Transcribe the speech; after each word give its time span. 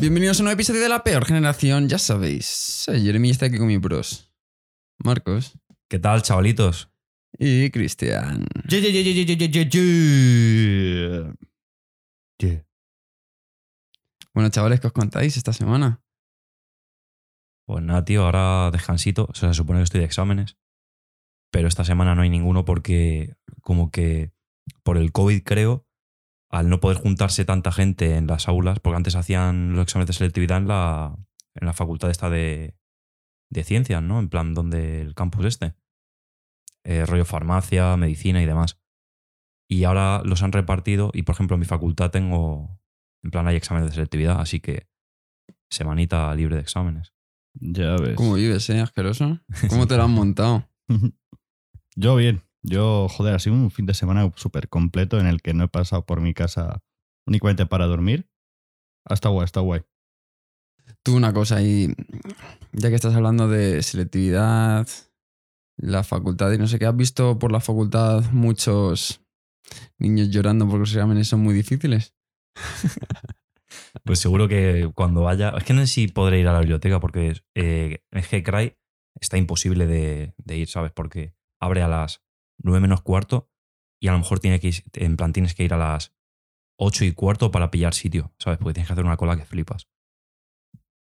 Bienvenidos 0.00 0.38
a 0.38 0.42
un 0.42 0.44
nuevo 0.46 0.54
episodio 0.54 0.80
de 0.80 0.88
La 0.88 1.04
Peor 1.04 1.26
Generación. 1.26 1.86
Ya 1.86 1.98
sabéis, 1.98 2.46
soy 2.46 3.02
Jeremy 3.02 3.28
y 3.28 3.30
está 3.32 3.46
aquí 3.46 3.58
con 3.58 3.66
mi 3.66 3.76
bros. 3.76 4.32
Marcos 5.04 5.58
¿Qué 5.90 5.98
tal, 5.98 6.22
chavalitos? 6.22 6.90
y 7.38 7.70
Cristian. 7.70 8.46
Ye, 8.66 8.80
ye, 8.80 8.92
ye, 8.92 9.04
ye, 9.04 9.26
ye, 9.26 9.36
ye, 9.36 9.48
ye, 9.50 9.68
ye. 9.68 11.32
Ye. 12.38 12.64
Bueno, 14.32 14.48
chavales, 14.48 14.80
¿qué 14.80 14.86
os 14.86 14.92
contáis 14.94 15.36
esta 15.36 15.52
semana? 15.52 16.02
Pues 17.66 17.82
nada, 17.82 18.02
tío, 18.04 18.24
ahora 18.24 18.70
descansito. 18.70 19.26
O 19.28 19.34
sea, 19.34 19.50
se 19.50 19.54
supone 19.54 19.80
que 19.80 19.84
estoy 19.84 20.00
de 20.00 20.06
exámenes. 20.06 20.56
Pero 21.52 21.68
esta 21.68 21.84
semana 21.84 22.14
no 22.14 22.22
hay 22.22 22.30
ninguno 22.30 22.64
porque, 22.64 23.36
como 23.60 23.90
que 23.90 24.32
por 24.82 24.96
el 24.96 25.12
COVID, 25.12 25.42
creo, 25.44 25.86
al 26.50 26.68
no 26.68 26.80
poder 26.80 26.98
juntarse 26.98 27.44
tanta 27.44 27.72
gente 27.72 28.16
en 28.16 28.26
las 28.26 28.48
aulas, 28.48 28.80
porque 28.80 28.96
antes 28.96 29.14
hacían 29.14 29.72
los 29.74 29.84
exámenes 29.84 30.08
de 30.08 30.12
selectividad 30.14 30.58
en 30.58 30.68
la, 30.68 31.16
en 31.54 31.66
la 31.66 31.72
facultad 31.72 32.10
esta 32.10 32.28
de, 32.28 32.76
de 33.50 33.64
ciencias, 33.64 34.02
¿no? 34.02 34.18
En 34.18 34.28
plan, 34.28 34.52
donde 34.52 35.00
el 35.00 35.14
campus 35.14 35.46
este. 35.46 35.74
Eh, 36.84 37.06
rollo 37.06 37.24
farmacia, 37.24 37.96
medicina 37.96 38.42
y 38.42 38.46
demás. 38.46 38.80
Y 39.68 39.84
ahora 39.84 40.22
los 40.24 40.42
han 40.42 40.50
repartido 40.50 41.10
y, 41.14 41.22
por 41.22 41.34
ejemplo, 41.34 41.54
en 41.54 41.60
mi 41.60 41.66
facultad 41.66 42.10
tengo, 42.10 42.80
en 43.22 43.30
plan, 43.30 43.46
hay 43.46 43.56
exámenes 43.56 43.90
de 43.90 43.94
selectividad, 43.94 44.40
así 44.40 44.58
que 44.58 44.88
semanita 45.70 46.34
libre 46.34 46.56
de 46.56 46.62
exámenes. 46.62 47.14
Ya 47.54 47.94
ves. 47.96 48.16
¿Cómo 48.16 48.34
vives, 48.34 48.68
eh, 48.70 48.80
asqueroso? 48.80 49.40
¿Cómo 49.68 49.86
te 49.86 49.96
lo 49.96 50.04
han 50.04 50.10
montado? 50.10 50.68
Yo 51.96 52.16
bien. 52.16 52.42
Yo, 52.62 53.08
joder, 53.08 53.34
ha 53.34 53.38
sido 53.38 53.56
un 53.56 53.70
fin 53.70 53.86
de 53.86 53.94
semana 53.94 54.30
súper 54.36 54.68
completo 54.68 55.18
en 55.18 55.26
el 55.26 55.40
que 55.40 55.54
no 55.54 55.64
he 55.64 55.68
pasado 55.68 56.04
por 56.04 56.20
mi 56.20 56.34
casa 56.34 56.82
únicamente 57.26 57.66
para 57.66 57.86
dormir. 57.86 58.28
Ha 59.06 59.14
estado 59.14 59.34
guay, 59.34 59.44
está 59.44 59.60
guay. 59.60 59.82
Tú 61.02 61.16
una 61.16 61.32
cosa 61.32 61.62
y 61.62 61.94
ya 62.72 62.88
que 62.90 62.94
estás 62.94 63.14
hablando 63.14 63.48
de 63.48 63.82
selectividad, 63.82 64.86
la 65.76 66.04
facultad 66.04 66.52
y 66.52 66.58
no 66.58 66.66
sé 66.66 66.78
qué, 66.78 66.86
¿has 66.86 66.96
visto 66.96 67.38
por 67.38 67.52
la 67.52 67.60
facultad 67.60 68.24
muchos 68.32 69.22
niños 69.98 70.28
llorando 70.28 70.66
porque 70.66 70.80
los 70.80 70.92
exámenes 70.92 71.28
son 71.28 71.40
muy 71.40 71.54
difíciles? 71.54 72.14
Pues 74.04 74.18
seguro 74.18 74.48
que 74.48 74.90
cuando 74.94 75.22
vaya. 75.22 75.50
Es 75.56 75.64
que 75.64 75.72
no 75.72 75.80
sé 75.80 75.86
si 75.86 76.08
podré 76.08 76.40
ir 76.40 76.48
a 76.48 76.52
la 76.52 76.60
biblioteca 76.60 77.00
porque 77.00 77.34
eh, 77.54 78.02
en 78.10 78.22
G-Cry 78.22 78.76
está 79.20 79.36
imposible 79.36 79.86
de, 79.86 80.34
de 80.38 80.56
ir, 80.56 80.68
¿sabes? 80.68 80.92
Porque 80.92 81.34
abre 81.60 81.82
a 81.82 81.88
las 81.88 82.22
9 82.62 82.80
menos 82.80 83.02
cuarto 83.02 83.50
y 84.00 84.08
a 84.08 84.12
lo 84.12 84.18
mejor 84.18 84.40
tiene 84.40 84.60
que 84.60 84.72
en 84.94 85.16
plan 85.16 85.32
tienes 85.32 85.54
que 85.54 85.64
ir 85.64 85.74
a 85.74 85.78
las 85.78 86.14
8 86.78 87.04
y 87.04 87.12
cuarto 87.12 87.50
para 87.50 87.70
pillar 87.70 87.94
sitio, 87.94 88.32
¿sabes? 88.38 88.58
Porque 88.58 88.74
tienes 88.74 88.88
que 88.88 88.94
hacer 88.94 89.04
una 89.04 89.16
cola 89.16 89.36
que 89.36 89.44
flipas. 89.44 89.88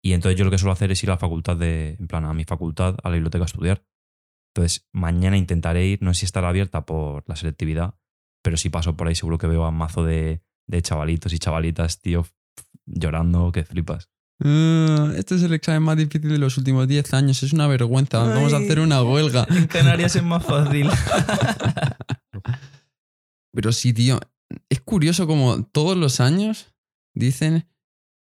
Y 0.01 0.13
entonces 0.13 0.37
yo 0.37 0.45
lo 0.45 0.51
que 0.51 0.57
suelo 0.57 0.71
hacer 0.71 0.91
es 0.91 1.03
ir 1.03 1.09
a 1.09 1.13
la 1.13 1.19
facultad 1.19 1.57
de. 1.57 1.95
En 1.99 2.07
plan, 2.07 2.25
a 2.25 2.33
mi 2.33 2.45
facultad, 2.45 2.97
a 3.03 3.09
la 3.09 3.15
biblioteca 3.15 3.43
a 3.43 3.45
estudiar. 3.45 3.85
Entonces 4.53 4.87
mañana 4.91 5.37
intentaré 5.37 5.85
ir, 5.85 6.01
no 6.01 6.13
sé 6.13 6.21
si 6.21 6.25
estará 6.25 6.49
abierta 6.49 6.85
por 6.85 7.23
la 7.27 7.35
selectividad, 7.35 7.95
pero 8.43 8.57
si 8.57 8.69
paso 8.69 8.97
por 8.97 9.07
ahí 9.07 9.15
seguro 9.15 9.37
que 9.37 9.47
veo 9.47 9.65
a 9.65 9.71
mazo 9.71 10.03
de, 10.03 10.41
de 10.67 10.81
chavalitos 10.81 11.33
y 11.33 11.39
chavalitas, 11.39 12.01
tío, 12.01 12.25
llorando, 12.85 13.51
que 13.51 13.63
flipas. 13.63 14.09
Ah, 14.43 15.11
este 15.17 15.35
es 15.35 15.43
el 15.43 15.53
examen 15.53 15.83
más 15.83 15.97
difícil 15.97 16.29
de 16.29 16.37
los 16.37 16.57
últimos 16.57 16.87
10 16.87 17.13
años. 17.13 17.43
Es 17.43 17.53
una 17.53 17.67
vergüenza. 17.67 18.23
Vamos 18.23 18.53
a 18.53 18.57
hacer 18.57 18.79
una 18.79 19.03
huelga. 19.03 19.45
En 19.49 19.67
Canarias 19.67 20.15
es 20.15 20.23
más 20.23 20.45
fácil. 20.45 20.89
Pero 23.53 23.71
sí, 23.71 23.93
tío. 23.93 24.19
Es 24.69 24.81
curioso 24.81 25.27
como 25.27 25.63
todos 25.65 25.97
los 25.97 26.19
años 26.19 26.73
dicen 27.13 27.67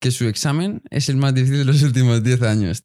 que 0.01 0.11
su 0.11 0.27
examen 0.27 0.83
es 0.91 1.09
el 1.09 1.17
más 1.17 1.35
difícil 1.35 1.59
de 1.59 1.65
los 1.65 1.83
últimos 1.83 2.23
10 2.23 2.43
años. 2.43 2.85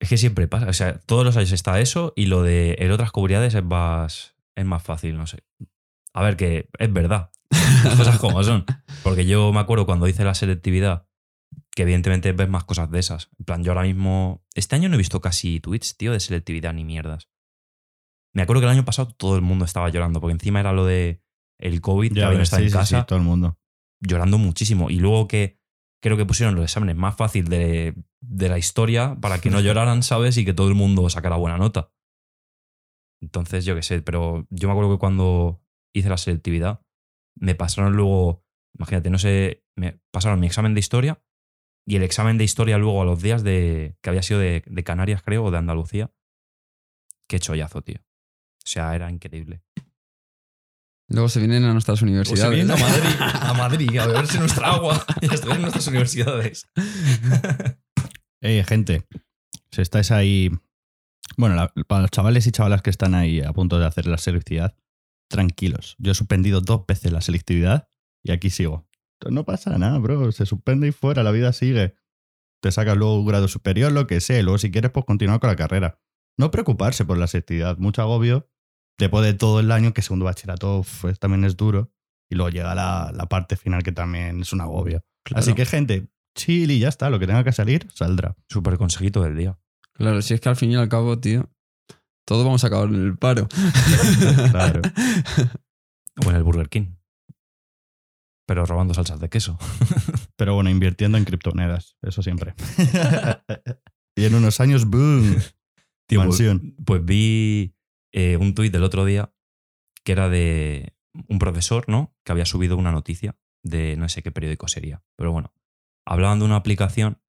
es 0.00 0.08
que 0.08 0.18
siempre 0.18 0.46
pasa. 0.46 0.66
O 0.68 0.72
sea, 0.72 0.98
todos 0.98 1.24
los 1.24 1.36
años 1.36 1.52
está 1.52 1.80
eso 1.80 2.12
y 2.16 2.26
lo 2.26 2.42
de 2.42 2.76
en 2.80 2.90
otras 2.90 3.12
comunidades 3.12 3.54
es 3.54 3.64
más, 3.64 4.34
es 4.56 4.64
más 4.66 4.82
fácil, 4.82 5.16
no 5.16 5.26
sé. 5.26 5.42
A 6.12 6.22
ver, 6.22 6.36
que 6.36 6.68
es 6.78 6.92
verdad. 6.92 7.30
Las 7.84 7.96
cosas 7.96 8.18
como 8.18 8.42
son. 8.42 8.64
Porque 9.02 9.24
yo 9.24 9.52
me 9.52 9.60
acuerdo 9.60 9.86
cuando 9.86 10.08
hice 10.08 10.24
la 10.24 10.34
selectividad, 10.34 11.07
que 11.78 11.82
evidentemente 11.82 12.32
ves 12.32 12.48
más 12.48 12.64
cosas 12.64 12.90
de 12.90 12.98
esas. 12.98 13.30
En 13.38 13.44
plan, 13.44 13.62
yo 13.62 13.70
ahora 13.70 13.84
mismo. 13.84 14.44
Este 14.56 14.74
año 14.74 14.88
no 14.88 14.96
he 14.96 14.98
visto 14.98 15.20
casi 15.20 15.60
tweets, 15.60 15.96
tío, 15.96 16.10
de 16.10 16.18
selectividad 16.18 16.74
ni 16.74 16.82
mierdas. 16.82 17.30
Me 18.34 18.42
acuerdo 18.42 18.62
que 18.62 18.66
el 18.66 18.72
año 18.72 18.84
pasado 18.84 19.12
todo 19.14 19.36
el 19.36 19.42
mundo 19.42 19.64
estaba 19.64 19.88
llorando, 19.88 20.20
porque 20.20 20.32
encima 20.32 20.58
era 20.58 20.72
lo 20.72 20.84
de 20.84 21.22
el 21.60 21.80
COVID, 21.80 22.14
que 22.14 22.18
Ya 22.18 22.26
había 22.26 22.42
estado 22.42 22.62
sí, 22.62 22.64
en 22.64 22.70
sí, 22.72 22.76
casa, 22.76 23.00
sí, 23.02 23.06
todo 23.06 23.16
el 23.20 23.24
mundo. 23.24 23.60
llorando 24.00 24.38
muchísimo. 24.38 24.90
Y 24.90 24.98
luego 24.98 25.28
que 25.28 25.60
creo 26.02 26.16
que 26.16 26.26
pusieron 26.26 26.56
los 26.56 26.64
exámenes 26.64 26.96
más 26.96 27.14
fácil 27.14 27.44
de, 27.48 27.94
de 28.22 28.48
la 28.48 28.58
historia 28.58 29.16
para 29.20 29.40
que 29.40 29.48
no 29.48 29.60
lloraran, 29.60 30.02
¿sabes? 30.02 30.36
Y 30.36 30.44
que 30.44 30.54
todo 30.54 30.66
el 30.66 30.74
mundo 30.74 31.08
sacara 31.10 31.36
buena 31.36 31.58
nota. 31.58 31.92
Entonces, 33.22 33.64
yo 33.64 33.76
qué 33.76 33.82
sé, 33.82 34.02
pero 34.02 34.48
yo 34.50 34.66
me 34.66 34.72
acuerdo 34.72 34.90
que 34.94 34.98
cuando 34.98 35.62
hice 35.94 36.08
la 36.08 36.16
selectividad, 36.16 36.80
me 37.36 37.54
pasaron 37.54 37.94
luego, 37.94 38.44
imagínate, 38.76 39.10
no 39.10 39.18
sé, 39.18 39.64
me 39.76 40.00
pasaron 40.10 40.40
mi 40.40 40.48
examen 40.48 40.74
de 40.74 40.80
historia 40.80 41.22
y 41.88 41.96
el 41.96 42.02
examen 42.02 42.36
de 42.36 42.44
historia 42.44 42.76
luego 42.76 43.00
a 43.00 43.04
los 43.06 43.22
días 43.22 43.42
de, 43.42 43.96
que 44.02 44.10
había 44.10 44.22
sido 44.22 44.40
de, 44.40 44.62
de 44.66 44.84
Canarias, 44.84 45.22
creo, 45.22 45.44
o 45.44 45.50
de 45.50 45.56
Andalucía. 45.58 46.12
Qué 47.28 47.38
chollazo, 47.40 47.80
tío. 47.82 47.98
O 48.00 48.66
sea, 48.66 48.94
era 48.94 49.10
increíble. 49.10 49.62
Luego 51.10 51.30
se 51.30 51.38
vienen 51.40 51.64
a 51.64 51.72
nuestras 51.72 52.02
universidades. 52.02 52.54
vienen 52.54 52.70
a 52.70 52.76
Madrid, 52.76 53.16
a 53.20 53.54
Madrid, 53.54 53.98
a 53.98 54.06
beberse 54.06 54.38
nuestra 54.38 54.72
agua 54.74 55.02
y 55.22 55.30
a 55.30 55.34
estudiar 55.34 55.56
en 55.56 55.62
nuestras 55.62 55.86
universidades. 55.88 56.68
Eh, 58.40 58.62
gente, 58.68 59.04
si 59.72 59.82
estáis 59.82 60.12
ahí. 60.12 60.48
Bueno, 61.36 61.56
la- 61.56 61.72
para 61.88 62.02
los 62.02 62.10
chavales 62.12 62.46
y 62.46 62.52
chavalas 62.52 62.82
que 62.82 62.90
están 62.90 63.16
ahí 63.16 63.40
a 63.40 63.52
punto 63.52 63.80
de 63.80 63.86
hacer 63.86 64.06
la 64.06 64.16
selectividad, 64.16 64.76
tranquilos. 65.28 65.96
Yo 65.98 66.12
he 66.12 66.14
suspendido 66.14 66.60
dos 66.60 66.86
veces 66.86 67.10
la 67.10 67.20
selectividad 67.20 67.88
y 68.22 68.30
aquí 68.30 68.50
sigo. 68.50 68.87
No 69.28 69.44
pasa 69.44 69.76
nada, 69.78 69.98
bro. 69.98 70.30
Se 70.32 70.46
suspende 70.46 70.88
y 70.88 70.92
fuera, 70.92 71.22
la 71.22 71.30
vida 71.30 71.52
sigue. 71.52 71.94
Te 72.60 72.72
sacas 72.72 72.96
luego 72.96 73.18
un 73.18 73.26
grado 73.26 73.48
superior, 73.48 73.92
lo 73.92 74.06
que 74.06 74.20
sea. 74.20 74.42
Luego, 74.42 74.58
si 74.58 74.70
quieres, 74.70 74.90
pues 74.90 75.04
continuar 75.04 75.40
con 75.40 75.48
la 75.48 75.56
carrera. 75.56 76.00
No 76.36 76.50
preocuparse 76.50 77.04
por 77.04 77.18
la 77.18 77.26
selectividad. 77.26 77.78
Mucho 77.78 78.02
agobio. 78.02 78.48
Después 78.98 79.24
de 79.24 79.34
todo 79.34 79.60
el 79.60 79.70
año, 79.70 79.92
que 79.92 80.02
segundo 80.02 80.24
bachillerato 80.24 80.84
pues, 81.00 81.18
también 81.18 81.44
es 81.44 81.56
duro. 81.56 81.92
Y 82.30 82.34
luego 82.34 82.50
llega 82.50 82.74
la, 82.74 83.12
la 83.14 83.26
parte 83.26 83.56
final, 83.56 83.82
que 83.82 83.92
también 83.92 84.40
es 84.40 84.52
un 84.52 84.60
agobio. 84.60 85.04
Así 85.34 85.54
que, 85.54 85.66
gente, 85.66 86.08
chill 86.34 86.70
y 86.70 86.78
ya 86.78 86.88
está. 86.88 87.10
Lo 87.10 87.18
que 87.18 87.26
tenga 87.26 87.44
que 87.44 87.52
salir, 87.52 87.88
saldrá. 87.92 88.36
Súper 88.48 88.76
consejito 88.76 89.22
del 89.22 89.36
día. 89.36 89.58
Claro, 89.94 90.22
si 90.22 90.34
es 90.34 90.40
que 90.40 90.48
al 90.48 90.56
fin 90.56 90.70
y 90.70 90.76
al 90.76 90.88
cabo, 90.88 91.18
tío, 91.18 91.50
todos 92.24 92.44
vamos 92.44 92.62
a 92.62 92.66
acabar 92.66 92.88
en 92.88 93.04
el 93.04 93.16
paro. 93.16 93.48
Claro. 94.50 94.82
O 96.24 96.30
en 96.30 96.36
el 96.36 96.42
Burger 96.42 96.68
King. 96.68 96.97
Pero 98.48 98.64
robando 98.64 98.94
salsas 98.94 99.20
de 99.20 99.28
queso. 99.28 99.58
Pero 100.36 100.54
bueno, 100.54 100.70
invirtiendo 100.70 101.18
en 101.18 101.26
criptomonedas, 101.26 101.98
eso 102.00 102.22
siempre. 102.22 102.54
y 104.16 104.24
en 104.24 104.34
unos 104.34 104.58
años, 104.60 104.86
¡boom! 104.86 105.36
Tío, 106.06 106.24
pues, 106.24 106.42
pues 106.82 107.04
vi 107.04 107.76
eh, 108.10 108.38
un 108.38 108.54
tuit 108.54 108.72
del 108.72 108.84
otro 108.84 109.04
día 109.04 109.34
que 110.02 110.12
era 110.12 110.30
de 110.30 110.96
un 111.28 111.38
profesor, 111.38 111.84
¿no? 111.88 112.16
Que 112.24 112.32
había 112.32 112.46
subido 112.46 112.78
una 112.78 112.90
noticia 112.90 113.36
de 113.62 113.98
no 113.98 114.08
sé 114.08 114.22
qué 114.22 114.30
periódico 114.30 114.66
sería. 114.66 115.02
Pero 115.16 115.30
bueno, 115.30 115.52
hablaban 116.06 116.38
de 116.38 116.46
una 116.46 116.56
aplicación 116.56 117.20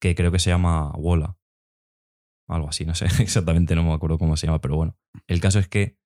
que 0.00 0.14
creo 0.14 0.32
que 0.32 0.38
se 0.38 0.48
llama 0.48 0.92
Wola. 0.92 1.36
Algo 2.48 2.70
así, 2.70 2.86
no 2.86 2.94
sé 2.94 3.04
exactamente, 3.22 3.74
no 3.74 3.82
me 3.82 3.92
acuerdo 3.92 4.16
cómo 4.16 4.38
se 4.38 4.46
llama, 4.46 4.62
pero 4.62 4.76
bueno. 4.76 4.96
El 5.26 5.40
caso 5.40 5.58
es 5.58 5.68
que 5.68 5.98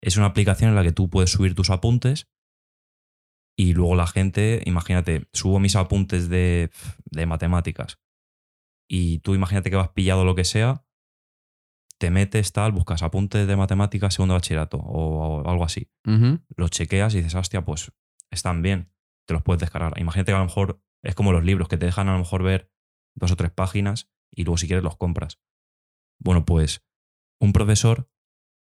es 0.00 0.16
una 0.16 0.24
aplicación 0.24 0.70
en 0.70 0.76
la 0.76 0.82
que 0.82 0.92
tú 0.92 1.10
puedes 1.10 1.32
subir 1.32 1.54
tus 1.54 1.68
apuntes 1.68 2.30
y 3.56 3.72
luego 3.72 3.94
la 3.94 4.06
gente, 4.06 4.62
imagínate, 4.66 5.28
subo 5.32 5.58
mis 5.58 5.76
apuntes 5.76 6.28
de, 6.28 6.70
de 7.06 7.26
matemáticas 7.26 7.98
y 8.88 9.18
tú 9.20 9.34
imagínate 9.34 9.70
que 9.70 9.76
vas 9.76 9.88
pillado 9.90 10.24
lo 10.24 10.34
que 10.34 10.44
sea, 10.44 10.84
te 11.98 12.10
metes 12.10 12.52
tal, 12.52 12.72
buscas 12.72 13.02
apuntes 13.02 13.46
de 13.46 13.56
matemáticas 13.56 14.14
segundo 14.14 14.34
bachillerato 14.34 14.76
o, 14.76 15.42
o 15.42 15.48
algo 15.48 15.64
así, 15.64 15.90
los 16.56 16.70
chequeas 16.70 17.14
y 17.14 17.18
dices, 17.18 17.34
hostia, 17.34 17.64
pues 17.64 17.92
están 18.30 18.60
bien, 18.62 18.92
te 19.26 19.34
los 19.34 19.42
puedes 19.42 19.60
descargar. 19.60 19.98
Imagínate 19.98 20.32
que 20.32 20.36
a 20.36 20.40
lo 20.40 20.44
mejor 20.44 20.82
es 21.02 21.14
como 21.14 21.32
los 21.32 21.44
libros, 21.44 21.68
que 21.68 21.78
te 21.78 21.86
dejan 21.86 22.08
a 22.08 22.12
lo 22.12 22.18
mejor 22.18 22.42
ver 22.42 22.70
dos 23.14 23.32
o 23.32 23.36
tres 23.36 23.50
páginas 23.50 24.10
y 24.30 24.44
luego 24.44 24.58
si 24.58 24.66
quieres 24.66 24.84
los 24.84 24.96
compras. 24.96 25.40
Bueno, 26.18 26.44
pues 26.44 26.84
un 27.40 27.52
profesor 27.52 28.10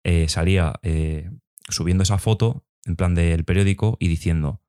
eh, 0.05 0.29
salía 0.29 0.75
eh, 0.83 1.31
subiendo 1.69 2.03
esa 2.03 2.19
foto 2.19 2.67
en 2.85 2.97
plan 2.97 3.15
del 3.15 3.45
periódico 3.45 3.97
y 4.01 4.09
diciendo, 4.09 4.63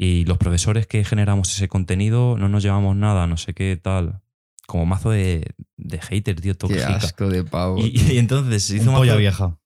y 0.00 0.24
los 0.26 0.38
profesores 0.38 0.86
que 0.86 1.04
generamos 1.04 1.50
ese 1.52 1.66
contenido 1.68 2.38
no 2.38 2.48
nos 2.48 2.62
llevamos 2.62 2.94
nada, 2.96 3.26
no 3.26 3.36
sé 3.36 3.52
qué 3.52 3.76
tal. 3.82 4.22
Como 4.66 4.86
mazo 4.86 5.10
de, 5.10 5.54
de 5.76 5.98
hater, 6.00 6.40
tío, 6.40 6.56
Qué 6.56 6.84
asco 6.84 7.28
de 7.28 7.42
pavo. 7.42 7.78
Y, 7.78 7.98
y 8.12 8.18
entonces 8.18 8.62
se 8.64 8.76
hizo, 8.76 8.90
Un 8.90 8.96
polla 8.96 9.12
mazo, 9.12 9.18
vieja. 9.18 9.58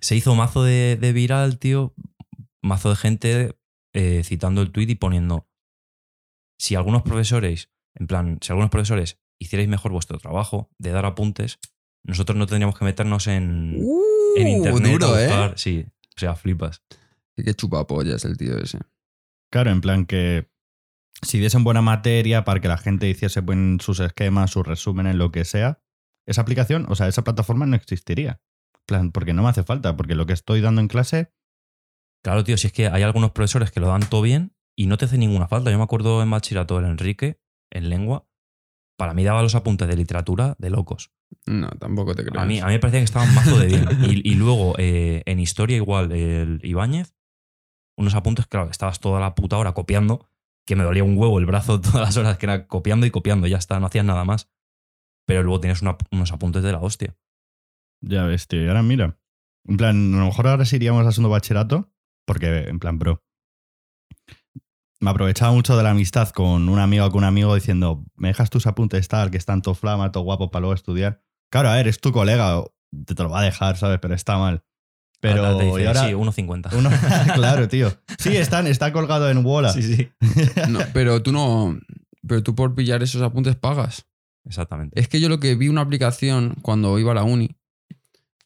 se 0.00 0.16
hizo 0.16 0.34
mazo 0.34 0.62
de, 0.62 0.96
de 1.00 1.12
viral, 1.12 1.58
tío. 1.58 1.94
Mazo 2.62 2.90
de 2.90 2.96
gente 2.96 3.58
eh, 3.94 4.22
citando 4.24 4.62
el 4.62 4.70
tweet 4.70 4.90
y 4.90 4.94
poniendo. 4.94 5.48
Si 6.58 6.76
algunos 6.76 7.02
profesores 7.02 7.70
En 7.96 8.06
plan, 8.06 8.38
si 8.40 8.52
algunos 8.52 8.70
profesores 8.70 9.18
hicierais 9.38 9.68
mejor 9.68 9.92
vuestro 9.92 10.18
trabajo 10.18 10.70
de 10.78 10.90
dar 10.90 11.04
apuntes, 11.06 11.58
nosotros 12.04 12.36
no 12.38 12.46
tendríamos 12.46 12.78
que 12.78 12.84
meternos 12.84 13.26
en, 13.26 13.76
en 14.36 14.48
internet. 14.48 14.84
a 14.86 14.88
duro, 14.92 15.18
¿eh? 15.18 15.52
Sí, 15.56 15.84
o 16.16 16.20
sea, 16.20 16.34
flipas. 16.36 16.82
Qué 17.36 17.54
chupapollas 17.54 18.24
el 18.24 18.36
tío 18.36 18.56
ese. 18.58 18.78
Claro, 19.54 19.70
en 19.70 19.80
plan 19.80 20.04
que 20.04 20.50
si 21.22 21.38
diesen 21.38 21.62
buena 21.62 21.80
materia 21.80 22.44
para 22.44 22.58
que 22.58 22.66
la 22.66 22.76
gente 22.76 23.08
hiciese 23.08 23.38
buen, 23.38 23.78
sus 23.80 24.00
esquemas, 24.00 24.50
sus 24.50 24.66
resúmenes, 24.66 25.14
lo 25.14 25.30
que 25.30 25.44
sea, 25.44 25.78
esa 26.26 26.42
aplicación, 26.42 26.86
o 26.88 26.96
sea, 26.96 27.06
esa 27.06 27.22
plataforma 27.22 27.64
no 27.64 27.76
existiría. 27.76 28.40
Plan, 28.84 29.12
porque 29.12 29.32
no 29.32 29.44
me 29.44 29.50
hace 29.50 29.62
falta, 29.62 29.96
porque 29.96 30.16
lo 30.16 30.26
que 30.26 30.32
estoy 30.32 30.60
dando 30.60 30.80
en 30.80 30.88
clase, 30.88 31.32
Claro, 32.24 32.42
tío, 32.42 32.56
si 32.56 32.66
es 32.66 32.72
que 32.72 32.88
hay 32.88 33.04
algunos 33.04 33.30
profesores 33.30 33.70
que 33.70 33.78
lo 33.78 33.86
dan 33.86 34.08
todo 34.08 34.22
bien 34.22 34.56
y 34.74 34.88
no 34.88 34.98
te 34.98 35.04
hacen 35.04 35.20
ninguna 35.20 35.46
falta. 35.46 35.70
Yo 35.70 35.78
me 35.78 35.84
acuerdo 35.84 36.20
en 36.20 36.30
bachillerato 36.32 36.80
el 36.80 36.86
Enrique, 36.86 37.38
en 37.70 37.90
lengua, 37.90 38.26
para 38.98 39.14
mí 39.14 39.22
daba 39.22 39.40
los 39.40 39.54
apuntes 39.54 39.86
de 39.86 39.96
literatura 39.96 40.56
de 40.58 40.70
locos. 40.70 41.12
No, 41.46 41.68
tampoco 41.78 42.16
te 42.16 42.24
creo. 42.24 42.40
A 42.40 42.44
mí, 42.44 42.58
a 42.58 42.66
mí 42.66 42.72
me 42.72 42.78
parecía 42.80 42.98
que 42.98 43.04
estaban 43.04 43.32
mazo 43.36 43.56
de 43.56 43.66
bien. 43.66 43.86
Y, 44.02 44.28
y 44.28 44.34
luego, 44.34 44.74
eh, 44.78 45.22
en 45.26 45.38
historia, 45.38 45.76
igual, 45.76 46.10
el 46.10 46.58
Ibáñez, 46.64 47.14
unos 47.96 48.14
apuntes, 48.14 48.46
claro, 48.46 48.70
estabas 48.70 49.00
toda 49.00 49.20
la 49.20 49.34
puta 49.34 49.56
hora 49.58 49.72
copiando, 49.72 50.28
que 50.66 50.76
me 50.76 50.84
dolía 50.84 51.04
un 51.04 51.16
huevo 51.18 51.38
el 51.38 51.46
brazo 51.46 51.80
todas 51.80 52.00
las 52.00 52.16
horas, 52.16 52.38
que 52.38 52.46
era 52.46 52.66
copiando 52.66 53.06
y 53.06 53.10
copiando, 53.10 53.46
ya 53.46 53.58
está, 53.58 53.78
no 53.80 53.86
hacías 53.86 54.04
nada 54.04 54.24
más. 54.24 54.50
Pero 55.26 55.42
luego 55.42 55.60
tienes 55.60 55.82
una- 55.82 55.96
unos 56.10 56.32
apuntes 56.32 56.62
de 56.62 56.72
la 56.72 56.80
hostia. 56.80 57.16
ya 58.00 58.24
ves, 58.24 58.46
tío, 58.48 58.68
ahora 58.68 58.82
mira. 58.82 59.18
En 59.66 59.78
plan, 59.78 60.14
a 60.14 60.18
lo 60.18 60.26
mejor 60.26 60.46
ahora 60.46 60.64
sí 60.66 60.76
iríamos 60.76 61.02
segundo 61.14 61.30
bachillerato, 61.30 61.90
porque, 62.26 62.68
en 62.68 62.78
plan, 62.78 62.98
bro. 62.98 63.22
Me 65.00 65.10
aprovechaba 65.10 65.52
mucho 65.52 65.76
de 65.76 65.82
la 65.82 65.90
amistad 65.90 66.30
con 66.30 66.68
un 66.68 66.78
amigo 66.78 67.04
o 67.06 67.10
con 67.10 67.18
un 67.18 67.24
amigo 67.24 67.54
diciendo, 67.54 68.04
me 68.16 68.28
dejas 68.28 68.50
tus 68.50 68.66
apuntes 68.66 69.08
tal, 69.08 69.30
que 69.30 69.36
están 69.36 69.60
todo 69.62 69.74
flama, 69.74 70.12
todo 70.12 70.24
guapo 70.24 70.50
para 70.50 70.62
luego 70.62 70.74
estudiar. 70.74 71.22
Claro, 71.50 71.68
a 71.70 71.74
ver, 71.74 71.88
es 71.88 72.00
tu 72.00 72.12
colega, 72.12 72.62
te, 73.06 73.14
te 73.14 73.22
lo 73.22 73.28
va 73.30 73.40
a 73.40 73.44
dejar, 73.44 73.76
¿sabes? 73.76 73.98
Pero 74.00 74.14
está 74.14 74.38
mal. 74.38 74.64
Pero 75.32 75.56
te 75.56 75.64
dice, 75.64 75.82
y 75.82 75.86
ahora, 75.86 76.06
sí, 76.06 76.12
1.50. 76.12 76.72
uno- 76.76 76.90
claro, 77.34 77.68
tío. 77.68 77.92
Sí, 78.18 78.36
están, 78.36 78.66
está 78.66 78.92
colgado 78.92 79.30
en 79.30 79.44
Wola. 79.44 79.72
Sí, 79.72 79.82
sí. 79.82 80.08
No, 80.68 80.80
pero 80.92 81.22
tú 81.22 81.32
no. 81.32 81.78
Pero 82.26 82.42
tú 82.42 82.54
por 82.54 82.74
pillar 82.74 83.02
esos 83.02 83.22
apuntes 83.22 83.56
pagas. 83.56 84.06
Exactamente. 84.46 85.00
Es 85.00 85.08
que 85.08 85.20
yo 85.20 85.28
lo 85.28 85.40
que 85.40 85.54
vi 85.54 85.68
una 85.68 85.80
aplicación 85.80 86.56
cuando 86.62 86.98
iba 86.98 87.12
a 87.12 87.14
la 87.14 87.22
uni, 87.24 87.56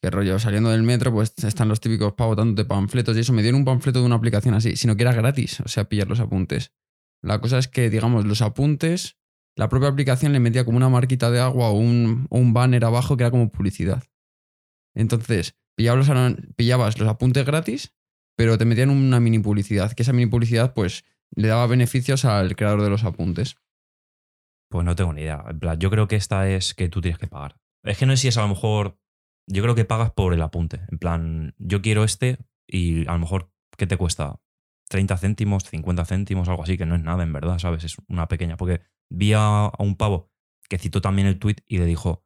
que 0.00 0.10
rollo, 0.10 0.38
saliendo 0.38 0.70
del 0.70 0.82
metro, 0.84 1.12
pues 1.12 1.32
están 1.44 1.68
los 1.68 1.80
típicos 1.80 2.12
pavos 2.12 2.36
dándote 2.36 2.64
panfletos 2.64 3.16
y 3.16 3.20
eso. 3.20 3.32
Me 3.32 3.42
dieron 3.42 3.60
un 3.60 3.64
panfleto 3.64 3.98
de 4.00 4.06
una 4.06 4.14
aplicación 4.16 4.54
así, 4.54 4.76
sino 4.76 4.96
que 4.96 5.02
era 5.02 5.12
gratis, 5.12 5.60
o 5.60 5.68
sea, 5.68 5.88
pillar 5.88 6.06
los 6.08 6.20
apuntes. 6.20 6.72
La 7.22 7.40
cosa 7.40 7.58
es 7.58 7.66
que, 7.66 7.90
digamos, 7.90 8.24
los 8.24 8.42
apuntes, 8.42 9.16
la 9.56 9.68
propia 9.68 9.88
aplicación 9.88 10.32
le 10.32 10.38
metía 10.38 10.64
como 10.64 10.76
una 10.76 10.88
marquita 10.88 11.32
de 11.32 11.40
agua 11.40 11.70
o 11.70 11.72
un, 11.72 12.28
o 12.30 12.38
un 12.38 12.52
banner 12.52 12.84
abajo 12.84 13.16
que 13.16 13.24
era 13.24 13.32
como 13.32 13.50
publicidad. 13.50 14.04
Entonces, 14.94 15.56
pillabas 16.56 16.98
los, 16.98 17.08
apuntes 17.08 17.46
gratis, 17.46 17.94
pero 18.36 18.58
te 18.58 18.64
metían 18.64 18.90
una 18.90 19.20
mini 19.20 19.38
publicidad, 19.38 19.92
que 19.92 20.02
esa 20.02 20.12
mini 20.12 20.30
publicidad, 20.30 20.74
pues, 20.74 21.04
le 21.34 21.48
daba 21.48 21.66
beneficios 21.66 22.24
al 22.24 22.56
creador 22.56 22.82
de 22.82 22.90
los 22.90 23.04
apuntes. 23.04 23.56
Pues 24.70 24.84
no 24.84 24.96
tengo 24.96 25.12
ni 25.12 25.22
idea. 25.22 25.44
En 25.48 25.60
plan, 25.60 25.78
yo 25.78 25.90
creo 25.90 26.08
que 26.08 26.16
esta 26.16 26.48
es 26.48 26.74
que 26.74 26.88
tú 26.88 27.00
tienes 27.00 27.18
que 27.18 27.26
pagar. 27.26 27.56
Es 27.84 27.96
que 27.96 28.06
no 28.06 28.12
sé 28.16 28.22
si 28.22 28.28
es 28.28 28.36
a 28.36 28.42
lo 28.42 28.48
mejor. 28.48 28.98
Yo 29.46 29.62
creo 29.62 29.74
que 29.74 29.86
pagas 29.86 30.10
por 30.12 30.34
el 30.34 30.42
apunte. 30.42 30.80
En 30.90 30.98
plan, 30.98 31.54
yo 31.58 31.80
quiero 31.80 32.04
este 32.04 32.38
y 32.66 33.08
a 33.08 33.12
lo 33.12 33.20
mejor, 33.20 33.50
¿qué 33.78 33.86
te 33.86 33.96
cuesta? 33.96 34.40
30 34.90 35.16
céntimos, 35.16 35.64
50 35.64 36.04
céntimos, 36.04 36.48
algo 36.48 36.64
así, 36.64 36.76
que 36.76 36.86
no 36.86 36.96
es 36.96 37.02
nada, 37.02 37.22
en 37.22 37.32
verdad, 37.32 37.58
¿sabes? 37.58 37.84
Es 37.84 37.96
una 38.08 38.28
pequeña. 38.28 38.56
Porque 38.56 38.82
vi 39.08 39.32
a, 39.32 39.66
a 39.66 39.82
un 39.82 39.96
pavo 39.96 40.30
que 40.68 40.78
citó 40.78 41.00
también 41.00 41.28
el 41.28 41.38
tweet 41.38 41.56
y 41.66 41.78
le 41.78 41.86
dijo: 41.86 42.24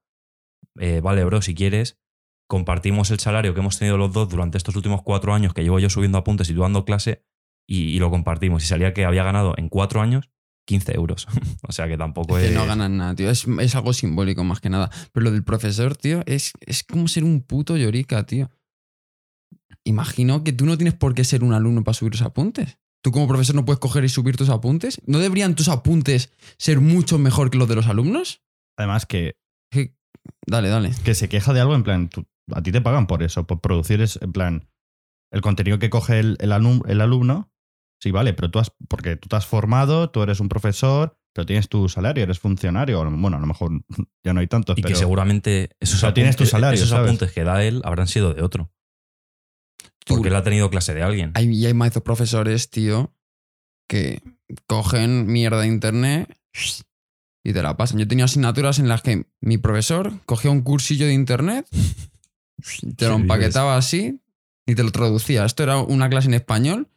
eh, 0.80 1.00
Vale, 1.00 1.24
bro, 1.24 1.42
si 1.42 1.54
quieres, 1.54 2.01
compartimos 2.52 3.10
el 3.10 3.18
salario 3.18 3.54
que 3.54 3.60
hemos 3.60 3.78
tenido 3.78 3.96
los 3.96 4.12
dos 4.12 4.28
durante 4.28 4.58
estos 4.58 4.76
últimos 4.76 5.00
cuatro 5.00 5.32
años 5.32 5.54
que 5.54 5.62
llevo 5.62 5.78
yo 5.78 5.88
subiendo 5.88 6.18
apuntes 6.18 6.50
y 6.50 6.54
tú 6.54 6.60
dando 6.60 6.84
clase 6.84 7.24
y, 7.66 7.84
y 7.94 7.98
lo 7.98 8.10
compartimos. 8.10 8.62
Y 8.62 8.66
salía 8.66 8.92
que 8.92 9.06
había 9.06 9.24
ganado 9.24 9.54
en 9.56 9.70
cuatro 9.70 10.02
años 10.02 10.28
15 10.66 10.94
euros. 10.94 11.26
o 11.66 11.72
sea 11.72 11.88
que 11.88 11.96
tampoco 11.96 12.36
Es 12.36 12.44
es. 12.44 12.50
que 12.50 12.56
no 12.56 12.66
ganan 12.66 12.98
nada, 12.98 13.14
tío. 13.14 13.30
Es, 13.30 13.46
es 13.58 13.74
algo 13.74 13.94
simbólico 13.94 14.44
más 14.44 14.60
que 14.60 14.68
nada. 14.68 14.90
Pero 15.12 15.24
lo 15.24 15.30
del 15.30 15.44
profesor, 15.44 15.96
tío, 15.96 16.22
es, 16.26 16.52
es 16.60 16.84
como 16.84 17.08
ser 17.08 17.24
un 17.24 17.40
puto 17.40 17.74
llorica, 17.78 18.26
tío. 18.26 18.50
Imagino 19.84 20.44
que 20.44 20.52
tú 20.52 20.66
no 20.66 20.76
tienes 20.76 20.92
por 20.94 21.14
qué 21.14 21.24
ser 21.24 21.42
un 21.44 21.54
alumno 21.54 21.82
para 21.84 21.94
subir 21.94 22.12
los 22.12 22.22
apuntes. 22.22 22.76
Tú 23.02 23.10
como 23.12 23.26
profesor 23.26 23.54
no 23.56 23.64
puedes 23.64 23.80
coger 23.80 24.04
y 24.04 24.08
subir 24.10 24.36
tus 24.36 24.50
apuntes. 24.50 25.00
¿No 25.06 25.18
deberían 25.20 25.54
tus 25.56 25.68
apuntes 25.68 26.32
ser 26.58 26.80
mucho 26.80 27.18
mejor 27.18 27.50
que 27.50 27.56
los 27.58 27.66
de 27.68 27.76
los 27.76 27.86
alumnos? 27.86 28.42
Además 28.76 29.06
que, 29.06 29.32
Que- 29.70 29.96
Dale, 30.46 30.68
dale. 30.68 30.90
que 31.02 31.14
se 31.14 31.28
queja 31.30 31.52
de 31.54 31.60
algo, 31.60 31.74
en 31.74 31.82
plan, 31.82 32.08
tú- 32.08 32.26
a 32.52 32.62
ti 32.62 32.72
te 32.72 32.80
pagan 32.80 33.06
por 33.06 33.22
eso, 33.22 33.46
por 33.46 33.60
producir, 33.60 34.00
es, 34.00 34.18
en 34.22 34.32
plan, 34.32 34.68
el 35.30 35.40
contenido 35.40 35.78
que 35.78 35.90
coge 35.90 36.18
el, 36.20 36.36
el, 36.40 36.52
alum- 36.52 36.82
el 36.88 37.00
alumno, 37.00 37.52
sí, 38.00 38.10
vale, 38.10 38.34
pero 38.34 38.50
tú 38.50 38.58
has, 38.58 38.72
porque 38.88 39.16
tú 39.16 39.28
te 39.28 39.36
has 39.36 39.46
formado, 39.46 40.10
tú 40.10 40.22
eres 40.22 40.40
un 40.40 40.48
profesor, 40.48 41.16
pero 41.34 41.46
tienes 41.46 41.68
tu 41.68 41.88
salario, 41.88 42.22
eres 42.24 42.38
funcionario, 42.38 42.98
bueno, 43.10 43.36
a 43.36 43.40
lo 43.40 43.46
mejor 43.46 43.70
ya 44.24 44.32
no 44.34 44.40
hay 44.40 44.46
tantos, 44.48 44.76
Y 44.78 44.82
pero 44.82 44.92
que 44.94 44.98
seguramente 44.98 45.70
esos, 45.80 45.96
O 45.96 45.98
sea, 46.00 46.12
tienes 46.14 46.36
tu 46.36 46.42
apuntes, 46.42 46.50
salario, 46.50 46.76
esos 46.76 46.90
¿sabes? 46.90 47.08
apuntes 47.08 47.32
que 47.32 47.44
da 47.44 47.64
él 47.64 47.80
habrán 47.84 48.06
sido 48.08 48.34
de 48.34 48.42
otro. 48.42 48.70
Tú- 50.04 50.14
Porque 50.14 50.28
él 50.28 50.36
ha 50.36 50.42
tenido 50.42 50.68
clase 50.68 50.94
de 50.94 51.02
alguien. 51.02 51.30
Hay, 51.34 51.48
y 51.48 51.64
hay 51.66 51.74
mazos 51.74 52.02
profesores, 52.02 52.70
tío, 52.70 53.14
que 53.88 54.20
cogen 54.66 55.26
mierda 55.26 55.60
de 55.60 55.68
internet 55.68 56.36
y 57.44 57.52
te 57.52 57.62
la 57.62 57.76
pasan. 57.76 57.98
Yo 57.98 58.08
tenía 58.08 58.24
asignaturas 58.24 58.78
en 58.78 58.88
las 58.88 59.02
que 59.02 59.26
mi 59.40 59.58
profesor 59.58 60.12
cogía 60.26 60.50
un 60.50 60.62
cursillo 60.62 61.06
de 61.06 61.14
internet, 61.14 61.66
te 62.96 63.08
lo 63.08 63.16
¿Qué 63.16 63.22
empaquetaba 63.22 63.76
así 63.76 64.20
y 64.66 64.74
te 64.74 64.82
lo 64.82 64.90
traducía. 64.92 65.44
Esto 65.44 65.62
era 65.62 65.78
una 65.78 66.08
clase 66.08 66.28
en 66.28 66.34
español, 66.34 66.88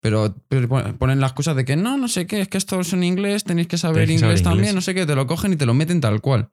pero, 0.00 0.34
pero 0.48 0.68
pon- 0.68 0.96
ponen 0.98 1.20
las 1.20 1.32
cosas 1.32 1.56
de 1.56 1.64
que 1.64 1.76
no, 1.76 1.98
no 1.98 2.08
sé 2.08 2.26
qué, 2.26 2.40
es 2.40 2.48
que 2.48 2.58
esto 2.58 2.80
es 2.80 2.92
en 2.92 3.02
inglés, 3.04 3.44
tenéis 3.44 3.68
que 3.68 3.78
saber 3.78 4.02
Tenéis 4.04 4.20
que 4.20 4.20
saber 4.20 4.36
inglés 4.38 4.42
también, 4.44 4.74
no 4.74 4.80
sé 4.80 4.94
qué, 4.94 5.06
te 5.06 5.14
lo 5.14 5.26
cogen 5.26 5.52
y 5.52 5.56
te 5.56 5.66
lo 5.66 5.74
meten 5.74 6.00
tal 6.00 6.20
cual. 6.20 6.50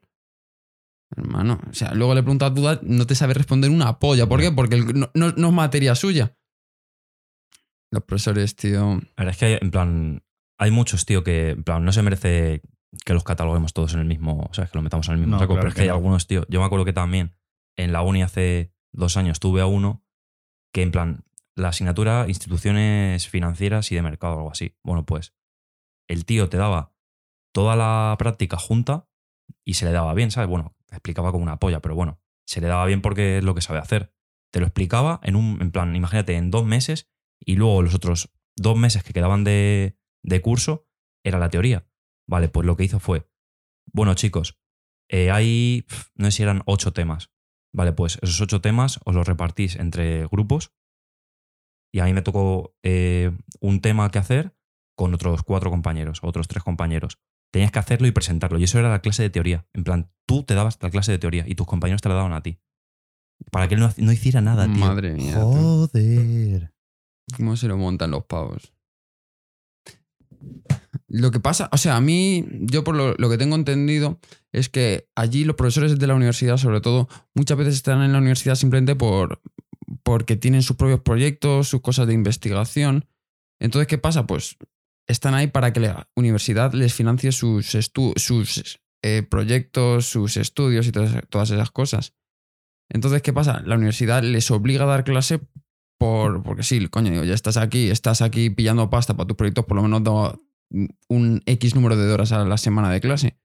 Hermano, 1.15 1.59
o 1.69 1.73
sea, 1.73 1.93
luego 1.93 2.13
le 2.15 2.21
preguntas 2.23 2.53
dudas, 2.53 2.79
no 2.83 3.07
te 3.07 3.15
sabe 3.15 3.33
responder 3.33 3.69
una 3.69 3.97
polla. 3.99 4.27
¿Por 4.27 4.41
qué? 4.41 4.51
Porque 4.51 4.77
no, 4.77 5.09
no- 5.13 5.31
no 5.31 5.47
es 5.47 5.53
materia 5.53 5.95
suya. 5.95 6.35
Los 7.91 8.03
profesores, 8.03 8.55
tío. 8.55 8.95
La 9.15 9.23
verdad 9.23 9.31
es 9.31 9.37
que, 9.37 9.45
hay, 9.45 9.57
en 9.61 9.71
plan, 9.71 10.23
hay 10.59 10.71
muchos, 10.71 11.05
tío, 11.05 11.23
que, 11.23 11.51
en 11.51 11.63
plan, 11.63 11.85
no 11.85 11.93
se 11.93 12.01
merece 12.01 12.61
que 13.05 13.13
los 13.13 13.23
cataloguemos 13.23 13.71
todos 13.73 13.93
en 13.93 13.99
el 14.01 14.05
mismo, 14.05 14.49
¿sabes? 14.51 14.69
Que 14.71 14.77
lo 14.77 14.81
metamos 14.81 15.07
en 15.07 15.13
el 15.13 15.19
mismo 15.19 15.35
No, 15.35 15.39
saco. 15.39 15.53
claro 15.53 15.61
pero 15.61 15.69
es 15.69 15.73
que, 15.75 15.79
que 15.79 15.81
hay 15.83 15.87
no. 15.89 15.93
algunos, 15.95 16.27
tío. 16.27 16.45
Yo 16.49 16.59
me 16.59 16.65
acuerdo 16.65 16.83
que 16.83 16.91
también 16.93 17.36
en 17.77 17.93
la 17.93 18.01
uni 18.01 18.23
hace 18.23 18.73
dos 18.91 19.17
años 19.17 19.39
tuve 19.39 19.61
a 19.61 19.65
uno 19.65 20.03
que, 20.73 20.81
en 20.81 20.91
plan, 20.91 21.23
la 21.55 21.69
asignatura 21.69 22.25
instituciones 22.27 23.27
financieras 23.29 23.91
y 23.91 23.95
de 23.95 24.01
mercado 24.01 24.33
o 24.33 24.37
algo 24.37 24.51
así. 24.51 24.75
Bueno, 24.83 25.05
pues 25.05 25.33
el 26.07 26.25
tío 26.25 26.49
te 26.49 26.57
daba 26.57 26.93
toda 27.53 27.75
la 27.75 28.15
práctica 28.19 28.57
junta 28.57 29.09
y 29.63 29.75
se 29.75 29.85
le 29.85 29.91
daba 29.91 30.13
bien, 30.13 30.31
¿sabes? 30.31 30.49
Bueno, 30.49 30.75
explicaba 30.91 31.31
como 31.31 31.43
una 31.43 31.59
polla, 31.59 31.81
pero 31.81 31.95
bueno, 31.95 32.21
se 32.45 32.61
le 32.61 32.67
daba 32.67 32.85
bien 32.85 33.01
porque 33.01 33.39
es 33.39 33.43
lo 33.43 33.55
que 33.55 33.61
sabe 33.61 33.79
hacer. 33.79 34.13
Te 34.51 34.59
lo 34.59 34.65
explicaba 34.65 35.19
en 35.23 35.35
un, 35.35 35.61
en 35.61 35.71
plan, 35.71 35.95
imagínate, 35.95 36.35
en 36.35 36.51
dos 36.51 36.65
meses 36.65 37.09
y 37.39 37.55
luego 37.55 37.81
los 37.81 37.93
otros 37.93 38.31
dos 38.55 38.77
meses 38.77 39.03
que 39.03 39.13
quedaban 39.13 39.43
de, 39.43 39.97
de 40.23 40.41
curso 40.41 40.87
era 41.23 41.39
la 41.39 41.49
teoría. 41.49 41.87
Vale, 42.27 42.49
pues 42.49 42.65
lo 42.65 42.75
que 42.75 42.83
hizo 42.83 42.99
fue, 42.99 43.29
bueno 43.85 44.13
chicos, 44.15 44.59
eh, 45.09 45.31
hay, 45.31 45.85
no 46.15 46.25
sé 46.25 46.31
si 46.37 46.43
eran 46.43 46.61
ocho 46.65 46.93
temas. 46.93 47.31
Vale, 47.77 47.93
pues 47.93 48.17
esos 48.23 48.41
ocho 48.41 48.59
temas 48.59 48.99
os 49.05 49.13
los 49.13 49.27
repartís 49.27 49.75
entre 49.75 50.25
grupos 50.25 50.71
y 51.93 51.99
a 51.99 52.05
mí 52.05 52.13
me 52.13 52.23
tocó 52.23 52.75
eh, 52.81 53.31
un 53.59 53.81
tema 53.81 54.09
que 54.09 54.17
hacer 54.17 54.57
con 54.97 55.13
otros 55.13 55.43
cuatro 55.43 55.69
compañeros, 55.69 56.21
otros 56.23 56.47
tres 56.47 56.63
compañeros. 56.63 57.19
Tenías 57.53 57.71
que 57.71 57.77
hacerlo 57.77 58.07
y 58.07 58.11
presentarlo. 58.11 58.57
Y 58.57 58.63
eso 58.63 58.79
era 58.79 58.89
la 58.89 59.01
clase 59.01 59.21
de 59.21 59.29
teoría. 59.29 59.67
En 59.73 59.83
plan, 59.83 60.11
tú 60.25 60.41
te 60.41 60.55
dabas 60.55 60.79
la 60.81 60.89
clase 60.89 61.11
de 61.11 61.19
teoría 61.19 61.43
y 61.47 61.53
tus 61.53 61.67
compañeros 61.67 62.01
te 62.01 62.09
la 62.09 62.15
daban 62.15 62.33
a 62.33 62.41
ti. 62.41 62.59
Para 63.51 63.67
que 63.67 63.75
él 63.75 63.79
no, 63.79 63.93
no 63.97 64.11
hiciera 64.11 64.41
nada, 64.41 64.65
tío. 64.65 64.83
Madre 64.83 65.13
mía. 65.13 65.33
tío. 65.33 65.43
Joder. 65.43 66.73
¿Cómo 67.35 67.55
se 67.57 67.67
lo 67.67 67.77
montan 67.77 68.09
los 68.09 68.25
pavos? 68.25 68.73
Lo 71.09 71.31
que 71.31 71.39
pasa, 71.39 71.69
o 71.71 71.77
sea, 71.77 71.95
a 71.95 72.01
mí, 72.01 72.45
yo 72.51 72.83
por 72.83 72.95
lo, 72.95 73.29
que 73.29 73.37
tengo 73.37 73.55
entendido, 73.55 74.19
es 74.51 74.67
que 74.67 75.07
allí 75.15 75.45
los 75.45 75.55
profesores 75.55 75.97
de 75.97 76.07
la 76.07 76.15
universidad, 76.15 76.57
sobre 76.57 76.81
todo, 76.81 77.07
muchas 77.33 77.57
veces 77.57 77.75
están 77.75 78.01
en 78.01 78.11
la 78.11 78.17
universidad 78.17 78.55
simplemente 78.55 78.95
por, 78.95 79.41
porque 80.03 80.35
tienen 80.35 80.63
sus 80.63 80.75
propios 80.75 80.99
proyectos, 81.01 81.69
sus 81.69 81.81
cosas 81.81 82.07
de 82.07 82.13
investigación. 82.13 83.05
Entonces, 83.59 83.87
¿qué 83.87 83.97
pasa? 83.97 84.27
Pues 84.27 84.57
están 85.07 85.33
ahí 85.33 85.47
para 85.47 85.71
que 85.71 85.79
la 85.79 86.09
universidad 86.15 86.73
les 86.73 86.93
financie 86.93 87.31
sus, 87.31 87.67
sus 88.17 88.79
eh, 89.01 89.23
proyectos, 89.23 90.07
sus 90.07 90.35
estudios 90.35 90.87
y 90.87 90.91
todas, 90.91 91.23
todas 91.29 91.49
esas 91.51 91.71
cosas. 91.71 92.13
Entonces, 92.89 93.21
¿qué 93.21 93.31
pasa? 93.31 93.61
La 93.65 93.75
universidad 93.75 94.23
les 94.23 94.51
obliga 94.51 94.83
a 94.83 94.87
dar 94.87 95.03
clase 95.05 95.39
por, 95.97 96.43
porque 96.43 96.63
sí, 96.63 96.85
coño, 96.89 97.11
digo, 97.11 97.23
ya 97.23 97.33
estás 97.33 97.55
aquí, 97.55 97.89
estás 97.89 98.21
aquí 98.21 98.49
pillando 98.49 98.89
pasta 98.89 99.15
para 99.15 99.27
tus 99.27 99.37
proyectos, 99.37 99.65
por 99.65 99.77
lo 99.77 99.83
menos 99.83 100.03
da- 100.03 100.39
un 101.07 101.41
X 101.45 101.75
número 101.75 101.95
de 101.95 102.11
horas 102.11 102.31
a 102.31 102.45
la 102.45 102.57
semana 102.57 102.91
de 102.91 103.01
clase. 103.01 103.39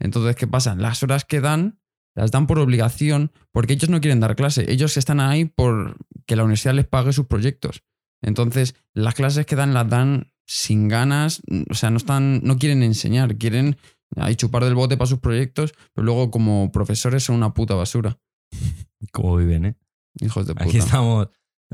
Entonces, 0.00 0.36
¿qué 0.36 0.46
pasa? 0.46 0.74
Las 0.74 1.02
horas 1.02 1.24
que 1.24 1.40
dan 1.40 1.80
las 2.14 2.30
dan 2.30 2.46
por 2.46 2.58
obligación 2.58 3.32
porque 3.52 3.72
ellos 3.72 3.90
no 3.90 4.00
quieren 4.00 4.20
dar 4.20 4.36
clase. 4.36 4.70
Ellos 4.70 4.96
están 4.96 5.20
ahí 5.20 5.46
por 5.46 5.96
que 6.26 6.36
la 6.36 6.44
universidad 6.44 6.74
les 6.74 6.86
pague 6.86 7.12
sus 7.12 7.26
proyectos. 7.26 7.82
Entonces, 8.22 8.74
las 8.94 9.14
clases 9.14 9.46
que 9.46 9.56
dan 9.56 9.74
las 9.74 9.88
dan 9.88 10.32
sin 10.46 10.88
ganas, 10.88 11.42
o 11.70 11.74
sea, 11.74 11.90
no 11.90 11.96
están, 11.96 12.40
no 12.42 12.58
quieren 12.58 12.82
enseñar, 12.82 13.36
quieren 13.36 13.76
ahí 14.16 14.36
chupar 14.36 14.64
del 14.64 14.74
bote 14.74 14.96
para 14.96 15.08
sus 15.08 15.18
proyectos, 15.18 15.74
pero 15.92 16.04
luego 16.04 16.30
como 16.30 16.70
profesores 16.70 17.24
son 17.24 17.36
una 17.36 17.52
puta 17.52 17.74
basura. 17.74 18.18
¿Cómo 19.12 19.36
viven, 19.36 19.66
eh? 19.66 19.76
Hijos 20.20 20.46
de 20.46 20.54
puta. 20.54 20.66
Aquí 20.66 20.78
estamos. 20.78 21.28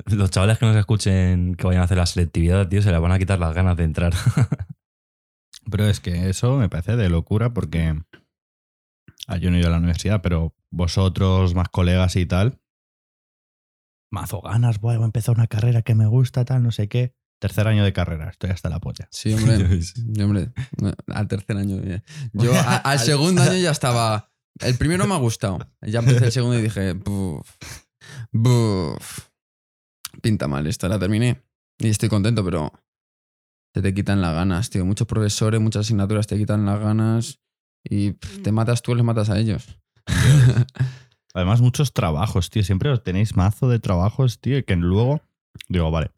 Los 0.06 0.30
chavales 0.30 0.58
que 0.58 0.66
nos 0.66 0.76
escuchen 0.76 1.54
que 1.56 1.66
vayan 1.66 1.82
a 1.82 1.84
hacer 1.84 1.98
la 1.98 2.06
selectividad, 2.06 2.68
tío, 2.68 2.80
se 2.80 2.90
les 2.90 3.00
van 3.00 3.12
a 3.12 3.18
quitar 3.18 3.38
las 3.38 3.54
ganas 3.54 3.76
de 3.76 3.84
entrar. 3.84 4.14
Pero 5.70 5.86
es 5.88 6.00
que 6.00 6.28
eso 6.28 6.56
me 6.56 6.68
parece 6.68 6.96
de 6.96 7.08
locura 7.08 7.52
porque 7.54 7.94
ah, 9.26 9.36
yo 9.36 9.50
no 9.50 9.56
he 9.56 9.60
ido 9.60 9.68
a 9.68 9.72
la 9.72 9.78
universidad, 9.78 10.20
pero 10.22 10.54
vosotros, 10.70 11.54
más 11.54 11.68
colegas 11.68 12.16
y 12.16 12.26
tal, 12.26 12.60
mazo 14.12 14.40
ganas, 14.40 14.80
voy 14.80 14.96
a 14.96 15.04
empezar 15.04 15.34
una 15.36 15.46
carrera 15.46 15.82
que 15.82 15.94
me 15.94 16.06
gusta, 16.06 16.44
tal, 16.44 16.62
no 16.62 16.72
sé 16.72 16.88
qué. 16.88 17.14
Tercer 17.40 17.66
año 17.68 17.84
de 17.84 17.92
carrera, 17.92 18.28
estoy 18.28 18.50
hasta 18.50 18.68
la 18.68 18.80
polla. 18.80 19.08
Sí, 19.10 19.32
hombre. 19.32 19.82
Sí, 19.82 20.22
hombre. 20.22 20.52
Al 21.06 21.26
tercer 21.28 21.56
año. 21.56 21.80
Yo 22.32 22.52
a- 22.58 22.76
al 22.76 22.98
segundo 22.98 23.42
año 23.42 23.54
ya 23.56 23.70
estaba. 23.70 24.30
El 24.58 24.76
primero 24.76 25.06
me 25.06 25.14
ha 25.14 25.18
gustado. 25.18 25.58
Ya 25.80 26.00
empecé 26.00 26.26
el 26.26 26.32
segundo 26.32 26.58
y 26.58 26.62
dije, 26.62 26.92
buf, 26.92 27.48
buf. 28.30 29.28
Pinta 30.20 30.48
mal 30.48 30.66
esto, 30.66 30.86
la 30.88 30.98
terminé. 30.98 31.40
Y 31.78 31.88
estoy 31.88 32.10
contento, 32.10 32.44
pero 32.44 32.72
se 33.74 33.82
te 33.82 33.94
quitan 33.94 34.20
las 34.20 34.34
ganas, 34.34 34.70
tío. 34.70 34.84
Muchos 34.84 35.06
profesores, 35.06 35.60
muchas 35.60 35.86
asignaturas 35.86 36.26
te 36.26 36.36
quitan 36.36 36.66
las 36.66 36.80
ganas 36.80 37.40
y 37.84 38.12
pff, 38.12 38.42
te 38.42 38.52
matas 38.52 38.82
tú, 38.82 38.94
les 38.94 39.04
matas 39.04 39.30
a 39.30 39.38
ellos. 39.38 39.78
Además, 41.34 41.60
muchos 41.60 41.92
trabajos, 41.92 42.50
tío. 42.50 42.62
Siempre 42.64 42.90
os 42.90 43.02
tenéis 43.02 43.36
mazo 43.36 43.68
de 43.68 43.78
trabajos, 43.78 44.40
tío, 44.40 44.58
y 44.58 44.64
que 44.64 44.76
luego 44.76 45.20
digo, 45.68 45.90
vale. 45.90 46.10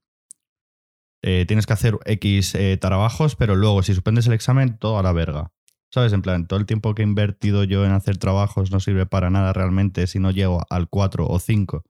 eh, 1.23 1.45
tienes 1.47 1.67
que 1.67 1.73
hacer 1.75 1.99
X 2.05 2.55
eh, 2.55 2.77
trabajos, 2.79 3.37
pero 3.37 3.55
luego, 3.55 3.83
si 3.83 3.95
suspendes 3.95 4.27
el 4.27 4.33
examen, 4.33 4.79
todo 4.79 4.99
a 4.99 5.03
la 5.03 5.13
verga. 5.13 5.53
¿Sabes? 5.91 6.15
En 6.15 6.23
plan, 6.23 6.47
todo 6.47 6.59
el 6.59 6.65
tiempo 6.65 6.95
que 6.95 7.03
he 7.03 7.05
invertido 7.05 7.65
yo 7.65 7.85
en 7.85 7.93
hacer 7.93 8.17
trabajos 8.17 8.71
no 8.71 8.81
sirve 8.81 9.05
para 9.05 9.29
nada 9.29 9.53
realmente 9.53 10.07
si 10.07 10.19
no 10.19 10.31
llego 10.31 10.63
al 10.71 10.89
4 10.89 11.27
o 11.29 11.39
5. 11.39 11.85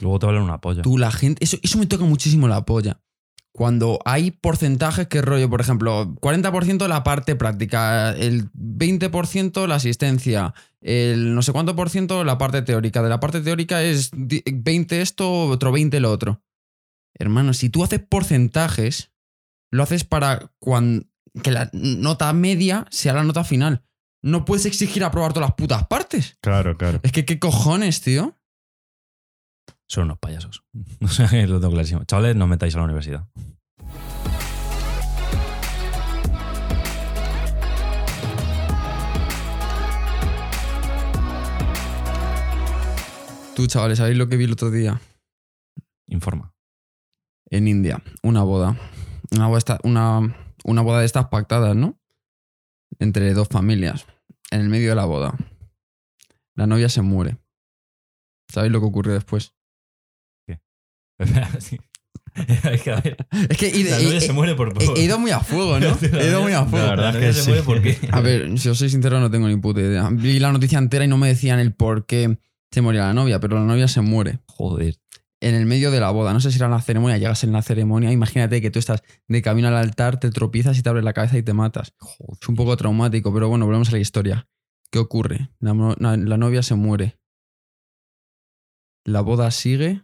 Luego 0.00 0.18
te 0.18 0.26
valen 0.26 0.42
una 0.42 0.60
polla. 0.60 0.82
Tú, 0.82 0.98
la 0.98 1.12
gente. 1.12 1.44
Eso, 1.44 1.56
eso 1.62 1.78
me 1.78 1.86
toca 1.86 2.04
muchísimo 2.04 2.48
la 2.48 2.64
polla. 2.64 3.00
Cuando 3.56 4.00
hay 4.04 4.32
porcentajes 4.32 5.06
que 5.06 5.22
rollo, 5.22 5.48
por 5.48 5.60
ejemplo, 5.60 6.12
40% 6.20 6.88
la 6.88 7.04
parte 7.04 7.36
práctica, 7.36 8.10
el 8.10 8.50
20% 8.52 9.68
la 9.68 9.76
asistencia, 9.76 10.54
el 10.80 11.36
no 11.36 11.42
sé 11.42 11.52
cuánto 11.52 11.76
por 11.76 11.88
ciento 11.88 12.24
la 12.24 12.36
parte 12.36 12.62
teórica. 12.62 13.00
De 13.00 13.08
la 13.08 13.20
parte 13.20 13.40
teórica 13.42 13.80
es 13.82 14.10
di- 14.12 14.42
20 14.52 15.00
esto, 15.00 15.44
otro 15.46 15.70
20 15.70 16.00
lo 16.00 16.10
otro. 16.10 16.42
Hermano, 17.16 17.54
si 17.54 17.68
tú 17.70 17.84
haces 17.84 18.00
porcentajes, 18.00 19.12
lo 19.70 19.84
haces 19.84 20.02
para 20.02 20.50
cuan- 20.58 21.08
que 21.42 21.52
la 21.52 21.70
nota 21.72 22.32
media 22.32 22.86
sea 22.90 23.12
la 23.12 23.22
nota 23.22 23.44
final. 23.44 23.84
No 24.20 24.44
puedes 24.44 24.66
exigir 24.66 25.04
aprobar 25.04 25.32
todas 25.32 25.50
las 25.50 25.54
putas 25.56 25.86
partes. 25.86 26.38
Claro, 26.40 26.76
claro. 26.76 26.98
Es 27.04 27.12
que, 27.12 27.24
¿qué 27.24 27.38
cojones, 27.38 28.00
tío? 28.00 28.36
Son 29.94 30.06
unos 30.06 30.18
payasos. 30.18 30.64
O 31.02 31.06
sea, 31.06 31.28
lo 31.46 31.60
tengo 31.60 31.72
clarísimo. 31.72 32.02
Chavales, 32.02 32.34
no 32.34 32.46
os 32.46 32.50
metáis 32.50 32.74
a 32.74 32.78
la 32.78 32.84
universidad. 32.84 33.28
Tú, 43.54 43.68
chavales, 43.68 43.98
¿sabéis 43.98 44.18
lo 44.18 44.28
que 44.28 44.36
vi 44.36 44.46
el 44.46 44.52
otro 44.54 44.72
día? 44.72 45.00
Informa. 46.08 46.52
en 47.50 47.68
India, 47.68 48.02
una 48.24 48.42
boda. 48.42 48.76
Una 49.30 49.46
boda, 49.46 49.78
una, 49.84 50.36
una 50.64 50.82
boda 50.82 50.98
de 50.98 51.06
estas 51.06 51.28
pactadas, 51.28 51.76
¿no? 51.76 52.00
Entre 52.98 53.32
dos 53.32 53.46
familias. 53.46 54.06
En 54.50 54.60
el 54.60 54.68
medio 54.68 54.88
de 54.88 54.96
la 54.96 55.04
boda. 55.04 55.38
La 56.56 56.66
novia 56.66 56.88
se 56.88 57.02
muere. 57.02 57.38
¿Sabéis 58.48 58.72
lo 58.72 58.80
que 58.80 58.86
ocurrió 58.86 59.14
después? 59.14 59.53
Sí. 61.60 61.78
Hay 62.64 62.80
que 62.80 62.90
ver. 62.90 63.16
Es 63.48 63.56
que 63.56 63.68
he, 63.68 63.84
La 63.84 64.00
he- 64.00 64.04
novia 64.04 64.20
se 64.20 64.32
muere 64.32 64.54
por 64.56 64.74
he- 64.82 65.00
he 65.00 65.04
ido 65.04 65.18
muy 65.20 65.30
a 65.30 65.38
fuego, 65.40 65.78
¿no? 65.78 65.96
He 66.20 66.26
ido 66.28 66.42
muy 66.42 66.52
a 66.52 66.64
fuego. 66.64 66.86
La 66.86 66.90
verdad 66.96 67.12
La 67.14 67.20
es 67.20 67.26
que 67.26 67.32
se 67.32 67.42
sí. 67.42 67.48
muere 67.50 67.62
por 67.62 67.80
qué. 67.80 67.96
A 68.10 68.20
ver, 68.20 68.58
si 68.58 68.68
os 68.68 68.76
soy 68.78 68.88
sincero, 68.90 69.20
no 69.20 69.30
tengo 69.30 69.46
ni 69.46 69.56
puta 69.56 69.80
idea. 69.80 70.08
Vi 70.10 70.40
la 70.40 70.50
noticia 70.50 70.78
entera 70.78 71.04
y 71.04 71.08
no 71.08 71.16
me 71.16 71.28
decían 71.28 71.60
el 71.60 71.72
por 71.74 72.06
qué 72.06 72.38
se 72.72 72.80
moría 72.82 73.02
la 73.02 73.14
novia, 73.14 73.38
pero 73.38 73.56
la 73.60 73.64
novia 73.64 73.86
se 73.86 74.00
muere. 74.00 74.40
Joder. 74.46 74.96
en 75.40 75.54
el 75.54 75.66
medio 75.66 75.90
de 75.92 76.00
la 76.00 76.10
boda. 76.10 76.32
No 76.32 76.40
sé 76.40 76.50
si 76.50 76.56
era 76.56 76.66
en 76.66 76.72
la 76.72 76.80
ceremonia, 76.80 77.18
llegas 77.18 77.44
en 77.44 77.52
la 77.52 77.60
ceremonia. 77.62 78.10
Imagínate 78.10 78.60
que 78.62 78.70
tú 78.70 78.78
estás 78.80 79.02
de 79.28 79.42
camino 79.42 79.68
al 79.68 79.76
altar, 79.76 80.18
te 80.18 80.30
tropiezas 80.30 80.76
y 80.78 80.82
te 80.82 80.88
abres 80.88 81.04
la 81.04 81.12
cabeza 81.12 81.36
y 81.38 81.42
te 81.44 81.52
matas. 81.52 81.94
Es 82.40 82.48
un 82.48 82.56
poco 82.56 82.76
traumático, 82.76 83.32
pero 83.32 83.48
bueno, 83.48 83.66
volvemos 83.66 83.90
a 83.90 83.92
la 83.92 83.98
historia. 83.98 84.48
¿Qué 84.90 84.98
ocurre? 84.98 85.50
La, 85.60 85.74
mo- 85.74 85.94
la- 85.98 86.16
la 86.16 86.36
novia 86.38 86.62
se 86.62 86.74
muere. 86.74 87.18
La 89.04 89.20
boda 89.20 89.50
sigue 89.50 90.02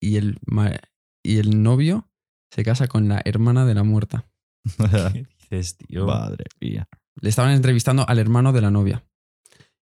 y 0.00 0.16
el, 0.16 0.38
y 1.22 1.38
el 1.38 1.62
novio 1.62 2.10
se 2.50 2.64
casa 2.64 2.88
con 2.88 3.08
la 3.08 3.20
hermana 3.24 3.64
de 3.66 3.74
la 3.74 3.84
muerta. 3.84 4.28
¿Qué 5.12 5.26
dices, 5.38 5.76
tío? 5.76 6.06
Madre 6.06 6.44
mía. 6.60 6.88
Le 7.20 7.28
estaban 7.28 7.52
entrevistando 7.52 8.08
al 8.08 8.18
hermano 8.18 8.52
de 8.52 8.60
la 8.60 8.70
novia. 8.70 9.04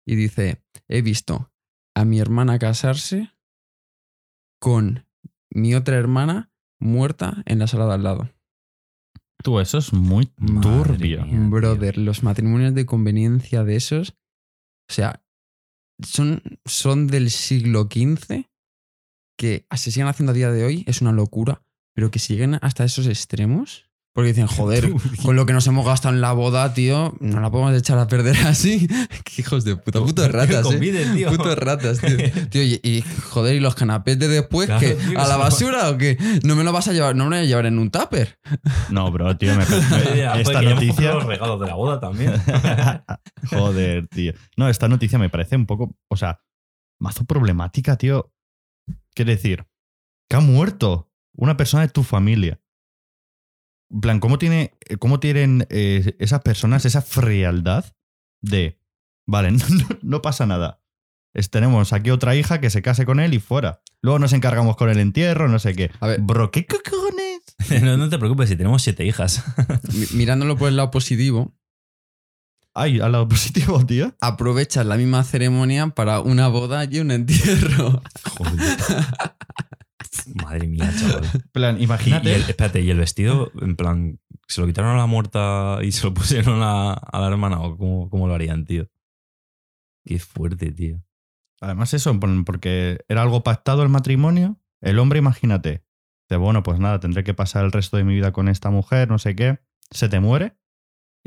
Y 0.06 0.16
dice, 0.16 0.62
he 0.88 1.02
visto 1.02 1.52
a 1.94 2.04
mi 2.04 2.18
hermana 2.18 2.58
casarse 2.58 3.30
con 4.60 5.06
mi 5.50 5.74
otra 5.74 5.96
hermana 5.96 6.50
muerta 6.80 7.42
en 7.46 7.58
la 7.58 7.66
sala 7.66 7.86
de 7.86 7.94
al 7.94 8.02
lado. 8.02 8.30
Tú, 9.42 9.60
eso 9.60 9.78
es 9.78 9.92
muy 9.92 10.32
Madre 10.36 10.62
turbio. 10.62 11.24
mía. 11.24 11.30
tío. 11.30 11.50
Brother, 11.50 11.98
los 11.98 12.22
matrimonios 12.22 12.74
de 12.74 12.86
conveniencia 12.86 13.62
de 13.64 13.76
esos, 13.76 14.10
o 14.90 14.92
sea, 14.92 15.22
son, 16.04 16.42
son 16.64 17.06
del 17.06 17.30
siglo 17.30 17.82
XV 17.82 18.46
que 19.38 19.66
se 19.76 19.90
siguen 19.92 20.08
haciendo 20.08 20.32
a 20.32 20.34
día 20.34 20.50
de 20.50 20.64
hoy, 20.64 20.84
es 20.86 21.00
una 21.00 21.12
locura, 21.12 21.62
pero 21.94 22.10
que 22.10 22.18
siguen 22.18 22.58
hasta 22.60 22.84
esos 22.84 23.06
extremos. 23.06 23.86
Porque 24.12 24.30
dicen, 24.30 24.48
joder, 24.48 24.90
con 25.22 25.36
lo 25.36 25.46
que 25.46 25.52
nos 25.52 25.64
hemos 25.68 25.86
gastado 25.86 26.12
en 26.12 26.20
la 26.20 26.32
boda, 26.32 26.74
tío, 26.74 27.14
no 27.20 27.38
la 27.40 27.52
podemos 27.52 27.72
echar 27.76 27.98
a 27.98 28.08
perder 28.08 28.36
así. 28.46 28.88
Qué 29.22 29.42
hijos 29.42 29.64
de 29.64 29.76
puta, 29.76 30.00
putos 30.00 30.32
ratas, 30.32 30.66
eh. 30.72 31.06
Tío. 31.14 31.28
Putos 31.30 31.56
ratas, 31.56 32.00
tío. 32.00 32.16
Tío, 32.50 32.62
y, 32.64 32.80
y, 32.82 33.04
joder, 33.30 33.54
¿y 33.54 33.60
los 33.60 33.76
canapés 33.76 34.18
de 34.18 34.26
después 34.26 34.66
Claro, 34.66 34.80
qué? 34.80 34.94
tío, 34.96 35.10
que 35.10 35.16
¿A 35.16 35.28
la 35.28 35.36
basura 35.36 35.88
o 35.90 35.96
qué? 35.98 36.18
No 36.42 36.56
me 36.56 36.64
lo 36.64 36.72
vas 36.72 36.88
a 36.88 36.92
llevar, 36.92 37.14
no 37.14 37.24
me 37.26 37.30
lo 37.30 37.36
voy 37.36 37.44
a 37.44 37.48
llevar 37.48 37.66
en 37.66 37.78
un 37.78 37.92
tupper. 37.92 38.40
No, 38.90 39.12
bro, 39.12 39.36
tío, 39.36 39.54
me, 39.54 39.64
Ya, 40.16 40.34
esta 40.40 40.52
pues 40.60 40.68
noticia. 40.74 41.14
los 41.14 41.24
regalos 41.24 41.60
de 41.60 41.66
la 41.68 41.74
boda 41.74 42.00
también. 42.00 42.32
Joder, 43.50 44.08
tío. 44.08 44.32
No, 44.56 44.68
esta 44.68 44.88
noticia 44.88 45.16
me 45.20 45.30
parece 45.30 45.54
un 45.54 45.66
poco, 45.66 45.94
o 46.08 46.16
sea, 46.16 46.40
mazo 46.98 47.24
problemática, 47.24 47.96
tío. 47.96 48.32
Quiere 49.18 49.34
decir, 49.34 49.66
que 50.30 50.36
ha 50.36 50.40
muerto 50.40 51.10
una 51.36 51.56
persona 51.56 51.82
de 51.82 51.88
tu 51.88 52.04
familia. 52.04 52.60
En 53.90 54.00
plan, 54.00 54.20
¿cómo, 54.20 54.38
tiene, 54.38 54.74
cómo 55.00 55.18
tienen 55.18 55.66
eh, 55.70 56.14
esas 56.20 56.42
personas 56.42 56.84
esa 56.84 57.02
frialdad 57.02 57.84
de, 58.40 58.78
vale, 59.26 59.50
no, 60.02 60.22
pasa 60.22 60.46
nada. 60.46 60.84
Es- 61.34 61.50
tenemos 61.50 61.92
aquí 61.92 62.10
otra 62.10 62.36
hija 62.36 62.60
que 62.60 62.70
se 62.70 62.80
case 62.80 63.04
con 63.06 63.18
él 63.18 63.34
y 63.34 63.40
fuera. 63.40 63.82
Luego 64.02 64.20
nos 64.20 64.32
encargamos 64.32 64.76
con 64.76 64.88
el 64.88 65.00
entierro, 65.00 65.48
no 65.48 65.58
sé 65.58 65.74
qué. 65.74 65.90
A 65.98 66.06
ver. 66.06 66.20
Bro, 66.20 66.52
¿qué 66.52 66.64
cojones? 66.64 67.40
no, 67.82 67.96
no 67.96 68.08
te 68.08 68.18
preocupes, 68.18 68.48
si 68.50 68.54
tenemos 68.56 68.82
siete 68.82 69.04
hijas. 69.04 69.42
Mi- 69.92 70.16
Mirándolo 70.18 70.56
por 70.56 70.68
el 70.68 70.76
lado 70.76 70.92
positivo, 70.92 71.57
Ay, 72.80 73.00
al 73.00 73.12
lado 73.12 73.26
positivo, 73.28 73.84
tío. 73.86 74.14
aprovechas 74.20 74.86
la 74.86 74.96
misma 74.96 75.24
ceremonia 75.24 75.88
para 75.88 76.20
una 76.20 76.48
boda 76.48 76.84
y 76.84 77.00
un 77.00 77.10
entierro. 77.10 78.02
Joder. 78.36 78.76
Madre 80.42 80.66
mía, 80.66 80.90
chaval. 80.98 81.24
En 81.34 81.40
plan, 81.52 81.80
imagínate. 81.82 82.30
y 82.30 82.34
el, 82.34 82.42
espérate, 82.42 82.80
¿y 82.80 82.90
el 82.90 82.98
vestido? 82.98 83.50
En 83.60 83.76
plan, 83.76 84.20
¿se 84.46 84.60
lo 84.60 84.66
quitaron 84.66 84.94
a 84.94 84.98
la 84.98 85.06
muerta 85.06 85.78
y 85.82 85.92
se 85.92 86.04
lo 86.04 86.14
pusieron 86.14 86.62
a, 86.62 86.92
a 86.92 87.20
la 87.20 87.28
hermana? 87.28 87.60
¿O 87.60 87.76
cómo, 87.76 88.08
cómo 88.10 88.28
lo 88.28 88.34
harían, 88.34 88.64
tío? 88.64 88.88
Qué 90.04 90.18
fuerte, 90.18 90.70
tío. 90.72 91.02
Además, 91.60 91.92
eso, 91.94 92.18
por- 92.20 92.44
porque 92.44 93.00
era 93.08 93.22
algo 93.22 93.42
pactado 93.42 93.82
el 93.82 93.88
matrimonio. 93.88 94.60
El 94.80 94.98
hombre, 95.00 95.18
imagínate, 95.18 95.82
de 96.28 96.36
bueno, 96.36 96.62
pues 96.62 96.78
nada, 96.78 97.00
tendré 97.00 97.24
que 97.24 97.34
pasar 97.34 97.64
el 97.64 97.72
resto 97.72 97.96
de 97.96 98.04
mi 98.04 98.14
vida 98.14 98.32
con 98.32 98.48
esta 98.48 98.70
mujer, 98.70 99.08
no 99.08 99.18
sé 99.18 99.34
qué. 99.34 99.58
Se 99.90 100.08
te 100.08 100.20
muere 100.20 100.56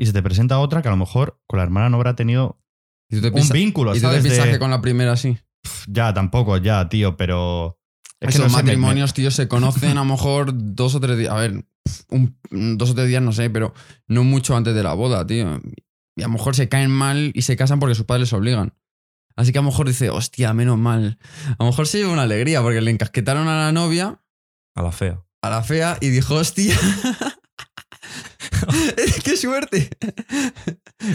y 0.02 0.06
se 0.06 0.12
te 0.12 0.22
presenta 0.22 0.58
otra 0.58 0.82
que 0.82 0.88
a 0.88 0.90
lo 0.90 0.96
mejor 0.96 1.40
con 1.46 1.58
la 1.58 1.62
hermana 1.62 1.88
no 1.88 1.96
habrá 1.96 2.16
tenido 2.16 2.60
Y 3.08 3.16
tú 3.20 3.22
te 3.22 3.40
un 3.40 3.48
vínculo, 3.50 3.92
y 3.92 4.00
tú 4.00 4.00
te 4.02 4.06
¿sabes? 4.08 4.22
piensas 4.22 4.48
que 4.48 4.58
con 4.58 4.70
la 4.70 4.80
primera 4.80 5.16
sí. 5.16 5.38
Ya, 5.86 6.12
tampoco, 6.12 6.56
ya, 6.56 6.88
tío, 6.88 7.16
pero. 7.16 7.78
Es 8.20 8.34
Esos 8.36 8.44
no 8.44 8.50
sé, 8.50 8.56
me- 8.56 8.62
matrimonios, 8.62 9.14
tío, 9.14 9.30
se 9.30 9.46
conocen 9.48 9.92
a 9.92 9.94
lo 10.00 10.04
mejor 10.04 10.50
dos 10.54 10.94
o 10.94 11.00
tres 11.00 11.18
días. 11.18 11.30
A 11.32 11.36
ver, 11.36 11.64
un- 12.10 12.36
dos 12.78 12.90
o 12.90 12.94
tres 12.94 13.08
días, 13.08 13.22
no 13.22 13.32
sé, 13.32 13.48
pero 13.50 13.74
no 14.08 14.24
mucho 14.24 14.56
antes 14.56 14.74
de 14.74 14.82
la 14.82 14.94
boda, 14.94 15.26
tío. 15.26 15.60
Y 16.16 16.22
a 16.22 16.26
lo 16.26 16.32
mejor 16.34 16.54
se 16.56 16.68
caen 16.68 16.90
mal 16.90 17.30
y 17.34 17.42
se 17.42 17.56
casan 17.56 17.78
porque 17.80 17.94
sus 17.94 18.04
padres 18.06 18.22
les 18.28 18.32
obligan. 18.32 18.74
Así 19.36 19.50
que 19.52 19.58
a 19.58 19.62
lo 19.62 19.68
mejor 19.70 19.86
dice, 19.88 20.10
hostia, 20.10 20.52
menos 20.52 20.78
mal. 20.78 21.18
A 21.58 21.64
lo 21.64 21.66
mejor 21.66 21.86
se 21.86 21.98
lleva 21.98 22.12
una 22.12 22.22
alegría 22.22 22.60
porque 22.62 22.80
le 22.80 22.90
encasquetaron 22.90 23.48
a 23.48 23.56
la 23.66 23.72
novia, 23.72 24.20
A 24.76 24.82
la 24.82 24.92
fea. 24.92 25.22
a 25.42 25.50
la 25.50 25.62
fea, 25.62 25.96
y 26.00 26.08
dijo, 26.10 26.34
hostia. 26.34 26.76
¡Qué 29.24 29.36
suerte! 29.36 29.90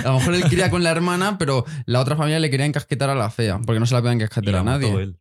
A 0.03 0.09
lo 0.09 0.19
mejor 0.19 0.35
él 0.35 0.43
quería 0.49 0.69
con 0.69 0.83
la 0.83 0.91
hermana, 0.91 1.37
pero 1.37 1.65
la 1.85 1.99
otra 2.01 2.15
familia 2.15 2.39
le 2.39 2.49
quería 2.49 2.65
encasquetar 2.65 3.09
a 3.09 3.15
la 3.15 3.29
fea, 3.29 3.59
porque 3.65 3.79
no 3.79 3.85
se 3.85 3.93
la 3.93 4.01
podían 4.01 4.21
encasquetar 4.21 4.55
a 4.55 4.63
nadie. 4.63 4.91
él. 4.93 5.19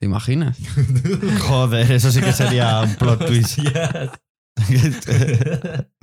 ¿Te 0.00 0.06
imaginas? 0.06 0.58
Joder, 1.46 1.90
eso 1.92 2.10
sí 2.10 2.20
que 2.20 2.32
sería 2.32 2.80
un 2.80 2.94
plot 2.96 3.24
twist. 3.26 3.58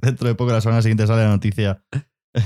Dentro 0.01 0.27
de 0.27 0.35
poco, 0.35 0.51
la 0.51 0.61
semana 0.61 0.81
siguiente 0.81 1.05
sale 1.05 1.23
la 1.23 1.29
noticia. 1.29 1.83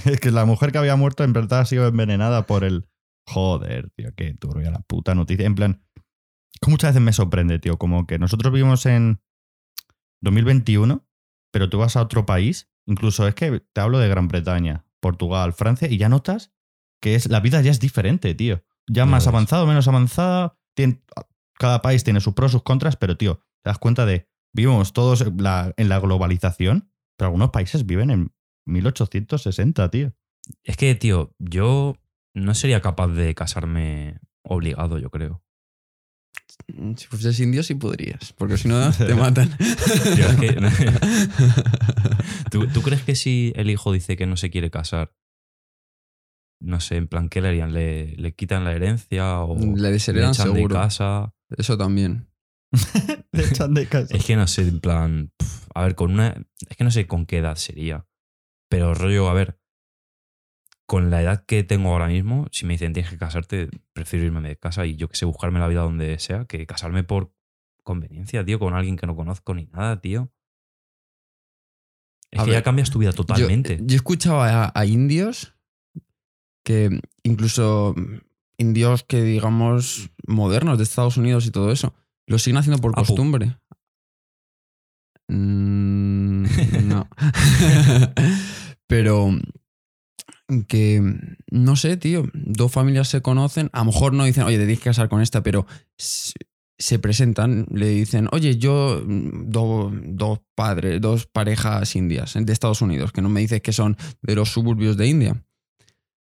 Es 0.06 0.20
que 0.20 0.32
la 0.32 0.46
mujer 0.46 0.72
que 0.72 0.80
había 0.80 0.96
muerto 0.96 1.24
en 1.24 1.34
verdad 1.34 1.60
ha 1.62 1.66
sido 1.66 1.88
envenenada 1.88 2.46
por 2.48 2.64
el. 2.64 2.88
Joder, 3.26 3.90
tío, 3.92 4.14
qué 4.16 4.34
turbia 4.34 4.72
la 4.72 4.80
puta 4.80 5.16
noticia. 5.16 5.46
En 5.46 5.56
plan, 5.56 5.86
muchas 6.68 6.90
veces 6.90 7.02
me 7.02 7.14
sorprende, 7.14 7.60
tío, 7.60 7.78
como 7.78 8.06
que 8.06 8.20
nosotros 8.20 8.52
vivimos 8.52 8.86
en 8.86 9.22
2021, 10.22 11.06
pero 11.54 11.70
tú 11.70 11.78
vas 11.78 11.96
a 11.96 12.02
otro 12.02 12.26
país, 12.26 12.68
incluso 12.88 13.28
es 13.28 13.36
que 13.36 13.60
te 13.60 13.80
hablo 13.80 14.00
de 14.00 14.10
Gran 14.10 14.28
Bretaña, 14.28 14.86
Portugal, 15.00 15.54
Francia, 15.54 15.88
y 15.88 15.98
ya 15.98 16.10
notas 16.10 16.52
que 17.00 17.14
es, 17.14 17.30
la 17.30 17.42
vida 17.42 17.62
ya 17.62 17.70
es 17.70 17.80
diferente, 17.80 18.34
tío. 18.34 18.64
Ya 18.88 19.06
más 19.06 19.24
ves. 19.24 19.28
avanzado, 19.28 19.68
menos 19.68 19.88
avanzada. 19.88 20.58
cada 21.60 21.82
país 21.84 22.04
tiene 22.04 22.22
sus 22.22 22.34
pros, 22.34 22.54
sus 22.54 22.64
contras, 22.64 22.96
pero, 22.96 23.18
tío, 23.18 23.42
te 23.62 23.70
das 23.70 23.78
cuenta 23.78 24.06
de. 24.06 24.28
Vivimos 24.52 24.94
todos 24.94 25.22
en 25.22 25.44
la, 25.44 25.74
en 25.78 25.90
la 25.90 26.00
globalización, 26.00 26.92
pero 27.18 27.28
algunos 27.28 27.52
países 27.52 27.86
viven 27.86 28.10
en 28.10 28.34
1860, 28.66 29.92
tío. 29.92 30.14
Es 30.64 30.78
que, 30.78 30.96
tío, 30.96 31.36
yo 31.40 31.98
no 32.34 32.56
sería 32.56 32.82
capaz 32.82 33.10
de 33.10 33.36
casarme 33.36 34.20
obligado, 34.42 34.98
yo 34.98 35.12
creo. 35.12 35.44
Si 36.96 37.08
fueses 37.08 37.40
indio 37.40 37.64
sí 37.64 37.76
podrías, 37.76 38.34
porque 38.34 38.58
si 38.58 38.68
no 38.68 38.92
te 38.98 39.14
matan. 39.16 39.50
Tío, 39.58 40.28
es 40.28 40.36
que- 40.38 40.58
¿Tú, 42.52 42.68
tú 42.68 42.82
crees 42.82 43.04
que 43.04 43.16
si 43.16 43.52
el 43.56 43.70
hijo 43.70 43.92
dice 43.92 44.16
que 44.18 44.26
no 44.28 44.38
se 44.38 44.50
quiere 44.50 44.70
casar, 44.72 45.14
no 46.62 46.80
sé, 46.80 46.96
en 46.96 47.08
plan, 47.08 47.30
¿qué 47.30 47.42
le 47.42 47.50
harían? 47.50 47.74
¿Le, 47.74 48.16
le 48.16 48.34
quitan 48.34 48.64
la 48.64 48.74
herencia 48.74 49.40
o 49.42 49.58
Le 49.58 49.82
le 49.82 49.92
desheredan 49.92 50.32
echan 50.32 50.54
seguro. 50.54 50.76
de 50.76 50.82
casa? 50.82 51.34
Eso 51.58 51.78
también. 51.78 52.30
Le 53.32 53.44
echan 53.46 53.74
de 53.74 53.86
casa. 53.88 54.16
Es 54.16 54.26
que 54.26 54.36
no 54.36 54.48
sé, 54.48 54.62
en 54.64 54.80
plan, 54.80 55.32
a 55.76 55.84
ver, 55.84 55.96
con 55.96 56.12
una... 56.12 56.36
Es 56.70 56.78
que 56.78 56.84
no 56.84 56.92
sé 56.92 57.06
con 57.06 57.26
qué 57.26 57.40
edad 57.40 57.56
sería. 57.56 58.06
Pero 58.70 58.94
rollo, 58.94 59.28
a 59.30 59.34
ver, 59.34 59.60
con 60.86 61.10
la 61.10 61.22
edad 61.22 61.46
que 61.46 61.64
tengo 61.64 61.92
ahora 61.92 62.08
mismo, 62.08 62.48
si 62.52 62.66
me 62.66 62.74
dicen 62.74 62.94
tienes 62.94 63.10
que 63.12 63.18
casarte, 63.18 63.70
prefiero 63.94 64.26
irme 64.26 64.42
de 64.48 64.58
casa 64.58 64.86
y 64.86 64.96
yo 64.96 65.08
que 65.08 65.16
sé, 65.16 65.26
buscarme 65.26 65.60
la 65.60 65.68
vida 65.68 65.82
donde 65.82 66.20
sea, 66.20 66.46
que 66.46 66.66
casarme 66.66 67.04
por 67.04 67.34
conveniencia, 67.84 68.44
tío, 68.46 68.60
con 68.60 68.74
alguien 68.74 68.96
que 68.98 69.08
no 69.08 69.16
conozco 69.16 69.54
ni 69.54 69.66
nada, 69.68 70.00
tío. 70.02 70.32
Es 72.32 72.40
A 72.42 72.44
que 72.46 72.52
ver, 72.52 72.60
ya 72.60 72.64
cambias 72.64 72.90
tu 72.90 73.00
vida 73.00 73.12
Yo- 73.12 73.16
totalmente. 73.18 73.80
Yo, 73.82 73.96
escuchaba 73.96 74.66
a, 74.66 74.72
a 74.74 74.86
indios 74.86 75.54
que 76.64 77.00
incluso 77.24 77.94
indios 78.58 79.04
que 79.04 79.22
digamos 79.22 80.10
modernos 80.28 80.78
de 80.78 80.84
Estados 80.86 81.18
Unidos 81.18 81.46
y 81.46 81.52
todo 81.52 81.72
eso, 81.72 81.94
lo 82.28 82.40
siguen 82.40 82.58
haciendo 82.58 82.82
por 82.82 82.92
Apu. 82.92 83.06
costumbre. 83.08 83.58
Mm, 85.28 86.44
no. 86.88 87.08
Pero 88.88 89.30
que 90.68 91.02
no 91.52 91.76
sé, 91.76 91.98
tío, 91.98 92.26
dos 92.34 92.72
familias 92.72 93.08
se 93.08 93.22
conocen, 93.22 93.70
a 93.74 93.80
lo 93.80 93.86
mejor 93.86 94.14
no 94.14 94.26
dicen, 94.26 94.44
oye, 94.44 94.58
te 94.58 94.64
tienes 94.66 94.80
que 94.80 94.86
casar 94.90 95.10
con 95.10 95.22
esta, 95.22 95.42
pero 95.42 95.66
se, 95.98 96.34
se 96.78 97.00
presentan, 97.00 97.66
le 97.72 97.88
dicen, 97.90 98.28
oye, 98.32 98.58
yo, 98.58 99.02
mm, 99.06 99.50
do- 99.50 99.92
dos 100.04 100.42
padres, 100.56 101.00
dos 101.00 101.26
parejas 101.28 101.96
indias 101.96 102.34
de 102.40 102.52
Estados 102.54 102.82
Unidos, 102.82 103.12
que 103.12 103.22
no 103.22 103.30
me 103.30 103.40
dices 103.42 103.62
que 103.62 103.72
son 103.74 103.96
de 104.22 104.36
los 104.36 104.50
suburbios 104.52 104.98
de 104.98 105.08
India. 105.08 105.44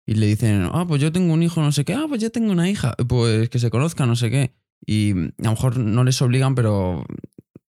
Y 0.04 0.14
le 0.14 0.26
dicen, 0.26 0.68
ah, 0.72 0.84
pues 0.86 1.00
yo 1.00 1.12
tengo 1.12 1.32
un 1.32 1.42
hijo, 1.42 1.62
no 1.62 1.70
sé 1.72 1.84
qué, 1.84 1.94
ah, 1.94 2.06
pues 2.08 2.20
yo 2.20 2.30
tengo 2.30 2.50
una 2.52 2.68
hija, 2.68 2.94
pues 3.08 3.48
que 3.48 3.58
se 3.60 3.70
conozcan, 3.70 4.08
no 4.08 4.16
sé 4.16 4.30
qué. 4.30 4.52
Y 4.84 5.12
a 5.12 5.14
lo 5.44 5.50
mejor 5.50 5.76
no 5.78 6.02
les 6.02 6.20
obligan, 6.20 6.54
pero 6.56 7.06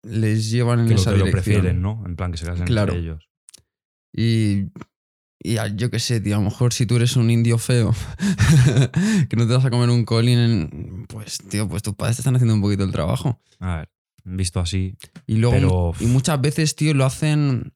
les 0.03 0.51
llevan 0.51 0.81
en 0.81 0.87
que 0.87 0.93
lo, 0.95 0.99
esa 0.99 1.11
que 1.13 1.17
lo 1.19 1.25
dirección. 1.25 1.43
prefieren, 1.43 1.81
¿no? 1.81 2.03
En 2.05 2.15
plan, 2.17 2.31
que 2.31 2.37
se 2.37 2.45
casen 2.45 2.65
Claro. 2.67 2.93
entre 2.93 3.03
ellos. 3.05 3.29
Y, 4.13 4.65
y 5.39 5.55
yo 5.75 5.89
qué 5.91 5.99
sé, 5.99 6.19
tío, 6.19 6.35
a 6.35 6.39
lo 6.39 6.45
mejor 6.45 6.73
si 6.73 6.85
tú 6.85 6.95
eres 6.95 7.15
un 7.15 7.29
indio 7.29 7.57
feo, 7.57 7.93
que 9.29 9.35
no 9.35 9.47
te 9.47 9.53
vas 9.53 9.65
a 9.65 9.69
comer 9.69 9.89
un 9.89 10.03
colín, 10.05 11.05
pues, 11.07 11.37
tío, 11.49 11.67
pues 11.67 11.83
tus 11.83 11.95
padres 11.95 12.17
te 12.17 12.21
están 12.21 12.35
haciendo 12.35 12.53
un 12.55 12.61
poquito 12.61 12.83
el 12.83 12.91
trabajo. 12.91 13.39
A 13.59 13.77
ver, 13.77 13.89
visto 14.23 14.59
así, 14.59 14.95
Y 15.25 15.35
luego, 15.37 15.55
Pero- 15.55 15.93
y 15.99 16.07
muchas 16.07 16.39
veces, 16.41 16.75
tío, 16.75 16.93
lo 16.93 17.05
hacen, 17.05 17.73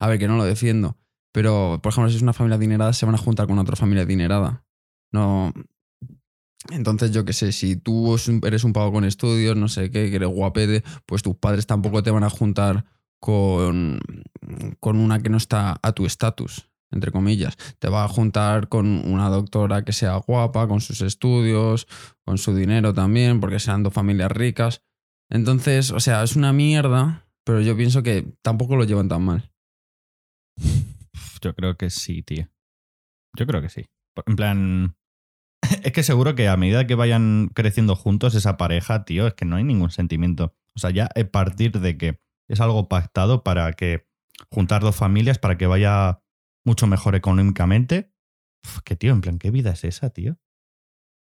a 0.00 0.08
ver, 0.08 0.18
que 0.18 0.28
no 0.28 0.36
lo 0.36 0.44
defiendo, 0.44 0.98
pero, 1.32 1.80
por 1.82 1.92
ejemplo, 1.92 2.10
si 2.10 2.16
es 2.16 2.22
una 2.22 2.32
familia 2.32 2.56
adinerada, 2.56 2.92
se 2.92 3.06
van 3.06 3.14
a 3.14 3.18
juntar 3.18 3.46
con 3.46 3.58
otra 3.58 3.76
familia 3.76 4.04
adinerada. 4.04 4.64
No... 5.12 5.52
Entonces, 6.70 7.10
yo 7.10 7.24
qué 7.26 7.32
sé, 7.34 7.52
si 7.52 7.76
tú 7.76 8.16
eres 8.42 8.64
un 8.64 8.72
pavo 8.72 8.90
con 8.92 9.04
estudios, 9.04 9.54
no 9.56 9.68
sé 9.68 9.90
qué, 9.90 10.08
que 10.08 10.16
eres 10.16 10.30
guapete, 10.30 10.82
pues 11.04 11.22
tus 11.22 11.36
padres 11.36 11.66
tampoco 11.66 12.02
te 12.02 12.10
van 12.10 12.24
a 12.24 12.30
juntar 12.30 12.86
con, 13.20 14.00
con 14.80 14.96
una 14.96 15.22
que 15.22 15.28
no 15.28 15.36
está 15.36 15.78
a 15.82 15.92
tu 15.92 16.06
estatus, 16.06 16.70
entre 16.94 17.12
comillas. 17.12 17.56
Te 17.78 17.88
va 17.88 18.04
a 18.04 18.08
juntar 18.08 18.68
con 18.68 18.86
una 19.06 19.28
doctora 19.28 19.84
que 19.84 19.92
sea 19.92 20.16
guapa, 20.16 20.66
con 20.68 20.80
sus 20.80 21.02
estudios, 21.02 21.86
con 22.24 22.38
su 22.38 22.54
dinero 22.54 22.94
también, 22.94 23.40
porque 23.40 23.58
sean 23.58 23.82
dos 23.82 23.92
familias 23.92 24.32
ricas. 24.32 24.82
Entonces, 25.30 25.90
o 25.90 26.00
sea, 26.00 26.22
es 26.22 26.36
una 26.36 26.52
mierda, 26.52 27.26
pero 27.44 27.60
yo 27.60 27.76
pienso 27.76 28.02
que 28.02 28.32
tampoco 28.42 28.76
lo 28.76 28.84
llevan 28.84 29.08
tan 29.08 29.22
mal. 29.22 29.52
Yo 31.42 31.54
creo 31.54 31.76
que 31.76 31.90
sí, 31.90 32.22
tío. 32.22 32.48
Yo 33.36 33.46
creo 33.46 33.60
que 33.60 33.68
sí. 33.68 33.84
En 34.26 34.36
plan. 34.36 34.96
Es 35.82 35.92
que 35.92 36.02
seguro 36.02 36.34
que 36.34 36.48
a 36.48 36.58
medida 36.58 36.86
que 36.86 36.94
vayan 36.94 37.50
creciendo 37.54 37.96
juntos 37.96 38.34
esa 38.34 38.58
pareja, 38.58 39.06
tío, 39.06 39.26
es 39.26 39.32
que 39.34 39.46
no 39.46 39.56
hay 39.56 39.64
ningún 39.64 39.90
sentimiento. 39.90 40.54
O 40.76 40.78
sea, 40.78 40.90
ya 40.90 41.06
a 41.06 41.24
partir 41.24 41.80
de 41.80 41.96
que 41.96 42.20
es 42.48 42.60
algo 42.60 42.88
pactado 42.88 43.42
para 43.42 43.72
que 43.72 44.06
juntar 44.50 44.82
dos 44.82 44.96
familias 44.96 45.38
para 45.38 45.56
que 45.56 45.66
vaya 45.66 46.22
mucho 46.64 46.86
mejor 46.86 47.14
económicamente. 47.14 48.12
Que 48.84 48.96
tío, 48.96 49.12
en 49.12 49.20
plan, 49.20 49.38
¿qué 49.38 49.50
vida 49.50 49.70
es 49.70 49.84
esa, 49.84 50.10
tío? 50.10 50.38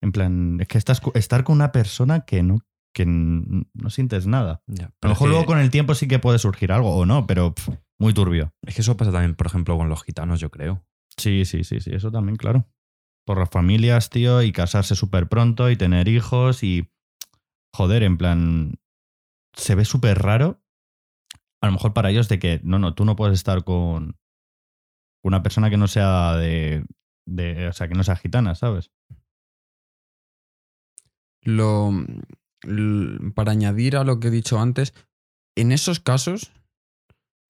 En 0.01 0.11
plan, 0.11 0.59
es 0.61 0.67
que 0.67 0.77
estás, 0.77 1.01
estar 1.15 1.43
con 1.43 1.55
una 1.55 1.71
persona 1.71 2.21
que 2.21 2.43
no, 2.43 2.59
que 2.93 3.05
no 3.05 3.89
sientes 3.89 4.27
nada. 4.27 4.63
ya. 4.67 4.85
A 4.85 5.07
lo 5.07 5.09
mejor 5.09 5.29
luego 5.29 5.45
con 5.45 5.59
el 5.59 5.69
tiempo 5.69 5.93
sí 5.95 6.07
que 6.07 6.19
puede 6.19 6.39
surgir 6.39 6.71
algo 6.71 6.95
o 6.95 7.05
no, 7.05 7.27
pero 7.27 7.53
muy 7.99 8.13
turbio. 8.13 8.53
Es 8.61 8.75
que 8.75 8.81
eso 8.81 8.97
pasa 8.97 9.11
también, 9.11 9.35
por 9.35 9.47
ejemplo, 9.47 9.77
con 9.77 9.89
los 9.89 10.03
gitanos, 10.03 10.39
yo 10.39 10.49
creo. 10.51 10.85
Sí, 11.17 11.45
sí, 11.45 11.63
sí, 11.63 11.79
sí, 11.79 11.91
eso 11.93 12.11
también, 12.11 12.37
claro. 12.37 12.67
Por 13.25 13.39
las 13.39 13.49
familias, 13.49 14.09
tío, 14.09 14.41
y 14.41 14.51
casarse 14.51 14.95
súper 14.95 15.27
pronto 15.27 15.69
y 15.69 15.75
tener 15.75 16.07
hijos 16.07 16.63
y... 16.63 16.89
Joder, 17.73 18.03
en 18.03 18.17
plan... 18.17 18.79
Se 19.53 19.75
ve 19.75 19.83
súper 19.83 20.19
raro. 20.19 20.63
A 21.61 21.65
lo 21.65 21.73
mejor 21.73 21.93
para 21.93 22.11
ellos 22.11 22.29
de 22.29 22.39
que, 22.39 22.61
no, 22.63 22.77
no, 22.77 22.93
tú 22.93 23.03
no 23.03 23.15
puedes 23.15 23.33
estar 23.33 23.63
con 23.63 24.15
una 25.23 25.43
persona 25.43 25.69
que 25.69 25.77
no 25.77 25.87
sea 25.87 26.35
de... 26.35 26.85
o 27.69 27.73
sea, 27.73 27.87
que 27.87 27.95
no 27.95 28.03
sea 28.03 28.15
gitana, 28.15 28.55
¿sabes? 28.55 28.91
Lo, 31.43 31.91
para 33.35 33.51
añadir 33.51 33.95
a 33.95 34.03
lo 34.03 34.19
que 34.19 34.27
he 34.27 34.31
dicho 34.31 34.59
antes, 34.59 34.93
en 35.55 35.71
esos 35.71 35.99
casos, 35.99 36.51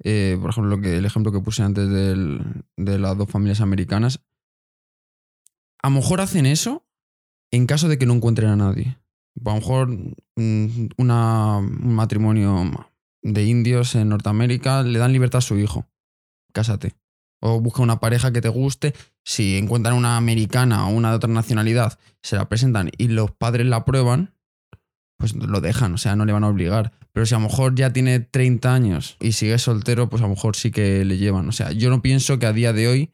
eh, 0.03 0.37
por 0.39 0.51
ejemplo, 0.51 0.75
lo 0.75 0.81
que, 0.81 0.97
el 0.97 1.05
ejemplo 1.05 1.31
que 1.31 1.39
puse 1.41 1.63
antes 1.63 1.89
del- 1.89 2.63
de 2.77 2.99
las 2.99 3.17
dos 3.17 3.29
familias 3.29 3.61
americanas, 3.61 4.23
a 5.81 5.89
lo 5.89 5.95
mejor 5.95 6.21
hacen 6.21 6.45
eso 6.45 6.85
en 7.51 7.65
caso 7.65 7.87
de 7.87 7.97
que 7.97 8.05
no 8.05 8.13
encuentren 8.13 8.49
a 8.49 8.55
nadie. 8.55 8.97
A 9.45 9.49
lo 9.49 9.55
mejor 9.55 9.89
mm, 9.89 10.89
una- 10.97 11.57
un 11.57 11.95
matrimonio 11.95 12.71
de 13.23 13.43
indios 13.45 13.95
en 13.95 14.09
Norteamérica 14.09 14.83
le 14.83 14.99
dan 14.99 15.13
libertad 15.13 15.39
a 15.39 15.41
su 15.41 15.57
hijo. 15.57 15.85
Cásate. 16.53 16.95
O 17.39 17.61
busca 17.61 17.81
una 17.81 17.99
pareja 17.99 18.31
que 18.31 18.41
te 18.41 18.49
guste. 18.49 18.93
Si 19.23 19.57
encuentran 19.57 19.95
una 19.95 20.17
americana 20.17 20.87
o 20.87 20.91
una 20.91 21.09
de 21.11 21.17
otra 21.17 21.29
nacionalidad, 21.29 21.99
se 22.21 22.35
la 22.35 22.49
presentan 22.49 22.89
y 22.97 23.09
los 23.09 23.31
padres 23.31 23.67
la 23.67 23.77
aprueban, 23.77 24.33
pues 25.17 25.35
lo 25.35 25.61
dejan, 25.61 25.93
o 25.93 25.97
sea, 25.97 26.15
no 26.15 26.25
le 26.25 26.33
van 26.33 26.43
a 26.43 26.49
obligar. 26.49 26.93
Pero 27.11 27.25
si 27.25 27.33
a 27.33 27.39
lo 27.39 27.47
mejor 27.47 27.73
ya 27.75 27.91
tiene 27.91 28.19
30 28.19 28.73
años 28.73 29.17
y 29.19 29.31
sigue 29.31 29.57
soltero, 29.57 30.09
pues 30.09 30.21
a 30.21 30.25
lo 30.25 30.35
mejor 30.35 30.55
sí 30.55 30.71
que 30.71 31.03
le 31.03 31.17
llevan. 31.17 31.49
O 31.49 31.51
sea, 31.51 31.71
yo 31.71 31.89
no 31.89 32.01
pienso 32.01 32.37
que 32.37 32.45
a 32.45 32.53
día 32.53 32.73
de 32.73 32.87
hoy, 32.87 33.13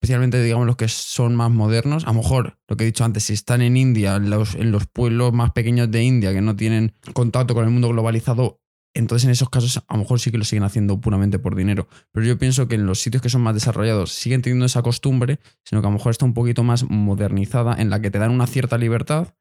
especialmente 0.00 0.42
digamos 0.42 0.66
los 0.66 0.76
que 0.76 0.86
son 0.86 1.34
más 1.34 1.50
modernos, 1.50 2.04
a 2.04 2.08
lo 2.08 2.14
mejor 2.14 2.58
lo 2.68 2.76
que 2.76 2.84
he 2.84 2.86
dicho 2.86 3.04
antes, 3.04 3.24
si 3.24 3.32
están 3.32 3.60
en 3.62 3.76
India, 3.76 4.18
los, 4.18 4.54
en 4.54 4.70
los 4.70 4.86
pueblos 4.86 5.32
más 5.32 5.50
pequeños 5.50 5.90
de 5.90 6.04
India 6.04 6.32
que 6.32 6.42
no 6.42 6.54
tienen 6.54 6.94
contacto 7.12 7.54
con 7.54 7.64
el 7.64 7.70
mundo 7.70 7.88
globalizado, 7.88 8.60
entonces 8.94 9.24
en 9.24 9.32
esos 9.32 9.50
casos 9.50 9.78
a 9.78 9.94
lo 9.94 9.98
mejor 9.98 10.20
sí 10.20 10.30
que 10.30 10.38
lo 10.38 10.44
siguen 10.44 10.62
haciendo 10.62 11.00
puramente 11.00 11.38
por 11.38 11.56
dinero. 11.56 11.88
Pero 12.12 12.24
yo 12.26 12.38
pienso 12.38 12.68
que 12.68 12.76
en 12.76 12.86
los 12.86 13.00
sitios 13.00 13.22
que 13.22 13.28
son 13.28 13.42
más 13.42 13.54
desarrollados 13.54 14.12
siguen 14.12 14.40
teniendo 14.40 14.66
esa 14.66 14.82
costumbre, 14.82 15.40
sino 15.64 15.82
que 15.82 15.88
a 15.88 15.90
lo 15.90 15.96
mejor 15.96 16.12
está 16.12 16.24
un 16.24 16.34
poquito 16.34 16.62
más 16.62 16.88
modernizada, 16.88 17.74
en 17.80 17.90
la 17.90 18.00
que 18.00 18.10
te 18.10 18.18
dan 18.18 18.30
una 18.30 18.46
cierta 18.46 18.78
libertad 18.78 19.34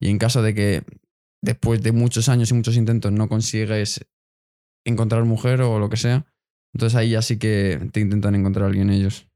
y 0.00 0.08
en 0.08 0.18
caso 0.18 0.42
de 0.42 0.54
que 0.54 0.82
después 1.42 1.82
de 1.82 1.92
muchos 1.92 2.28
años 2.28 2.50
y 2.50 2.54
muchos 2.54 2.76
intentos 2.76 3.12
no 3.12 3.28
consigues 3.28 4.04
encontrar 4.84 5.24
mujer 5.24 5.60
o 5.60 5.78
lo 5.78 5.90
que 5.90 5.96
sea, 5.96 6.26
entonces 6.72 6.96
ahí 6.96 7.10
ya 7.10 7.22
sí 7.22 7.38
que 7.38 7.90
te 7.92 8.00
intentan 8.00 8.34
encontrar 8.34 8.66
alguien 8.66 8.90
ellos. 8.90 9.28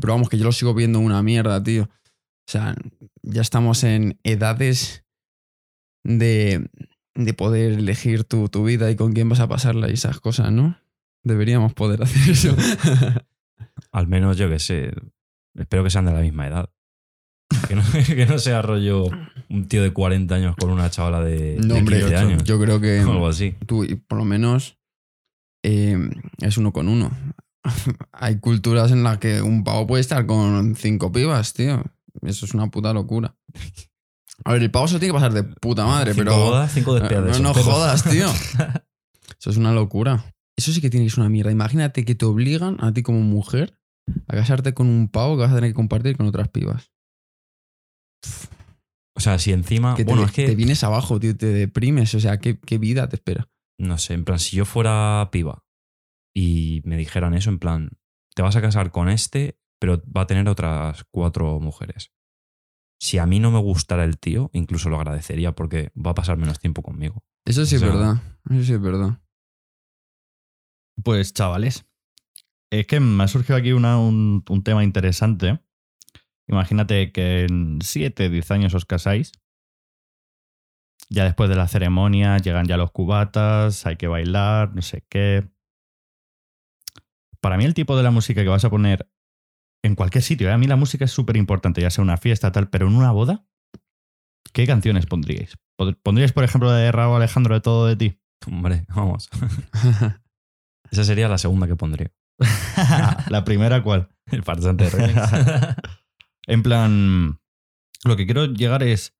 Pero 0.00 0.12
vamos, 0.12 0.28
que 0.28 0.38
yo 0.38 0.44
lo 0.44 0.52
sigo 0.52 0.74
viendo 0.74 1.00
una 1.00 1.22
mierda, 1.22 1.62
tío. 1.62 1.84
O 1.84 2.50
sea, 2.50 2.76
ya 3.22 3.40
estamos 3.40 3.84
en 3.84 4.18
edades 4.22 5.04
de, 6.04 6.68
de 7.18 7.34
poder 7.34 7.72
elegir 7.72 8.22
tu, 8.22 8.48
tu 8.48 8.64
vida 8.64 8.90
y 8.90 8.96
con 8.96 9.12
quién 9.12 9.28
vas 9.28 9.40
a 9.40 9.48
pasarla 9.48 9.90
y 9.90 9.94
esas 9.94 10.20
cosas, 10.20 10.52
¿no? 10.52 10.78
Deberíamos 11.24 11.74
poder 11.74 12.02
hacer 12.02 12.30
eso. 12.30 12.56
Al 13.92 14.06
menos 14.06 14.36
yo 14.36 14.48
que 14.48 14.60
sé. 14.60 14.92
Espero 15.56 15.82
que 15.82 15.90
sean 15.90 16.04
de 16.06 16.12
la 16.12 16.20
misma 16.20 16.46
edad. 16.46 16.70
Que 17.66 17.74
no, 17.74 17.82
que 18.06 18.26
no 18.26 18.38
sea 18.38 18.62
rollo 18.62 19.10
un 19.48 19.66
tío 19.66 19.82
de 19.82 19.92
40 19.92 20.32
años 20.32 20.56
con 20.56 20.70
una 20.70 20.90
chavala 20.90 21.20
de, 21.20 21.56
no, 21.58 21.74
de 21.74 21.80
hombre, 21.80 21.98
15 21.98 22.16
años. 22.16 22.44
yo 22.44 22.60
creo 22.60 22.80
que 22.80 23.02
o 23.04 23.10
algo 23.10 23.26
así. 23.26 23.56
tú, 23.66 23.82
y 23.82 23.96
por 23.96 24.18
lo 24.18 24.24
menos, 24.24 24.78
eh, 25.64 25.98
es 26.40 26.56
uno 26.56 26.72
con 26.72 26.88
uno. 26.88 27.10
Hay 28.12 28.38
culturas 28.38 28.92
en 28.92 29.02
las 29.02 29.18
que 29.18 29.42
un 29.42 29.64
pavo 29.64 29.88
puede 29.88 30.02
estar 30.02 30.24
con 30.24 30.76
cinco 30.76 31.10
pibas, 31.10 31.52
tío. 31.52 31.82
Eso 32.22 32.46
es 32.46 32.54
una 32.54 32.70
puta 32.70 32.92
locura. 32.92 33.34
A 34.44 34.52
ver, 34.52 34.62
el 34.62 34.70
pavo 34.70 34.88
se 34.88 34.94
lo 34.94 35.00
tiene 35.00 35.12
que 35.12 35.16
pasar 35.16 35.32
de 35.32 35.42
puta 35.42 35.84
madre, 35.84 36.14
cinco 36.14 36.24
pero. 36.24 36.38
bodas, 36.38 36.72
cinco 36.72 36.94
despedidas 36.94 37.36
de 37.36 37.42
no, 37.42 37.52
no 37.52 37.54
jodas, 37.54 38.04
tío. 38.04 38.26
Eso 39.40 39.50
es 39.50 39.56
una 39.56 39.72
locura. 39.72 40.24
Eso 40.56 40.72
sí 40.72 40.80
que 40.80 40.90
tiene 40.90 41.06
que 41.06 41.10
ser 41.10 41.20
una 41.20 41.28
mierda. 41.28 41.52
Imagínate 41.52 42.04
que 42.04 42.14
te 42.14 42.24
obligan 42.24 42.76
a 42.80 42.92
ti 42.92 43.02
como 43.02 43.20
mujer 43.20 43.78
a 44.26 44.34
casarte 44.34 44.74
con 44.74 44.88
un 44.88 45.08
pavo 45.08 45.36
que 45.36 45.42
vas 45.42 45.52
a 45.52 45.56
tener 45.56 45.70
que 45.70 45.74
compartir 45.74 46.16
con 46.16 46.26
otras 46.26 46.48
pibas. 46.48 46.90
O 49.14 49.20
sea, 49.20 49.38
si 49.38 49.52
encima. 49.52 49.94
Que 49.94 50.04
te, 50.04 50.10
bueno, 50.10 50.26
es 50.26 50.32
que. 50.32 50.46
te 50.46 50.54
vienes 50.54 50.82
abajo, 50.84 51.20
tío, 51.20 51.36
te 51.36 51.46
deprimes. 51.46 52.14
O 52.14 52.20
sea, 52.20 52.38
¿qué, 52.38 52.58
qué 52.58 52.78
vida 52.78 53.08
te 53.08 53.16
espera? 53.16 53.48
No 53.78 53.98
sé, 53.98 54.14
en 54.14 54.24
plan, 54.24 54.38
si 54.38 54.56
yo 54.56 54.64
fuera 54.64 55.28
piba 55.30 55.64
y 56.34 56.82
me 56.84 56.96
dijeran 56.96 57.34
eso, 57.34 57.50
en 57.50 57.58
plan, 57.58 57.90
te 58.34 58.42
vas 58.42 58.56
a 58.56 58.60
casar 58.60 58.90
con 58.90 59.08
este, 59.08 59.58
pero 59.80 60.02
va 60.04 60.22
a 60.22 60.26
tener 60.26 60.48
otras 60.48 61.04
cuatro 61.10 61.60
mujeres. 61.60 62.12
Si 63.00 63.18
a 63.18 63.26
mí 63.26 63.38
no 63.38 63.50
me 63.50 63.60
gustara 63.60 64.04
el 64.04 64.18
tío, 64.18 64.50
incluso 64.52 64.88
lo 64.88 64.96
agradecería 64.96 65.52
porque 65.54 65.92
va 65.94 66.10
a 66.10 66.14
pasar 66.14 66.36
menos 66.36 66.58
tiempo 66.58 66.82
conmigo. 66.82 67.22
Eso 67.46 67.64
sí 67.64 67.76
O 67.76 67.78
sea- 67.78 67.88
es 67.88 67.94
verdad. 67.94 68.22
Eso 68.50 68.64
sí 68.64 68.72
es 68.72 68.80
verdad. 68.80 69.20
Pues 71.04 71.32
chavales, 71.32 71.86
es 72.72 72.86
que 72.86 72.98
me 73.00 73.22
ha 73.24 73.28
surgido 73.28 73.56
aquí 73.56 73.72
una- 73.72 73.98
un, 74.00 74.44
un 74.48 74.64
tema 74.64 74.82
interesante. 74.82 75.60
Imagínate 76.48 77.12
que 77.12 77.42
en 77.44 77.78
7, 77.82 78.28
10 78.30 78.50
años 78.50 78.74
os 78.74 78.84
casáis. 78.84 79.32
Ya 81.10 81.24
después 81.24 81.48
de 81.48 81.56
la 81.56 81.68
ceremonia 81.68 82.36
llegan 82.38 82.66
ya 82.66 82.76
los 82.76 82.90
cubatas, 82.90 83.86
hay 83.86 83.96
que 83.96 84.08
bailar, 84.08 84.74
no 84.74 84.82
sé 84.82 85.04
qué. 85.08 85.48
Para 87.40 87.56
mí 87.56 87.64
el 87.64 87.74
tipo 87.74 87.96
de 87.96 88.02
la 88.02 88.10
música 88.10 88.42
que 88.42 88.48
vas 88.48 88.64
a 88.64 88.70
poner 88.70 89.08
en 89.82 89.94
cualquier 89.94 90.22
sitio, 90.22 90.48
¿eh? 90.48 90.52
a 90.52 90.58
mí 90.58 90.66
la 90.66 90.76
música 90.76 91.04
es 91.04 91.10
súper 91.10 91.36
importante, 91.36 91.80
ya 91.80 91.90
sea 91.90 92.02
una 92.02 92.16
fiesta, 92.16 92.52
tal, 92.52 92.68
pero 92.68 92.86
en 92.86 92.94
una 92.94 93.12
boda, 93.12 93.46
¿qué 94.52 94.66
canciones 94.66 95.06
pondríais? 95.06 95.56
¿Pondríais, 96.02 96.32
por 96.32 96.44
ejemplo, 96.44 96.72
de 96.72 96.90
Raúl 96.90 97.16
Alejandro 97.16 97.54
de 97.54 97.60
todo 97.60 97.86
de 97.86 97.96
ti? 97.96 98.20
Hombre, 98.46 98.84
vamos. 98.88 99.28
Esa 100.90 101.04
sería 101.04 101.28
la 101.28 101.38
segunda 101.38 101.66
que 101.66 101.76
pondría. 101.76 102.12
la 103.28 103.44
primera, 103.44 103.82
¿cuál? 103.82 104.08
El 104.26 104.42
farsante 104.42 104.84
de 104.84 104.90
remix. 104.90 105.22
En 106.46 106.62
plan, 106.62 107.40
lo 108.04 108.16
que 108.16 108.24
quiero 108.24 108.46
llegar 108.46 108.82
es. 108.82 109.14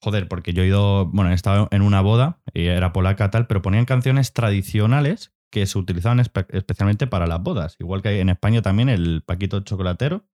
Joder, 0.00 0.28
porque 0.28 0.52
yo 0.52 0.62
he 0.62 0.68
ido. 0.68 1.06
Bueno, 1.06 1.32
he 1.32 1.34
estado 1.34 1.66
en 1.72 1.82
una 1.82 2.00
boda, 2.00 2.40
y 2.54 2.66
era 2.66 2.92
polaca 2.92 3.32
tal, 3.32 3.48
pero 3.48 3.60
ponían 3.60 3.86
canciones 3.86 4.32
tradicionales 4.32 5.34
que 5.50 5.66
se 5.66 5.78
utilizaban 5.78 6.18
espe- 6.18 6.46
especialmente 6.50 7.06
para 7.06 7.26
las 7.26 7.42
bodas. 7.42 7.76
Igual 7.78 8.02
que 8.02 8.08
hay 8.10 8.20
en 8.20 8.28
España 8.28 8.62
también 8.62 8.88
el 8.88 9.22
Paquito 9.26 9.60
Chocolatero, 9.60 10.24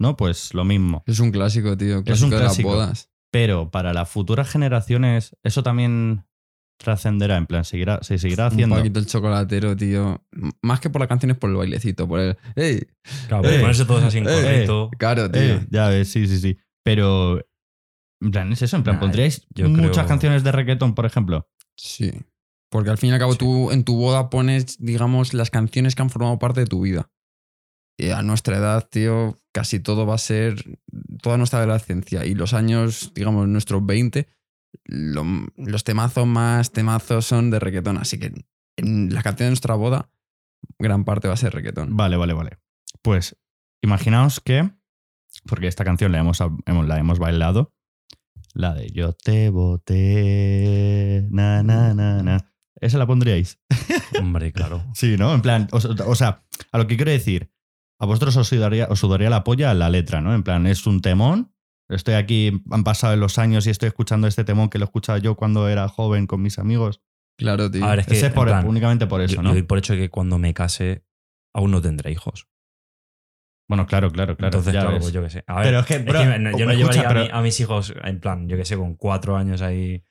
¿no? 0.00 0.16
Pues 0.16 0.54
lo 0.54 0.64
mismo. 0.64 1.02
Es 1.06 1.20
un 1.20 1.32
clásico, 1.32 1.76
tío. 1.76 1.98
Es 1.98 2.04
Clásico 2.04 2.26
un 2.26 2.30
de 2.30 2.36
las 2.38 2.44
clásico. 2.46 2.68
bodas. 2.70 3.10
Pero 3.32 3.70
para 3.70 3.92
las 3.94 4.08
futuras 4.10 4.48
generaciones, 4.50 5.36
eso 5.42 5.62
también 5.62 6.24
trascenderá, 6.78 7.36
en 7.36 7.46
plan, 7.46 7.64
seguirá, 7.64 8.00
se 8.02 8.18
seguirá 8.18 8.46
Un 8.48 8.52
haciendo. 8.52 8.76
Paquito 8.76 8.98
el 8.98 9.06
chocolatero, 9.06 9.76
tío. 9.76 10.24
Más 10.62 10.80
que 10.80 10.90
por 10.90 11.00
la 11.00 11.06
canción 11.08 11.30
es 11.30 11.36
por 11.38 11.48
el 11.50 11.56
bailecito, 11.56 12.06
por 12.08 12.20
el. 12.20 12.36
¡Ey! 12.56 12.86
Claro, 13.28 13.48
Eh, 13.48 13.60
ponerse 13.60 13.84
todos 13.84 14.02
así 14.02 14.18
en 14.18 14.24
corrito. 14.24 14.90
Claro, 14.98 15.30
tío. 15.30 15.60
Ya 15.70 15.88
ves, 15.88 16.08
sí, 16.10 16.26
sí, 16.26 16.38
sí. 16.38 16.58
Pero. 16.84 17.38
En 18.20 18.30
plan, 18.30 18.52
es 18.52 18.62
eso, 18.62 18.76
en 18.76 18.84
plan, 18.84 18.96
Nah, 18.96 19.00
¿pondríais 19.00 19.46
yo 19.54 19.68
muchas 19.68 19.90
creo- 19.92 20.06
canciones 20.06 20.44
de 20.44 20.52
reggaetón, 20.52 20.94
por 20.94 21.06
ejemplo? 21.06 21.48
Sí. 21.76 22.12
Porque 22.72 22.90
al 22.90 22.98
fin 22.98 23.10
y 23.10 23.12
al 23.12 23.18
cabo 23.20 23.32
Sí. 23.32 23.38
tú 23.38 23.70
en 23.70 23.84
tu 23.84 23.94
boda 23.96 24.30
pones, 24.30 24.78
digamos, 24.80 25.34
las 25.34 25.50
canciones 25.50 25.94
que 25.94 26.02
han 26.02 26.10
formado 26.10 26.38
parte 26.40 26.60
de 26.60 26.66
tu 26.66 26.80
vida. 26.80 27.08
Y 27.98 28.08
a 28.10 28.22
nuestra 28.22 28.56
edad, 28.56 28.88
tío, 28.90 29.38
casi 29.52 29.78
todo 29.78 30.06
va 30.06 30.14
a 30.14 30.18
ser 30.18 30.78
toda 31.22 31.36
nuestra 31.36 31.58
adolescencia. 31.60 32.24
Y 32.24 32.34
los 32.34 32.54
años, 32.54 33.12
digamos, 33.14 33.46
nuestros 33.46 33.84
20, 33.84 34.26
lo- 34.86 35.46
los 35.56 35.84
temazos 35.84 36.26
más 36.26 36.72
temazos 36.72 37.26
son 37.26 37.50
de 37.50 37.60
reggaetón. 37.60 37.98
Así 37.98 38.18
que 38.18 38.32
en 38.78 39.12
la 39.14 39.22
canción 39.22 39.46
de 39.48 39.50
nuestra 39.50 39.74
boda, 39.74 40.10
gran 40.78 41.04
parte 41.04 41.28
va 41.28 41.34
a 41.34 41.36
ser 41.36 41.52
reggaetón. 41.52 41.94
Vale, 41.96 42.16
vale, 42.16 42.32
vale. 42.32 42.58
Pues 43.02 43.36
imaginaos 43.82 44.40
que, 44.40 44.70
porque 45.46 45.66
esta 45.66 45.84
canción 45.84 46.10
la 46.12 46.18
hemos, 46.20 46.38
la 46.40 46.98
hemos 46.98 47.18
bailado, 47.18 47.74
la 48.54 48.72
de 48.74 48.90
Yo 48.90 49.12
te 49.12 49.50
voté, 49.50 51.26
na, 51.30 51.62
na, 51.62 51.92
na, 51.94 52.22
na. 52.22 52.51
¿Esa 52.82 52.98
la 52.98 53.06
pondríais? 53.06 53.58
Hombre, 54.20 54.52
claro. 54.52 54.82
Sí, 54.94 55.16
¿no? 55.16 55.32
En 55.34 55.40
plan, 55.40 55.68
o, 55.72 55.78
o 55.78 56.14
sea, 56.14 56.42
a 56.72 56.78
lo 56.78 56.86
que 56.86 56.96
quiero 56.96 57.10
decir, 57.12 57.50
a 58.00 58.06
vosotros 58.06 58.36
os 58.36 58.48
sudaría, 58.48 58.88
os 58.90 58.98
sudaría 58.98 59.30
la 59.30 59.44
polla 59.44 59.72
la 59.72 59.88
letra, 59.88 60.20
¿no? 60.20 60.34
En 60.34 60.42
plan, 60.42 60.66
es 60.66 60.86
un 60.86 61.00
temón. 61.00 61.54
Estoy 61.88 62.14
aquí, 62.14 62.62
han 62.70 62.84
pasado 62.84 63.14
los 63.16 63.38
años 63.38 63.66
y 63.66 63.70
estoy 63.70 63.86
escuchando 63.88 64.26
este 64.26 64.44
temón 64.44 64.68
que 64.68 64.78
lo 64.78 64.84
escuchaba 64.86 65.18
yo 65.18 65.36
cuando 65.36 65.68
era 65.68 65.88
joven 65.88 66.26
con 66.26 66.42
mis 66.42 66.58
amigos. 66.58 67.00
Claro, 67.38 67.70
tío. 67.70 67.84
A 67.84 67.90
ver, 67.90 68.00
es 68.00 68.06
que 68.06 68.14
Ese 68.14 68.26
es 68.26 68.32
por- 68.32 68.48
plan, 68.48 68.66
únicamente 68.66 69.06
por 69.06 69.20
eso, 69.20 69.36
yo, 69.36 69.42
¿no? 69.42 69.50
yo 69.50 69.54
doy 69.54 69.62
por 69.62 69.78
hecho 69.78 69.94
que 69.94 70.08
cuando 70.10 70.38
me 70.38 70.52
case 70.54 71.04
aún 71.54 71.70
no 71.70 71.80
tendré 71.80 72.10
hijos. 72.10 72.48
Bueno, 73.68 73.86
claro, 73.86 74.10
claro, 74.10 74.36
claro. 74.36 74.48
Entonces, 74.58 74.74
ya 74.74 74.80
claro, 74.82 74.98
pues 75.00 75.12
yo 75.12 75.22
qué 75.22 75.30
sé. 75.30 75.44
A 75.46 75.56
ver, 75.60 75.64
Pero 75.66 75.78
es 75.80 75.86
que, 75.86 75.94
es 75.94 76.04
bro, 76.04 76.18
que 76.18 76.26
yo 76.26 76.28
no 76.66 76.72
escucha, 76.72 76.74
llevaría 76.74 77.08
a, 77.08 77.14
mi- 77.14 77.30
a 77.32 77.40
mis 77.42 77.60
hijos 77.60 77.94
en 78.02 78.20
plan, 78.20 78.48
yo 78.48 78.56
qué 78.56 78.64
sé, 78.64 78.76
con 78.76 78.96
cuatro 78.96 79.36
años 79.36 79.62
ahí. 79.62 80.04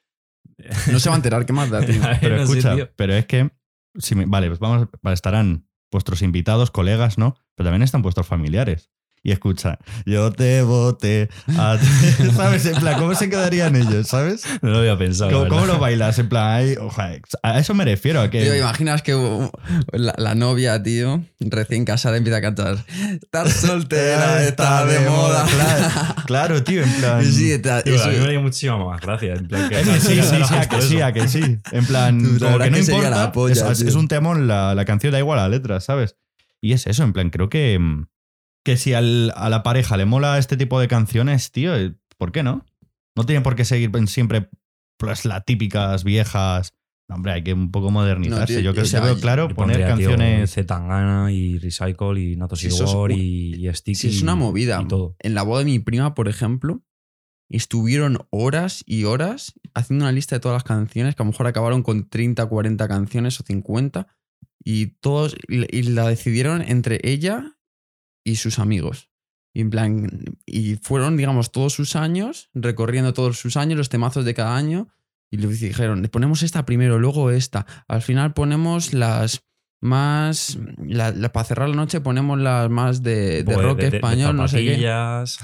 No 0.91 0.99
se 0.99 1.09
va 1.09 1.15
a 1.15 1.17
enterar, 1.17 1.45
¿qué 1.45 1.53
más 1.53 1.69
da, 1.69 1.85
tío? 1.85 2.01
Pero 2.21 2.37
No 2.37 2.45
sé, 2.45 2.51
escucha, 2.59 2.75
tío. 2.75 2.89
pero 2.95 3.13
es 3.13 3.25
que, 3.25 3.51
si 3.97 4.15
me- 4.15 4.25
vale, 4.25 4.47
pues 4.47 4.59
vamos, 4.59 4.87
estarán 5.11 5.67
vuestros 5.91 6.21
invitados, 6.21 6.71
colegas, 6.71 7.17
¿no? 7.17 7.35
Pero 7.55 7.65
también 7.67 7.81
están 7.83 8.01
vuestros 8.01 8.27
familiares. 8.27 8.91
Y 9.23 9.31
escucha, 9.31 9.77
yo 10.07 10.31
te 10.31 10.63
voté 10.63 11.29
a 11.55 11.77
ti. 11.77 12.31
¿Sabes? 12.35 12.65
En 12.65 12.75
plan, 12.77 12.99
¿cómo 12.99 13.13
se 13.13 13.29
quedarían 13.29 13.75
ellos? 13.75 14.07
¿Sabes? 14.07 14.43
No 14.63 14.71
lo 14.71 14.79
había 14.79 14.97
pensado. 14.97 15.31
¿Cómo, 15.31 15.47
cómo 15.47 15.65
lo 15.67 15.77
bailas? 15.77 16.17
En 16.17 16.27
plan, 16.27 16.43
ay, 16.47 16.75
oja, 16.81 17.11
a 17.43 17.59
eso 17.59 17.75
me 17.75 17.85
refiero. 17.85 18.19
A 18.19 18.31
que, 18.31 18.41
Tío, 18.41 18.55
imaginas 18.55 19.03
que 19.03 19.13
la, 19.91 20.15
la 20.17 20.33
novia, 20.33 20.81
tío, 20.81 21.23
recién 21.39 21.85
casada 21.85 22.17
empieza 22.17 22.37
a 22.37 22.41
cantar 22.41 22.83
Estar 23.21 23.47
soltera 23.51 24.43
está 24.43 24.85
de 24.87 24.99
moda. 25.07 25.45
Claro, 25.45 26.15
claro, 26.25 26.63
tío, 26.63 26.81
en 26.81 26.91
plan. 26.93 27.23
Sí, 27.23 27.51
está- 27.51 27.83
Tío, 27.83 27.93
eso- 27.93 28.05
a 28.05 28.07
mí 28.07 28.17
me 28.17 28.23
haría 28.23 28.39
muchísima 28.39 28.83
más 28.83 29.01
gracia. 29.01 29.33
En 29.33 29.47
plan, 29.47 29.69
que 29.69 29.83
sí, 29.83 29.91
sí, 29.99 30.21
sí, 30.23 30.53
a 30.55 30.67
que 30.67 30.81
sí, 30.81 30.95
eso. 30.97 31.05
a 31.05 31.11
que 31.13 31.27
sí. 31.27 31.57
En 31.71 31.85
plan, 31.85 32.19
como 32.39 32.57
que 32.57 32.71
no 32.71 32.75
que 32.77 32.81
importa. 32.81 33.31
polla, 33.31 33.71
es, 33.71 33.93
un 33.95 34.07
temón, 34.07 34.47
la, 34.47 34.73
la 34.73 34.85
canción 34.85 35.13
da 35.13 35.19
igual 35.19 35.37
a 35.37 35.43
la 35.43 35.49
letra, 35.49 35.79
¿sabes? 35.79 36.15
Y 36.59 36.73
es 36.73 36.87
eso, 36.87 37.03
en 37.03 37.13
plan, 37.13 37.29
creo 37.29 37.49
que, 37.49 37.77
mm, 37.79 38.07
que 38.63 38.77
si 38.77 38.93
al- 38.93 39.31
a 39.35 39.49
la 39.49 39.63
pareja 39.63 39.97
le 39.97 40.05
mola 40.05 40.37
este 40.37 40.57
tipo 40.57 40.79
de 40.79 40.87
canciones, 40.87 41.51
tío, 41.51 41.75
eh, 41.75 41.95
¿por 42.17 42.31
qué 42.31 42.43
no? 42.43 42.65
No 43.15 43.25
tiene 43.25 43.41
por 43.41 43.55
qué 43.55 43.65
seguir 43.65 43.91
siempre 44.07 44.49
pues, 44.97 45.25
las 45.25 45.43
típicas 45.45 46.03
viejas. 46.03 46.73
No, 47.09 47.15
hombre, 47.15 47.33
hay 47.33 47.43
que 47.43 47.53
un 47.53 47.71
poco 47.71 47.91
modernizarse. 47.91 48.53
No, 48.53 48.59
tío, 48.59 48.65
yo, 48.65 48.71
creo, 48.71 48.83
o 48.83 48.87
sea, 48.87 48.99
yo 49.01 49.05
veo 49.07 49.19
claro 49.19 49.47
poner 49.49 49.55
pondría, 49.77 49.85
tío, 49.97 50.09
canciones. 50.09 50.53
Zetangana 50.53 51.31
y 51.31 51.57
Recycle 51.57 52.21
y 52.21 52.35
Natos 52.37 52.59
Sí, 52.59 52.67
eso 52.67 52.83
es 52.85 52.91
Igor 52.91 53.11
un- 53.11 53.17
y, 53.19 53.67
y 53.67 53.73
Sticky. 53.73 53.95
Sí, 53.95 54.07
es 54.09 54.21
una 54.21 54.35
movida. 54.35 54.79
Y 54.81 54.87
todo. 54.87 55.15
En 55.19 55.33
la 55.33 55.41
boda 55.43 55.59
de 55.59 55.65
mi 55.65 55.79
prima, 55.79 56.13
por 56.13 56.29
ejemplo, 56.29 56.83
estuvieron 57.49 58.19
horas 58.29 58.83
y 58.85 59.03
horas 59.03 59.53
haciendo 59.73 60.05
una 60.05 60.11
lista 60.11 60.35
de 60.35 60.39
todas 60.39 60.55
las 60.55 60.63
canciones, 60.63 61.15
que 61.15 61.23
a 61.23 61.25
lo 61.25 61.31
mejor 61.31 61.47
acabaron 61.47 61.83
con 61.83 62.07
30, 62.09 62.45
40 62.45 62.87
canciones 62.87 63.39
o 63.39 63.43
50, 63.43 64.07
y 64.63 64.87
todos 65.01 65.35
y 65.49 65.81
la 65.83 66.07
decidieron 66.07 66.61
entre 66.61 66.99
ella 67.03 67.57
y 68.23 68.35
sus 68.37 68.59
amigos. 68.59 69.09
Y 69.53 69.61
en 69.61 69.69
plan, 69.69 70.09
y 70.45 70.75
fueron, 70.75 71.17
digamos, 71.17 71.51
todos 71.51 71.73
sus 71.73 71.95
años, 71.95 72.49
recorriendo 72.53 73.13
todos 73.13 73.37
sus 73.39 73.57
años, 73.57 73.77
los 73.77 73.89
temazos 73.89 74.23
de 74.25 74.33
cada 74.33 74.55
año, 74.55 74.87
Y 75.33 75.37
le 75.37 75.47
dijeron, 75.47 76.01
ponemos 76.11 76.43
esta 76.43 76.65
primero, 76.65 76.99
luego 76.99 77.31
esta. 77.31 77.65
Al 77.87 78.01
final 78.01 78.33
ponemos 78.33 78.93
las 78.93 79.43
más. 79.81 80.57
la- 80.85 81.11
la- 81.11 81.31
para 81.31 81.45
cerrar 81.45 81.69
la 81.69 81.75
noche 81.77 82.01
ponemos 82.01 82.37
las 82.39 82.69
más 82.69 83.01
de, 83.01 83.37
de 83.37 83.43
Pues 83.45 83.57
rock 83.57 83.77
de- 83.77 83.83
de- 83.85 83.89
de 83.91 83.97
español, 83.97 84.35
no 84.35 84.47
sé 84.49 84.57
qué. 84.57 84.77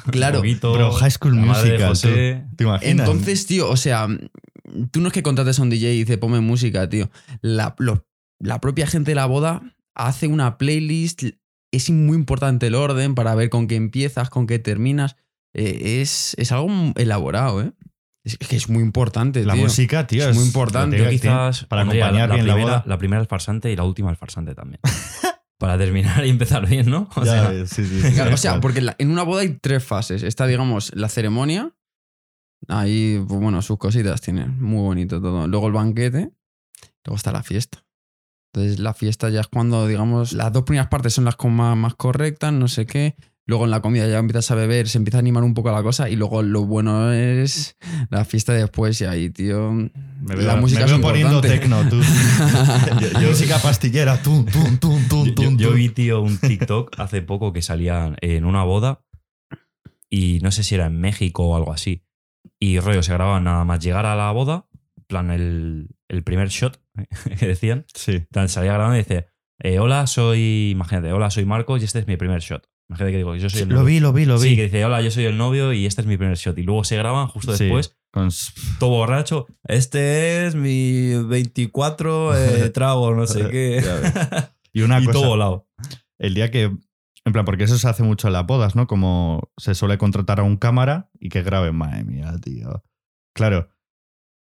Claro. 0.11 0.39
Moguito, 0.39 0.73
Bro, 0.73 0.91
High 0.91 1.11
School 1.11 1.35
Musical, 1.35 1.87
José. 1.89 2.45
¿Te 2.57 2.63
imaginas? 2.65 3.07
Entonces, 3.07 3.45
tío, 3.47 3.69
o 3.69 3.77
sea, 3.77 4.07
tú 4.91 4.99
no 5.01 5.07
es 5.07 5.13
que 5.13 5.23
contrates 5.23 5.57
a 5.57 5.61
un 5.63 5.69
DJ 5.69 5.93
y 5.93 5.99
dices, 5.99 6.17
ponme 6.17 6.39
música, 6.41 6.87
tío. 6.89 7.09
La, 7.41 7.73
lo- 7.79 8.05
la 8.39 8.59
propia 8.61 8.87
gente 8.87 9.11
de 9.11 9.15
la 9.15 9.25
boda 9.25 9.61
hace 9.95 10.27
una 10.27 10.57
playlist. 10.57 11.23
Es 11.71 11.89
muy 11.89 12.15
importante 12.17 12.67
el 12.67 12.75
orden 12.75 13.13
para 13.15 13.35
ver 13.35 13.49
con 13.49 13.67
qué 13.67 13.75
empiezas, 13.75 14.29
con 14.29 14.47
qué 14.47 14.59
terminas. 14.59 15.15
Eh, 15.53 16.01
es, 16.01 16.35
es 16.37 16.51
algo 16.51 16.69
elaborado, 16.95 17.61
¿eh? 17.61 17.73
Es 18.23 18.37
que 18.37 18.57
es 18.57 18.67
muy 18.69 18.83
importante, 18.83 19.45
la 19.45 19.53
tío. 19.53 19.63
música, 19.63 20.05
tío, 20.05 20.27
es 20.29 20.35
muy 20.35 20.45
importante. 20.45 20.97
quizás 21.09 21.63
para 21.65 21.83
acompañar 21.83 22.27
la, 22.29 22.35
bien 22.35 22.47
la 22.47 22.53
primera, 22.53 22.55
boda. 22.77 22.83
la 22.85 22.97
primera 22.97 23.21
el 23.21 23.27
farsante 23.27 23.71
y 23.71 23.75
la 23.77 23.83
última 23.83 24.09
el 24.09 24.17
farsante 24.17 24.53
también. 24.53 24.81
para 25.57 25.77
terminar 25.77 26.25
y 26.25 26.29
empezar 26.29 26.67
bien, 26.67 26.89
¿no? 26.89 27.09
O 27.15 27.23
Ya 27.23 27.31
sea, 27.51 27.65
sí, 27.65 27.85
sí, 27.85 28.01
sí, 28.01 28.13
Claro, 28.13 28.31
sí, 28.31 28.33
o 28.33 28.37
sea, 28.37 28.51
claro. 28.51 28.61
porque 28.61 28.79
en 28.79 28.85
la- 28.87 28.95
en 28.99 29.11
una 29.11 29.23
boda 29.23 29.41
hay 29.41 29.57
tres 29.61 29.83
fases. 29.83 30.23
Está, 30.23 30.45
digamos, 30.45 30.91
la 30.93 31.07
ceremonia. 31.09 31.73
Ahí, 32.67 33.23
pues, 33.27 33.39
bueno, 33.39 33.61
sus 33.61 33.77
cositas 33.77 34.19
tiene. 34.21 34.45
Muy 34.45 34.81
bonito 34.81 35.21
todo. 35.21 35.47
Luego 35.47 35.67
el 35.67 35.73
banquete. 35.73 36.31
Luego 37.05 37.15
está 37.15 37.31
la 37.31 37.43
fiesta. 37.43 37.83
Entonces, 38.53 38.79
la 38.79 38.93
fiesta 38.93 39.29
ya 39.29 39.41
es 39.41 39.47
cuando, 39.47 39.87
digamos, 39.87 40.33
las 40.33 40.51
dos 40.53 40.63
primeras 40.63 40.87
partes 40.87 41.13
son 41.13 41.25
las 41.25 41.35
más, 41.45 41.77
más 41.77 41.95
correctas, 41.95 42.51
no 42.53 42.67
sé 42.67 42.85
qué. 42.85 43.15
Luego 43.49 43.63
en 43.63 43.71
la 43.71 43.81
comida 43.81 44.05
ya 44.07 44.17
empiezas 44.17 44.51
a 44.51 44.55
beber, 44.55 44.89
se 44.89 44.97
empieza 44.97 45.17
a 45.17 45.19
animar 45.19 45.43
un 45.43 45.53
poco 45.53 45.71
la 45.71 45.81
cosa. 45.81 46.09
Y 46.09 46.17
luego 46.17 46.41
lo 46.43 46.65
bueno 46.65 47.13
es 47.13 47.77
la 48.09 48.25
fiesta 48.25 48.51
después. 48.51 48.99
Y 48.99 49.05
ahí, 49.05 49.29
tío. 49.29 49.71
Me 49.71 49.89
la 50.35 50.53
veo- 50.53 50.57
música 50.57 50.81
me 50.81 50.85
es 50.87 50.91
veo 50.91 51.01
poniendo 51.01 51.35
importante. 51.35 51.59
tecno, 51.59 51.89
tú. 51.89 52.01
Yo- 53.01 53.21
yo- 53.21 53.29
música 53.29 53.57
pastillera, 53.59 54.21
tum, 54.21 54.45
tum, 54.45 54.77
tum, 54.77 55.07
tum, 55.07 55.25
yo, 55.27 55.33
yo- 55.33 55.33
tum, 55.35 55.57
yo 55.57 55.67
tum. 55.69 55.77
vi, 55.77 55.89
tío, 55.89 56.21
un 56.21 56.37
TikTok 56.37 56.99
hace 56.99 57.21
poco 57.21 57.53
que 57.53 57.61
salía 57.61 58.13
en 58.21 58.43
una 58.43 58.63
boda 58.63 59.01
y 60.09 60.39
no 60.41 60.51
sé 60.51 60.63
si 60.63 60.75
era 60.75 60.87
en 60.87 60.99
México 60.99 61.47
o 61.47 61.55
algo 61.55 61.71
así. 61.73 62.03
Y 62.59 62.79
rollo, 62.79 63.03
se 63.03 63.13
grababan 63.13 63.43
nada 63.43 63.63
más 63.65 63.79
llegar 63.79 64.05
a 64.05 64.15
la 64.15 64.31
boda, 64.31 64.66
plan 65.07 65.31
el, 65.31 65.87
el 66.09 66.23
primer 66.23 66.49
shot 66.49 66.81
que 67.39 67.47
decían. 67.47 67.85
Sí. 67.93 68.19
Plan, 68.31 68.49
salía 68.49 68.73
grabando 68.73 68.95
y 68.95 68.99
dice, 68.99 69.27
eh, 69.59 69.79
hola, 69.79 70.05
soy, 70.07 70.69
imagínate, 70.71 71.11
hola, 71.11 71.29
soy 71.29 71.45
Marcos 71.45 71.81
y 71.81 71.85
este 71.85 71.99
es 71.99 72.07
mi 72.07 72.17
primer 72.17 72.41
shot. 72.41 72.67
Imagínate 72.89 73.11
que 73.11 73.17
digo, 73.17 73.35
yo 73.35 73.49
soy 73.49 73.63
el 73.63 73.69
Lo 73.69 73.75
novio. 73.75 73.85
vi, 73.87 73.99
lo 73.99 74.13
vi, 74.13 74.25
lo 74.25 74.39
vi. 74.39 74.49
Sí, 74.49 74.55
que 74.55 74.63
dice, 74.63 74.85
hola, 74.85 75.01
yo 75.01 75.11
soy 75.11 75.25
el 75.25 75.37
novio 75.37 75.73
y 75.73 75.85
este 75.85 76.01
es 76.01 76.07
mi 76.07 76.15
primer 76.17 76.37
shot. 76.37 76.57
Y 76.57 76.63
luego 76.63 76.83
se 76.85 76.95
graban 76.95 77.27
justo 77.27 77.53
Sí, 77.55 77.65
después, 77.65 77.97
con- 78.13 78.29
todo 78.79 78.91
borracho. 78.91 79.45
Este 79.65 80.45
es 80.45 80.55
mi 80.55 81.13
24 81.25 82.37
eh, 82.65 82.69
trago, 82.69 83.13
no 83.13 83.27
sé 83.27 83.49
qué. 83.49 83.83
Y 84.73 84.81
una 84.83 84.99
y 85.01 85.05
cosa, 85.05 85.19
todo 85.19 85.29
volado. 85.29 85.67
el 86.19 86.33
día 86.35 86.51
que. 86.51 86.63
En 87.25 87.33
plan, 87.33 87.43
porque 87.45 87.63
eso 87.65 87.77
se 87.79 87.87
hace 87.89 88.03
mucho 88.03 88.27
en 88.27 88.33
las 88.33 88.45
bodas, 88.45 88.75
¿no? 88.75 88.85
Como 88.87 89.51
se 89.57 89.73
suele 89.75 89.97
contratar 89.97 90.39
a 90.39 90.43
un 90.43 90.55
cámara 90.55 91.09
y 91.19 91.29
que 91.29 91.41
grabe. 91.41 91.71
Madre 91.71 92.03
mía, 92.03 92.33
tío. 92.41 92.83
Claro, 93.33 93.69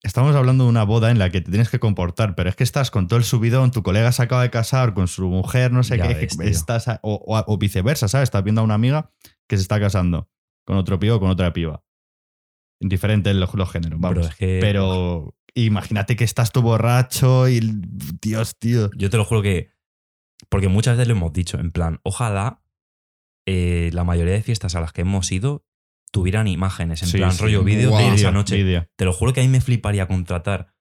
estamos 0.03 0.35
hablando 0.35 0.63
de 0.65 0.69
una 0.69 0.83
boda 0.83 1.11
en 1.11 1.19
la 1.19 1.29
que 1.29 1.41
te 1.41 1.49
tienes 1.51 1.69
que 1.69 1.79
comportar, 1.79 2.35
pero 2.35 2.49
es 2.49 2.55
que 2.55 2.63
estás 2.63 2.91
con 2.91 3.07
todo 3.07 3.17
el 3.17 3.25
subidón, 3.25 3.71
tu 3.71 3.81
colega 3.83 4.11
se 4.11 4.21
acaba 4.23 4.43
de 4.43 4.49
casar 4.51 4.93
con 4.93 5.07
su 5.07 5.27
mujer, 5.29 5.71
no 5.71 5.83
sé 5.83 5.97
Ya 5.97 6.07
qué, 6.07 6.13
ves, 6.13 6.37
estás 6.41 6.87
a- 6.87 6.99
o, 7.01 7.15
o- 7.25 7.43
o 7.53 7.57
viceversa, 7.57 8.07
¿sabes? 8.07 8.27
Estás 8.27 8.43
viendo 8.43 8.61
a 8.61 8.63
una 8.63 8.75
amiga 8.75 9.11
que 9.47 9.57
se 9.57 9.61
está 9.63 9.79
casando 9.79 10.29
con 10.65 10.77
otro 10.77 10.99
pibe 10.99 11.13
o 11.13 11.19
con 11.19 11.29
otra 11.29 11.51
piba. 11.53 11.83
Indiferente 12.79 13.29
en 13.29 13.39
los, 13.39 13.53
los 13.53 13.71
géneros, 13.71 13.99
vamos. 13.99 14.27
Es 14.29 14.35
que- 14.35 14.59
Pero 14.61 15.33
imagínate 15.53 16.15
que 16.15 16.23
estás 16.25 16.51
tú 16.51 16.61
borracho 16.61 17.47
y. 17.47 17.61
Dios, 18.21 18.57
tío. 18.59 18.89
Yo 18.95 19.09
te 19.09 19.17
lo 19.17 19.25
juro 19.25 19.41
que. 19.41 19.69
Porque 20.49 20.67
muchas 20.67 20.97
veces 20.97 21.07
lo 21.07 21.15
hemos 21.15 21.31
dicho, 21.33 21.57
en 21.57 21.71
plan, 21.71 21.99
ojalá 22.03 22.61
eh, 23.47 23.89
la 23.93 24.03
mayoría 24.03 24.33
de 24.33 24.41
fiestas 24.43 24.75
a 24.75 24.81
las 24.81 24.91
que 24.91 25.01
hemos 25.01 25.31
ido 25.31 25.63
tuvieran 26.15 26.47
imágenes, 26.47 27.01
en 27.03 27.09
Sí, 27.09 27.17
plan 27.17 27.33
sí. 27.33 27.41
rollo 27.43 27.61
vídeo 27.65 27.93
de 27.97 28.13
esa 28.15 28.31
noche. 28.31 28.87
Te 28.95 29.03
lo 29.03 29.11
juro 29.11 29.33
que 29.33 29.41
a 29.41 29.43
mí 29.43 29.49
me 29.49 29.59
fliparía 29.59 30.07
contratar 30.07 30.73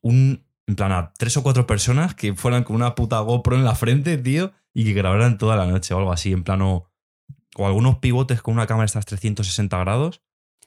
un. 0.00 0.46
En 0.68 0.76
plan, 0.76 0.92
a 0.92 1.12
tres 1.18 1.36
o 1.38 1.42
cuatro 1.42 1.66
personas 1.66 2.14
que 2.14 2.34
fueran 2.34 2.62
con 2.62 2.76
una 2.76 2.94
puta 2.94 3.18
GoPro 3.20 3.56
en 3.56 3.64
la 3.64 3.74
frente, 3.74 4.16
tío, 4.18 4.52
y 4.74 4.84
que 4.84 4.92
grabaran 4.92 5.38
toda 5.38 5.56
la 5.56 5.66
noche 5.66 5.92
o 5.94 5.98
algo 5.98 6.12
así, 6.12 6.30
en 6.32 6.44
plano. 6.44 6.92
O 7.56 7.66
algunos 7.66 7.98
pivotes 7.98 8.42
con 8.42 8.54
una 8.54 8.66
cámara 8.68 8.82
de 8.84 8.86
estas 8.86 9.06
360 9.06 9.76
grados 9.78 10.22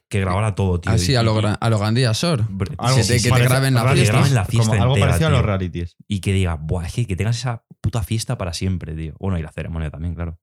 que 0.10 0.20
grabara 0.20 0.56
todo, 0.56 0.82
tío. 0.82 0.92
Así 0.92 1.14
Y- 1.14 1.16
a 1.16 1.24
lo, 1.24 1.40
a 1.40 1.70
lo 1.70 1.80
Gandía 1.80 2.14
Sor. 2.14 2.46
Br- 2.50 2.76
Algo 2.80 2.98
Que 2.98 3.04
te- 3.04 3.18
que 3.18 3.22
te 3.24 3.30
parece- 3.30 3.48
graben 3.50 3.74
la 3.76 3.94
fiesta. 3.94 4.14
graben 4.14 4.34
la 4.34 4.44
fiesta 4.46 4.70
Como 4.72 4.82
algo 4.84 4.96
entera, 4.96 5.08
parecido 5.12 5.28
a 5.30 5.32
los 5.32 5.46
realities. 5.46 5.96
y 6.10 6.20
que 6.20 6.34
diga, 6.34 6.56
Buah, 6.56 6.88
es 6.88 6.94
que, 6.94 7.06
que 7.08 7.16
tengas 7.16 7.38
esa 7.38 7.64
puta 7.80 8.04
fiesta 8.04 8.38
para 8.38 8.52
siempre, 8.54 8.94
tío. 8.96 9.14
Bueno, 9.20 9.38
y 9.40 9.42
la 9.42 9.52
ceremonia 9.54 9.90
también, 9.90 10.16
claro. 10.16 10.38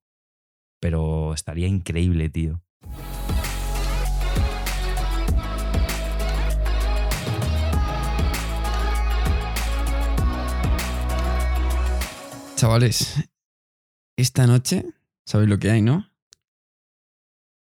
Pero 0.80 1.34
estaría 1.34 1.66
increíble, 1.66 2.30
tío. 2.30 2.62
Chavales, 12.58 13.14
esta 14.16 14.48
noche, 14.48 14.84
¿sabéis 15.24 15.48
lo 15.48 15.60
que 15.60 15.70
hay, 15.70 15.80
no? 15.80 16.10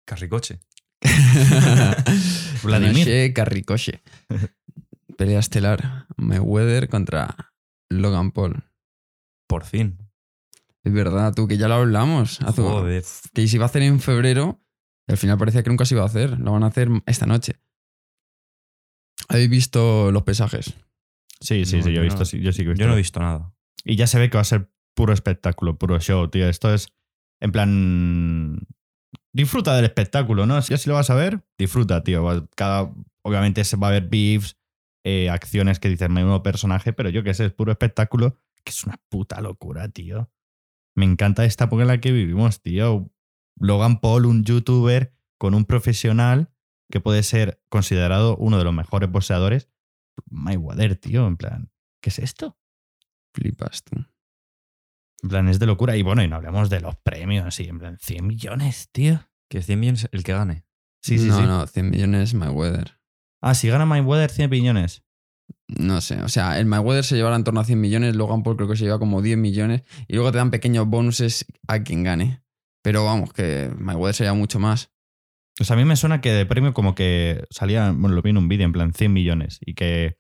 Carricoche. 0.06 0.62
Vladimir. 2.64 3.34
Carricoche. 3.34 4.02
Pelea 5.18 5.40
estelar. 5.40 6.08
Mayweather 6.16 6.88
contra 6.88 7.54
Logan 7.90 8.32
Paul. 8.32 8.64
Por 9.48 9.66
fin. 9.66 9.98
Es 10.86 10.94
verdad, 10.94 11.34
tú, 11.34 11.46
que 11.46 11.58
ya 11.58 11.68
lo 11.68 11.76
hablamos. 11.76 12.40
Joder. 12.56 13.04
Que 13.34 13.48
se 13.50 13.56
iba 13.58 13.66
a 13.66 13.68
hacer 13.68 13.82
en 13.82 14.00
febrero 14.00 14.62
y 15.08 15.12
al 15.12 15.18
final 15.18 15.38
parecía 15.38 15.64
que 15.64 15.70
nunca 15.70 15.86
se 15.86 15.96
iba 15.96 16.04
a 16.04 16.08
hacer. 16.08 16.40
Lo 16.40 16.52
van 16.52 16.64
a 16.64 16.68
hacer 16.68 16.90
esta 17.06 17.26
noche. 17.26 17.60
¿Habéis 19.28 19.50
visto 19.50 20.12
los 20.12 20.24
pesajes? 20.24 20.74
Sí, 21.40 21.66
sí, 21.66 21.78
No, 21.78 21.84
sí, 21.84 21.90
yo 21.90 21.96
yo 21.96 22.02
he 22.02 22.04
visto, 22.04 22.20
no- 22.20 22.26
sí, 22.26 22.42
yo 22.42 22.52
sí 22.52 22.60
que 22.64 22.70
he 22.70 22.74
visto. 22.74 22.82
Yo 22.84 22.88
no 22.88 22.94
he 22.94 22.98
visto 22.98 23.20
nada. 23.20 23.54
Y 23.84 23.96
ya 23.96 24.08
se 24.08 24.20
ve 24.20 24.30
que 24.30 24.38
va 24.38 24.42
a 24.42 24.46
ser 24.46 24.70
puro 24.96 25.14
espectáculo, 25.14 25.78
puro 25.78 26.00
show, 26.00 26.28
tío. 26.30 26.48
Esto 26.50 26.74
es, 26.74 26.88
en 27.42 27.52
plan, 27.52 28.60
disfruta 29.34 29.76
del 29.76 29.86
espectáculo, 29.86 30.46
¿no? 30.46 30.62
Si 30.62 30.74
así 30.74 30.90
lo 30.90 30.96
vas 30.96 31.10
a 31.10 31.16
ver, 31.16 31.46
disfruta, 31.58 32.04
tío. 32.04 32.24
Va- 32.24 32.48
Cada, 32.56 32.92
obviamente 33.24 33.64
se 33.64 33.78
va 33.78 33.90
a 33.90 33.92
ver 33.92 34.08
beefs, 34.08 34.58
eh, 35.04 35.30
acciones 35.30 35.80
que 35.80 35.90
dicen 35.90 36.14
menudo 36.14 36.42
personaje, 36.44 36.94
pero 36.94 37.10
yo 37.10 37.24
qué 37.24 37.34
sé, 37.34 37.46
es 37.46 37.54
puro 37.54 37.72
espectáculo, 37.72 38.40
que 38.64 38.72
es 38.72 38.84
una 38.86 39.00
puta 39.10 39.42
locura, 39.42 39.90
tío. 39.90 40.32
Me 40.96 41.06
encanta 41.06 41.46
esta 41.46 41.66
época 41.66 41.82
en 41.84 41.90
la 41.90 42.00
que 42.00 42.12
vivimos, 42.12 42.62
tío. 42.62 43.12
Logan 43.58 44.00
Paul, 44.00 44.26
un 44.26 44.44
youtuber 44.44 45.14
con 45.38 45.54
un 45.54 45.66
profesional 45.66 46.52
que 46.90 47.00
puede 47.00 47.24
ser 47.24 47.62
considerado 47.70 48.38
uno 48.38 48.58
de 48.58 48.64
los 48.64 48.74
mejores 48.74 49.10
boxeadores. 49.12 49.70
Mayweather, 50.30 50.96
tío, 50.96 51.28
en 51.28 51.38
plan, 51.38 51.72
¿qué 52.02 52.10
es 52.10 52.20
esto? 52.20 52.58
Flipas 53.34 53.84
tú. 53.84 54.06
En 55.24 55.30
plan, 55.30 55.48
es 55.48 55.60
de 55.60 55.66
locura. 55.66 55.98
Y 55.98 56.04
bueno, 56.04 56.24
y 56.24 56.28
no 56.28 56.36
hablemos 56.36 56.70
de 56.70 56.80
los 56.82 56.96
premios, 56.98 57.60
y 57.60 57.68
en 57.68 57.80
plan, 57.80 57.98
100 58.00 58.28
millones, 58.28 58.90
tío. 58.92 59.28
Que 59.50 59.62
100 59.62 59.80
millones 59.80 60.10
el 60.12 60.24
que 60.24 60.34
gane. 60.34 60.66
Sí, 61.02 61.20
sí, 61.20 61.28
no, 61.28 61.38
sí. 61.38 61.44
no, 61.44 61.68
100 61.68 61.90
millones 61.90 62.34
Mayweather. 62.34 63.00
Ah, 63.42 63.54
si 63.54 63.68
gana 63.68 63.86
Mayweather, 63.86 64.32
100 64.32 64.50
millones. 64.50 65.04
No 65.68 66.02
sé, 66.02 66.22
o 66.22 66.30
sea, 66.30 66.60
el 66.60 66.66
Mayweather 66.66 67.04
se 67.04 67.16
llevará 67.16 67.36
en 67.36 67.44
torno 67.44 67.60
a 67.60 67.66
100 67.66 67.80
millones, 67.80 68.16
Logan 68.16 68.44
Paul 68.44 68.56
creo 68.56 68.70
que 68.70 68.76
se 68.76 68.86
lleva 68.86 69.00
como 69.00 69.22
10 69.22 69.38
millones 69.38 69.84
y 70.08 70.14
luego 70.14 70.32
te 70.32 70.38
dan 70.38 70.52
pequeños 70.52 70.88
bonuses 70.88 71.46
a 71.68 71.84
quien 71.84 72.04
gane. 72.04 72.45
Pero 72.86 73.04
vamos, 73.04 73.34
que 73.34 73.74
Mayweather 73.80 74.14
se 74.14 74.24
lleva 74.26 74.36
mucho 74.36 74.60
más. 74.60 74.92
O 75.60 75.64
sea, 75.64 75.76
a 75.76 75.80
mí 75.80 75.86
me 75.86 75.96
suena 75.96 76.22
que 76.22 76.32
de 76.32 76.46
premio 76.46 76.72
como 76.76 76.94
que 76.94 77.44
salía, 77.50 77.90
bueno, 77.92 78.16
lo 78.16 78.22
vi 78.22 78.30
en 78.30 78.38
un 78.38 78.48
vídeo, 78.48 78.64
en 78.64 78.74
plan 78.74 78.94
100 78.94 79.12
millones. 79.12 79.58
Y 79.66 79.74
que 79.74 80.20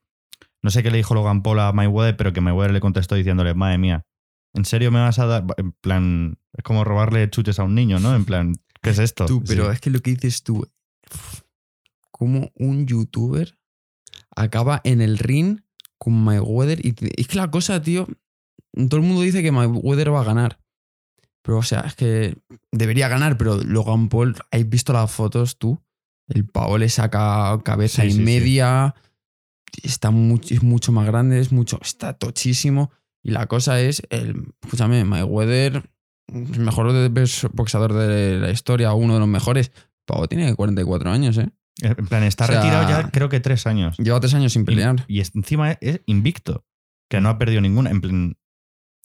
no 0.63 0.71
sé 0.71 0.81
qué 0.81 0.89
le 0.89 0.97
dijo 0.97 1.13
Logan 1.13 1.43
Paul 1.43 1.59
a 1.59 1.71
Mayweather, 1.73 2.17
pero 2.17 2.33
que 2.33 2.41
Mayweather 2.41 2.73
le 2.73 2.79
contestó 2.79 3.13
diciéndole, 3.13 3.53
madre 3.53 3.77
mía, 3.77 4.07
¿en 4.55 4.65
serio 4.65 4.89
me 4.89 4.99
vas 4.99 5.19
a 5.19 5.27
dar? 5.27 5.45
En 5.57 5.73
plan, 5.73 6.39
es 6.53 6.63
como 6.63 6.83
robarle 6.83 7.29
chuches 7.29 7.59
a 7.59 7.63
un 7.65 7.75
niño, 7.75 7.99
¿no? 7.99 8.15
En 8.15 8.25
plan, 8.25 8.55
¿qué 8.81 8.89
es 8.89 8.97
esto? 8.97 9.27
Tú, 9.27 9.43
pero 9.45 9.65
Sí. 9.67 9.73
es 9.75 9.81
que 9.81 9.91
lo 9.91 9.99
que 9.99 10.09
dices 10.15 10.41
tú, 10.41 10.67
como 12.09 12.49
un 12.55 12.87
youtuber 12.87 13.59
acaba 14.35 14.81
en 14.85 15.01
el 15.01 15.19
ring 15.19 15.59
con 15.99 16.13
Mayweather 16.13 16.83
y 16.83 16.95
es 17.15 17.27
que 17.27 17.37
la 17.37 17.51
cosa, 17.51 17.79
tío, 17.79 18.07
todo 18.73 18.95
el 18.99 19.05
mundo 19.05 19.21
dice 19.21 19.43
que 19.43 19.51
Mayweather 19.51 20.11
va 20.11 20.21
a 20.21 20.25
ganar. 20.25 20.64
Pero, 21.45 21.59
o 21.59 21.63
sea, 21.63 21.81
es 21.81 21.93
que 21.93 22.35
debería 22.71 23.07
ganar, 23.07 23.37
pero 23.37 23.57
Logan 23.57 24.09
Paul, 24.09 24.35
¿has 24.49 24.67
visto 24.67 24.93
las 24.93 25.11
fotos 25.11 25.59
tú? 25.59 25.79
El 26.27 26.45
pavo 26.45 26.79
le 26.79 26.89
saca 26.89 27.59
cabeza 27.63 28.01
Sí, 28.01 28.07
y 28.07 28.11
sí, 28.11 28.17
sí. 28.17 28.23
media, 28.23 28.95
está 29.83 30.09
mucho, 30.09 30.55
es 30.55 30.63
mucho 30.63 30.91
más 30.91 31.05
grande, 31.05 31.39
es 31.39 31.51
mucho, 31.51 31.77
está 31.83 32.13
tochísimo. 32.13 32.91
Y 33.21 33.29
la 33.29 33.45
cosa 33.45 33.79
es, 33.79 34.01
el, 34.09 34.53
escúchame, 34.63 35.05
Mayweather, 35.05 35.87
el 36.33 36.59
mejor 36.59 36.91
boxeador 37.53 37.93
de 37.93 38.39
la 38.39 38.49
historia, 38.49 38.93
uno 38.93 39.13
de 39.13 39.19
los 39.19 39.29
mejores. 39.29 39.71
Pavo 40.05 40.27
tiene 40.27 40.55
44 40.55 41.11
años, 41.11 41.37
¿eh? 41.37 41.49
Eh, 41.83 41.93
En 41.95 42.07
plan, 42.07 42.23
está 42.23 42.45
O 42.45 42.47
sea, 42.47 42.57
retirado 42.57 42.89
ya 42.89 43.11
creo 43.11 43.29
que 43.29 43.39
tres 43.39 43.67
años. 43.67 43.97
Lleva 43.97 44.19
tres 44.19 44.33
años 44.33 44.53
sin 44.53 44.65
pelear. 44.65 45.05
Y, 45.07 45.19
encima 45.19 45.73
es, 45.73 45.77
es 45.81 46.01
invicto. 46.07 46.65
Que 47.07 47.21
no 47.21 47.29
ha 47.29 47.37
perdido 47.37 47.61
ninguna. 47.61 47.91
En 47.91 48.01
plan, 48.01 48.37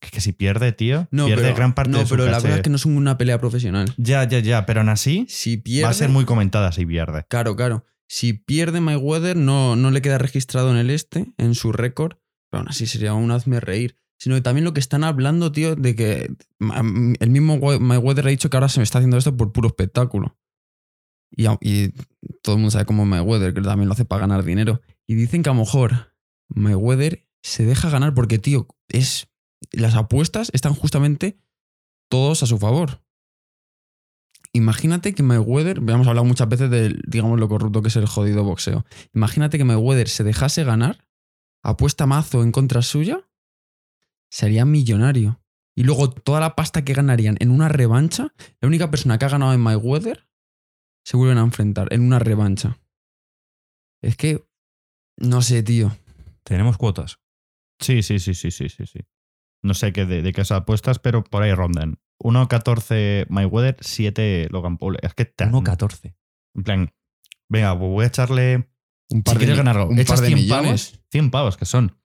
que, 0.01 0.11
que 0.11 0.21
si 0.21 0.33
pierde, 0.33 0.73
tío, 0.73 1.07
No, 1.11 1.27
pierde 1.27 1.43
pero, 1.45 1.57
gran 1.57 1.75
parte 1.75 1.93
no, 1.93 1.99
de 1.99 2.07
su 2.07 2.11
pero 2.17 2.25
la 2.27 2.39
verdad 2.41 2.57
es 2.59 2.63
que 2.63 2.71
no 2.71 2.77
es 2.77 2.87
una 2.87 3.19
pelea 3.19 3.39
profesional. 3.39 3.93
Ya, 3.99 4.25
ya, 4.25 4.39
ya. 4.41 4.67
Pero 4.67 4.81
aún 4.81 4.89
así, 4.89 5.27
Si 5.29 5.57
pierde. 5.59 5.85
va 5.85 5.91
a 5.91 5.95
ser 5.95 6.09
muy 6.09 6.25
comentada 6.25 6.73
si 6.73 6.85
pierde. 6.87 7.25
Claro, 7.29 7.55
claro. 7.57 7.85
Si 8.09 8.33
pierde 8.33 8.81
Mayweather, 8.81 9.37
no, 9.37 9.77
no 9.77 9.91
le 9.91 10.03
queda 10.03 10.19
registrado 10.19 10.71
en 10.73 10.79
el 10.79 10.91
este, 10.91 11.33
en 11.39 11.55
su 11.55 11.71
récord. 11.73 12.17
Pero 12.51 12.61
aún 12.63 12.69
así 12.69 12.87
sería 12.87 13.15
un 13.15 13.31
hazme 13.31 13.61
reír. 13.61 13.97
Sino 14.19 14.35
que 14.35 14.41
también 14.43 14.65
lo 14.65 14.75
que 14.75 14.81
están 14.81 15.05
hablando, 15.05 15.53
tío, 15.53 15.77
de 15.77 15.95
que 15.95 16.31
ma- 16.59 16.83
el 17.21 17.31
mismo 17.31 17.55
We- 17.55 17.79
Mayweather 17.79 18.27
ha 18.27 18.31
dicho 18.31 18.51
que 18.51 18.57
ahora 18.57 18.69
se 18.69 18.81
me 18.81 18.85
está 18.85 18.99
haciendo 18.99 19.17
esto 19.17 19.37
por 19.37 19.53
puro 19.53 19.69
espectáculo. 19.69 20.37
Y, 21.31 21.47
y 21.61 21.95
todo 22.43 22.57
el 22.57 22.61
mundo 22.61 22.71
sabe 22.73 22.85
cómo 22.85 23.07
Mayweather, 23.07 23.55
que 23.55 23.61
también 23.63 23.87
lo 23.89 23.95
hace 23.95 24.05
para 24.05 24.23
ganar 24.23 24.45
dinero. 24.45 24.83
Y 25.07 25.15
dicen 25.15 25.43
que 25.43 25.49
a 25.51 25.55
lo 25.55 25.61
mejor 25.61 26.13
Mayweather 26.49 27.27
se 27.43 27.65
deja 27.65 27.89
ganar 27.91 28.13
porque, 28.15 28.39
tío, 28.39 28.67
es. 28.89 29.29
Las 29.73 29.95
apuestas 29.95 30.51
están 30.53 30.75
justamente 30.75 31.39
todos 32.09 32.43
a 32.43 32.47
su 32.47 32.59
favor. 32.59 33.03
Imagínate 34.53 35.15
que 35.15 35.23
Mayweather, 35.23 35.79
hemos 35.79 36.09
hablado 36.09 36.25
muchas 36.25 36.49
veces 36.49 36.71
de, 36.71 36.99
digamos, 37.07 37.39
lo 37.39 37.49
corrupto 37.49 37.83
que 37.83 37.89
es 37.89 37.97
el 37.97 38.07
jodido 38.07 38.43
boxeo. 38.43 38.85
Imagínate 39.15 39.59
que 39.59 39.65
Mayweather 39.65 40.09
se 40.09 40.25
dejase 40.25 40.65
ganar, 40.65 41.07
apuesta 41.63 42.07
mazo 42.07 42.43
en 42.43 42.51
contra 42.51 42.83
suya, 42.83 43.29
sería 44.29 44.65
millonario. 44.65 45.41
Y 45.77 45.85
luego 45.85 46.11
toda 46.11 46.41
la 46.41 46.57
pasta 46.57 46.85
que 46.85 46.95
ganarían 46.95 47.37
en 47.39 47.51
una 47.51 47.69
revancha, 47.69 48.35
la 48.61 48.69
única 48.69 48.91
persona 48.91 49.19
que 49.19 49.25
ha 49.25 49.29
ganado 49.29 49.53
en 49.53 49.61
Mayweather, 49.61 50.29
se 51.05 51.17
vuelven 51.17 51.39
a 51.39 51.43
enfrentar 51.43 51.93
en 51.93 52.03
una 52.03 52.19
revancha. 52.19 52.79
Es 54.03 54.17
que, 54.17 54.45
no 55.17 55.43
sé, 55.43 55.63
tío. 55.63 55.97
Tenemos 56.43 56.77
cuotas. 56.77 57.21
Sí, 57.79 58.03
sí, 58.03 58.19
sí, 58.19 58.35
sí, 58.35 58.51
sí, 58.51 58.69
sí, 58.69 58.87
sí. 58.87 59.01
No 59.63 59.75
sé 59.75 59.93
qué 59.93 60.07
de, 60.07 60.23
de 60.23 60.33
qué 60.33 60.43
apuestas, 60.51 60.99
pero 60.99 61.23
por 61.25 61.43
ahí 61.43 61.53
rondan. 61.53 61.99
1.14 62.23 63.27
Mayweather, 63.29 63.77
7 63.81 64.49
Logan 64.51 64.79
Paul. 64.79 64.97
Es 65.03 65.15
que 65.15 65.25
te 65.25 65.45
1.14. 65.47 66.15
En 66.55 66.63
plan, 66.65 66.93
venga, 67.49 67.79
pues 67.79 67.91
voy 67.91 68.05
a 68.05 68.09
echarle. 68.09 68.69
Un 69.11 69.23
Si 69.27 69.37
quieres 69.37 69.51
mi- 69.51 69.57
ganar 69.57 69.77
algo, 69.77 69.91
un 69.91 69.99
echas 69.99 70.21
par 70.21 70.21
de 70.21 70.27
100 70.29 70.39
millones. 70.39 70.91
pavos. 70.91 71.05
100 71.11 71.31
pavos, 71.31 71.57
que 71.57 71.65
son. 71.65 71.97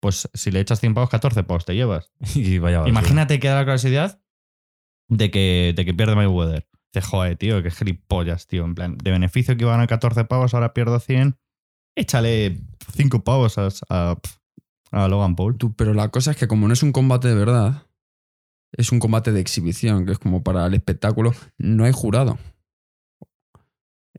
Pues 0.00 0.28
si 0.34 0.50
le 0.50 0.60
echas 0.60 0.80
100 0.80 0.94
pavos, 0.94 1.10
14 1.10 1.42
pavos 1.44 1.64
te 1.64 1.74
llevas. 1.74 2.12
Y 2.34 2.58
vaya. 2.58 2.86
Imagínate 2.86 3.38
que 3.40 3.48
da 3.48 3.54
la 3.56 3.64
curiosidad 3.64 4.20
de 5.08 5.30
que, 5.30 5.72
de 5.76 5.84
que 5.84 5.94
pierde 5.94 6.14
Mayweather. 6.16 6.68
Dice, 6.94 7.06
joder, 7.06 7.36
tío, 7.36 7.62
qué 7.62 7.70
gilipollas, 7.70 8.46
tío. 8.46 8.64
En 8.64 8.74
plan, 8.74 8.98
de 8.98 9.10
beneficio 9.10 9.56
que 9.56 9.64
iban 9.64 9.80
a 9.80 9.86
14 9.86 10.24
pavos, 10.24 10.52
ahora 10.54 10.74
pierdo 10.74 11.00
100. 11.00 11.38
Échale 11.96 12.60
5 12.94 13.22
pavos 13.24 13.56
a, 13.58 13.68
a, 13.88 14.16
a 14.92 15.08
Logan 15.08 15.34
Paul. 15.34 15.56
Tú, 15.56 15.74
pero 15.74 15.94
la 15.94 16.08
cosa 16.08 16.30
es 16.30 16.36
que 16.36 16.46
como 16.46 16.68
no 16.68 16.74
es 16.74 16.82
un 16.82 16.92
combate 16.92 17.28
de 17.28 17.34
verdad, 17.34 17.86
es 18.72 18.92
un 18.92 19.00
combate 19.00 19.32
de 19.32 19.40
exhibición, 19.40 20.06
que 20.06 20.12
es 20.12 20.18
como 20.18 20.42
para 20.42 20.66
el 20.66 20.74
espectáculo, 20.74 21.34
no 21.58 21.84
hay 21.84 21.92
jurado. 21.92 22.38
O 23.20 23.26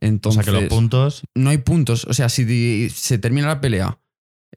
Entonces, 0.01 0.43
sea 0.43 0.53
que 0.53 0.61
los 0.61 0.69
puntos. 0.69 1.23
no 1.35 1.49
hay 1.49 1.59
puntos. 1.59 2.05
O 2.05 2.13
sea, 2.13 2.29
si 2.29 2.89
se 2.89 3.17
termina 3.17 3.47
la 3.47 3.61
pelea 3.61 3.99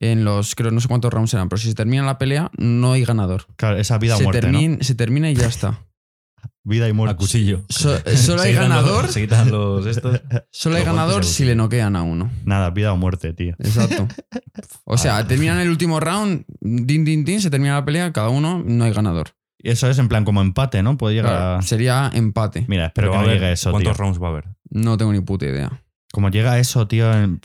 en 0.01 0.25
los, 0.25 0.55
creo, 0.55 0.71
no 0.71 0.81
sé 0.81 0.89
cuántos 0.89 1.13
rounds 1.13 1.33
eran, 1.35 1.49
pero 1.49 1.59
si 1.59 1.69
se 1.69 1.75
termina 1.75 2.05
la 2.05 2.19
pelea, 2.19 2.51
no 2.59 2.93
hay 2.93 3.05
ganador. 3.05 3.47
Claro, 3.57 3.79
esa 3.79 3.99
vida 3.99 4.17
o 4.17 4.19
se, 4.19 4.27
termina, 4.27 4.79
se 4.83 4.95
termina 4.95 5.31
y 5.31 5.35
ya 5.35 5.47
está. 5.47 5.87
Vida 6.69 6.89
y 6.89 6.91
A 6.91 6.95
muerte. 6.95 7.17
cuchillo. 7.17 7.63
So- 7.69 7.97
solo 8.17 8.43
hay 8.43 8.53
ganador, 8.55 9.07
se 9.09 9.21
quitan 9.23 9.51
los 9.53 9.87
estos. 9.87 10.21
solo 10.51 10.77
hay 10.77 10.85
ganador 10.85 11.21
a 11.21 11.25
si 11.25 11.45
le 11.45 11.51
cuchillo. 11.53 11.63
noquean 11.63 11.95
a 11.97 12.03
uno. 12.03 12.31
Nada, 12.45 12.71
vida 12.71 12.93
o 12.93 12.97
muerte, 12.97 13.33
tío. 13.33 13.55
Exacto. 13.59 14.09
O 14.85 14.97
sea, 14.99 15.19
Ah. 15.19 15.27
terminan 15.27 15.59
el 15.59 15.69
último 15.69 16.01
round, 16.01 16.45
din, 16.61 17.05
din, 17.05 17.25
din, 17.25 17.41
se 17.41 17.51
termina 17.51 17.75
la 17.75 17.85
pelea, 17.85 18.13
cada 18.13 18.29
uno, 18.31 18.63
no 18.65 18.85
hay 18.85 18.93
ganador. 18.93 19.31
Y 19.59 19.71
eso 19.71 19.89
es 19.91 19.99
en 19.99 20.09
plan 20.09 20.25
como 20.25 20.41
empate, 20.41 20.83
¿no? 20.83 20.97
Puede 20.97 21.15
llegar 21.17 21.33
Claro, 21.33 21.55
a. 21.59 21.63
sería 21.63 22.11
empate. 22.15 22.65
Mira, 22.69 22.87
espero 22.87 23.09
Pero 23.09 23.13
que 23.13 23.17
a 23.19 23.21
no 23.21 23.27
ver, 23.27 23.35
llegue 23.37 23.47
a 23.47 23.53
eso, 23.53 23.71
tío. 23.71 23.73
¿Cuántos 23.73 23.97
rounds 23.97 24.23
va 24.23 24.27
a 24.29 24.31
haber? 24.31 24.45
No 24.71 24.97
tengo 24.97 25.13
ni 25.13 25.21
puta 25.21 25.45
idea. 25.47 25.83
Como 26.13 26.31
llega 26.31 26.53
a 26.53 26.59
eso, 26.59 26.87
tío. 26.89 27.13
en-. 27.13 27.41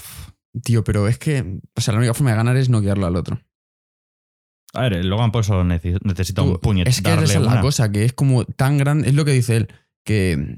Tío, 0.63 0.83
pero 0.83 1.07
es 1.07 1.17
que, 1.17 1.59
o 1.75 1.81
sea, 1.81 1.93
la 1.93 1.99
única 1.99 2.13
forma 2.13 2.31
de 2.31 2.37
ganar 2.37 2.57
es 2.57 2.69
noquearlo 2.69 3.05
al 3.07 3.15
otro. 3.15 3.39
A 4.73 4.81
ver, 4.83 4.93
el 4.93 5.09
Logan 5.09 5.31
Paul 5.31 5.43
solo 5.43 5.63
necesita 5.63 6.41
Tú, 6.41 6.51
un 6.51 6.57
puñet. 6.59 6.87
es 6.87 7.01
que 7.01 7.11
esa 7.13 7.23
es 7.23 7.41
la 7.41 7.59
cosa, 7.61 7.91
que 7.91 8.05
es 8.05 8.13
como 8.13 8.45
tan 8.45 8.77
grande, 8.77 9.09
es 9.09 9.15
lo 9.15 9.25
que 9.25 9.31
dice 9.31 9.57
él, 9.57 9.67
que 10.05 10.57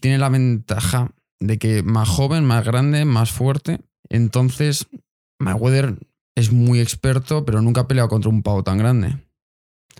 tiene 0.00 0.18
la 0.18 0.28
ventaja 0.28 1.12
de 1.38 1.58
que 1.58 1.82
más 1.82 2.08
joven, 2.08 2.44
más 2.44 2.64
grande, 2.64 3.04
más 3.04 3.30
fuerte. 3.30 3.80
Entonces, 4.08 4.86
Mayweather 5.38 5.96
es 6.34 6.50
muy 6.52 6.80
experto, 6.80 7.44
pero 7.44 7.60
nunca 7.62 7.82
ha 7.82 7.88
peleado 7.88 8.08
contra 8.08 8.30
un 8.30 8.42
pavo 8.42 8.64
tan 8.64 8.78
grande. 8.78 9.16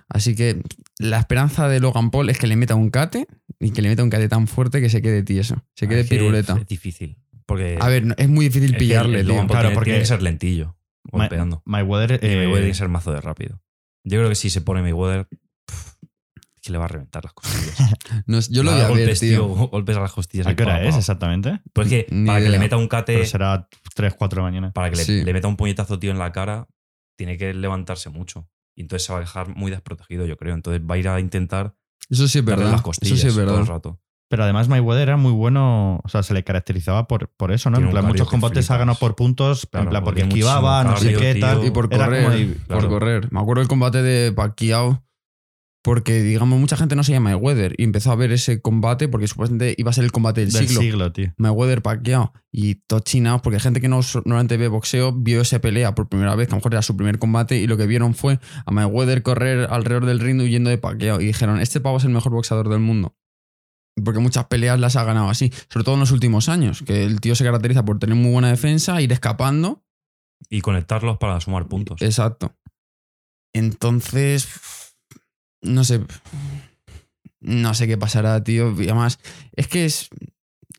Así 0.09 0.35
que 0.35 0.63
la 0.99 1.19
esperanza 1.19 1.69
de 1.69 1.81
Logan 1.81 2.11
Paul 2.11 2.31
es 2.31 2.39
que 2.39 2.47
le 2.47 2.57
meta 2.57 2.75
un 2.75 2.91
cate 2.91 3.27
y 3.61 3.71
que 3.71 3.83
le 3.83 3.89
meta 3.89 4.03
un 4.03 4.11
cate 4.11 4.29
tan 4.29 4.47
fuerte 4.47 4.81
que 4.81 4.89
se 4.89 5.03
quede 5.03 5.23
tieso, 5.23 5.57
se 5.75 5.89
quede 5.89 6.01
Es 6.01 6.09
que 6.09 6.17
piruleta. 6.17 6.57
Es 6.59 6.67
difícil. 6.67 7.17
Porque 7.47 7.79
A 7.81 7.89
ver, 7.89 8.07
no- 8.07 8.15
es 8.19 8.29
muy 8.29 8.47
difícil 8.47 8.77
pillarle. 8.77 9.23
Logan 9.25 9.47
Paul 9.47 9.55
Claro, 9.55 9.69
tiene, 9.69 9.75
porque- 9.75 9.91
tiene 9.91 10.01
que 10.01 10.07
ser 10.07 10.23
lentillo, 10.23 10.77
Golpeando. 11.11 11.63
Mayweather. 11.65 12.21
Y 12.23 12.27
eh, 12.27 12.37
Mayweather 12.37 12.55
tiene 12.61 12.69
que 12.69 12.75
ser 12.75 12.89
mazo 12.89 13.13
de 13.13 13.21
rápido. 13.21 13.63
Yo 14.05 14.19
creo 14.19 14.29
que 14.29 14.35
si 14.35 14.51
se 14.51 14.61
pone 14.61 14.83
Mayweather, 14.83 15.27
pf, 15.27 15.97
es 16.55 16.61
que 16.63 16.73
le 16.73 16.79
va 16.79 16.85
a 16.85 16.89
reventar 16.89 17.25
las 17.25 17.33
costillas. 17.33 17.77
No 18.27 18.39
yo 18.41 18.63
lo 18.63 18.71
voy 18.73 18.81
a 18.81 18.85
ver, 18.89 18.97
golpes, 18.97 19.21
tío. 19.21 19.47
Golpes 19.49 19.97
a 19.97 20.01
las 20.01 20.13
costillas. 20.13 20.47
¿A 20.47 20.55
qué 20.57 20.63
hora 20.63 20.75
pa, 20.77 20.83
es 20.85 20.95
pa. 20.95 20.99
exactamente? 20.99 21.61
Pues 21.73 21.89
que 21.89 22.07
Ni 22.11 22.27
para 22.27 22.41
que 22.41 22.49
le 22.49 22.59
meta 22.59 22.77
un 22.77 22.89
cate, 22.89 23.15
Pero 23.15 23.27
será 23.27 23.69
3, 23.95 24.15
4 24.15 24.37
de 24.37 24.41
la 24.43 24.51
mañana. 24.51 24.73
para 24.73 24.91
que 24.91 24.97
le, 24.97 25.05
Sí. 25.05 25.25
le 25.25 25.33
meta 25.33 25.49
un 25.49 25.57
puñetazo 25.57 25.99
tío 25.99 26.11
en 26.11 26.19
la 26.19 26.33
cara, 26.33 26.69
tiene 27.17 27.37
que 27.37 27.53
levantarse 27.55 28.11
mucho. 28.11 28.49
Y 28.77 28.83
entonces 28.83 29.07
se 29.07 29.13
va 29.13 29.19
a 29.19 29.23
dejar 29.23 29.55
muy 29.57 29.71
desprotegido, 29.71 30.27
yo 30.27 30.37
creo. 30.37 30.55
Entonces 30.55 30.83
va 30.89 30.97
a 30.97 30.99
ir 30.99 31.09
a 31.09 31.19
intentar 31.21 31.75
Eso 32.11 32.29
sí 32.29 32.39
es 32.39 32.45
verdad. 32.45 32.65
las 32.67 32.75
Eso 32.75 32.83
costillas 32.83 33.21
sí 33.21 33.27
es 33.29 33.35
todo 33.35 33.43
el 33.45 33.49
verdad. 33.51 33.67
rato. 33.67 34.01
Pero 34.29 34.43
además 34.43 34.69
Mayweather 34.69 35.09
era 35.09 35.17
muy 35.17 35.33
bueno, 35.33 36.01
o 36.03 36.09
sea, 36.09 36.23
se 36.23 36.35
le 36.35 36.43
caracterizaba 36.43 37.07
por, 37.07 37.29
por 37.37 37.53
eso, 37.53 37.71
¿no? 37.71 37.77
Tiene 37.77 37.91
En 37.91 37.93
plan, 37.93 38.07
muchos 38.07 38.29
combates 38.29 38.71
ha 38.71 38.77
ganado 38.77 38.99
por 38.99 39.15
puntos, 39.15 39.67
Claro, 39.71 39.85
en 39.85 39.91
plan, 39.91 40.05
porque 40.05 40.23
esquivaba, 40.23 40.83
no 40.85 40.97
sé 40.97 41.15
qué, 41.15 41.37
tal. 41.37 41.65
Y 41.65 41.71
por 41.71 41.89
correr, 41.89 42.57
como 42.67 42.81
por 42.81 42.89
correr. 42.89 43.33
Me 43.33 43.41
acuerdo 43.41 43.61
del 43.61 43.69
combate 43.69 44.03
de 44.03 44.33
Pacquiao 44.33 45.07
porque, 45.87 46.21
digamos, 46.21 46.59
mucha 46.59 46.77
gente 46.77 46.97
no 46.97 47.05
se 47.05 47.13
llama 47.13 47.31
Mayweather 47.31 47.77
y 47.79 47.85
empezó 47.85 48.11
a 48.11 48.17
ver 48.17 48.33
ese 48.33 48.61
combate 48.61 49.07
porque 49.07 49.29
supuestamente 49.29 49.73
iba 49.79 49.91
a 49.91 49.93
ser 49.93 50.03
el 50.03 50.11
combate 50.11 50.41
del, 50.41 50.51
del 50.51 50.67
siglo. 50.67 50.81
siglo, 50.81 51.13
tío. 51.13 51.33
Mayweather 51.37 51.81
Pacquiao 51.81 52.33
y 52.51 52.75
todo 52.89 52.99
chinaos 52.99 53.41
porque 53.41 53.61
gente 53.61 53.81
que 53.81 53.87
no 53.89 54.01
normalmente 54.25 54.57
ve 54.57 54.67
boxeo 54.67 55.13
vio 55.13 55.43
esa 55.43 55.61
pelea 55.61 55.95
por 55.95 56.09
primera 56.09 56.35
vez, 56.35 56.49
que 56.49 56.55
a 56.55 56.57
lo 56.57 56.59
mejor 56.59 56.75
era 56.75 56.83
su 56.83 56.97
primer 56.97 57.21
combate 57.21 57.59
y 57.59 57.69
lo 57.69 57.77
que 57.77 57.87
vieron 57.87 58.17
fue 58.17 58.41
a 58.65 58.73
Mayweather 58.73 59.23
correr 59.23 59.69
alrededor 59.71 60.07
del 60.07 60.19
ring 60.19 60.41
huyendo 60.41 60.71
de 60.71 60.79
Pacquiao 60.79 61.21
y 61.21 61.27
dijeron, 61.27 61.61
este 61.61 61.79
pavo 61.79 61.99
es 61.99 62.05
el 62.05 62.11
mejor 62.11 62.33
boxeador 62.33 62.69
del 62.69 62.81
mundo. 62.81 63.15
Porque 64.05 64.21
muchas 64.21 64.45
peleas 64.47 64.79
las 64.79 64.97
ha 64.97 65.05
ganado 65.05 65.31
así, 65.31 65.51
sobre 65.71 65.85
todo 65.85 65.95
en 65.95 66.01
los 66.01 66.11
últimos 66.11 66.49
años, 66.49 66.83
que 66.83 67.05
el 67.05 67.21
tío 67.21 67.35
se 67.35 67.45
caracteriza 67.45 67.85
por 67.85 67.99
tener 67.99 68.17
muy 68.17 68.31
buena 68.31 68.51
defensa, 68.51 69.01
ir 69.01 69.11
escapando 69.13 69.83
Y 70.51 70.61
conectarlos 70.61 71.17
para 71.19 71.41
sumar 71.41 71.67
puntos. 71.67 72.03
Exacto. 72.03 72.55
Entonces, 73.55 74.49
no 75.63 75.83
sé. 75.85 76.05
No 77.41 77.73
sé 77.75 77.87
qué 77.87 77.97
pasará, 77.97 78.43
tío. 78.45 78.71
Y 78.81 78.85
además, 78.85 79.19
es 79.53 79.69
que 79.69 79.87
es. 79.87 80.11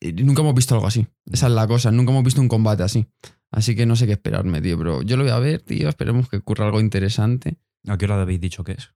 Nunca 0.02 0.42
hemos 0.42 0.54
visto 0.54 0.76
algo 0.76 0.86
así. 0.86 1.08
Esa 1.32 1.48
es 1.48 1.54
la 1.54 1.68
cosa. 1.68 1.92
Nunca 1.92 2.12
hemos 2.12 2.24
visto 2.24 2.40
un 2.40 2.48
combate 2.48 2.84
así. 2.84 3.08
Así 3.52 3.76
que 3.76 3.88
no 3.88 3.96
sé 3.96 4.06
qué 4.06 4.12
esperarme, 4.14 4.62
tío. 4.62 4.78
Pero 4.78 5.02
yo 5.02 5.18
lo 5.18 5.24
voy 5.24 5.32
a 5.32 5.40
ver, 5.40 5.62
tío. 5.62 5.90
Esperemos 5.90 6.30
que 6.30 6.38
ocurra 6.38 6.66
algo 6.66 6.80
interesante. 6.80 7.58
¿A 7.88 7.98
qué 7.98 8.06
hora 8.06 8.22
habéis 8.22 8.42
dicho 8.42 8.64
que 8.64 8.74
es? 8.74 8.94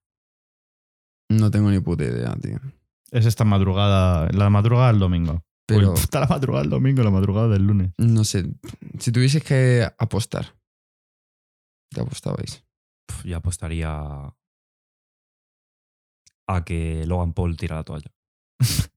No 1.30 1.50
tengo 1.50 1.72
ni 1.72 1.80
puta 1.80 2.04
idea, 2.04 2.36
tío. 2.36 2.60
Es 3.12 3.26
esta 3.26 3.44
madrugada, 3.44 4.30
la 4.32 4.50
madrugada 4.50 4.88
del 4.92 5.00
domingo. 5.00 5.44
Pero 5.68 5.94
Uy, 5.94 6.00
puta, 6.02 6.20
la 6.22 6.28
madrugada 6.28 6.62
del 6.64 6.70
domingo, 6.72 7.04
la 7.04 7.12
madrugada 7.12 7.48
del 7.50 7.66
lunes. 7.68 7.92
no 7.98 8.24
sé. 8.24 8.46
Si 9.00 9.12
tuvieses 9.12 9.44
que 9.44 9.88
apostar, 9.98 10.56
¿qué 11.94 12.02
apostabais? 12.02 12.64
Yo 13.24 13.38
apostaría 13.38 14.34
a 16.48 16.64
que 16.66 17.06
Logan 17.06 17.34
Paul 17.34 17.58
tira 17.58 17.76
la 17.78 17.84
toalla. 17.84 18.12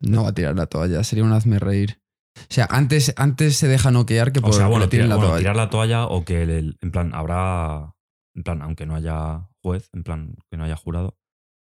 No 0.00 0.22
va 0.22 0.28
a 0.28 0.34
tirar 0.34 0.54
la 0.54 0.66
toalla. 0.66 1.02
Sería 1.02 1.24
un 1.24 1.32
hazme 1.32 1.58
reír. 1.58 2.00
O 2.38 2.46
sea, 2.48 2.66
antes, 2.70 3.12
antes 3.16 3.56
se 3.56 3.66
deja 3.66 3.90
noquear 3.90 4.32
que 4.32 4.40
por 4.40 4.50
O 4.50 4.52
sea, 4.52 4.64
que 4.66 4.70
bueno, 4.70 4.84
le 4.84 4.88
tiren 4.90 5.06
tira- 5.06 5.08
la 5.08 5.16
bueno, 5.16 5.30
toalla. 5.30 5.40
tirar 5.40 5.56
la 5.56 5.68
toalla 5.70 6.06
o 6.06 6.24
que, 6.24 6.42
el- 6.44 6.78
en 6.80 6.90
plan, 6.92 7.12
habrá, 7.12 7.94
en 8.36 8.42
plan, 8.44 8.62
aunque 8.62 8.86
no 8.86 8.94
haya 8.94 9.48
juez, 9.62 9.90
en 9.92 10.04
plan, 10.04 10.36
que 10.48 10.56
no 10.56 10.64
haya 10.64 10.76
jurado, 10.76 11.18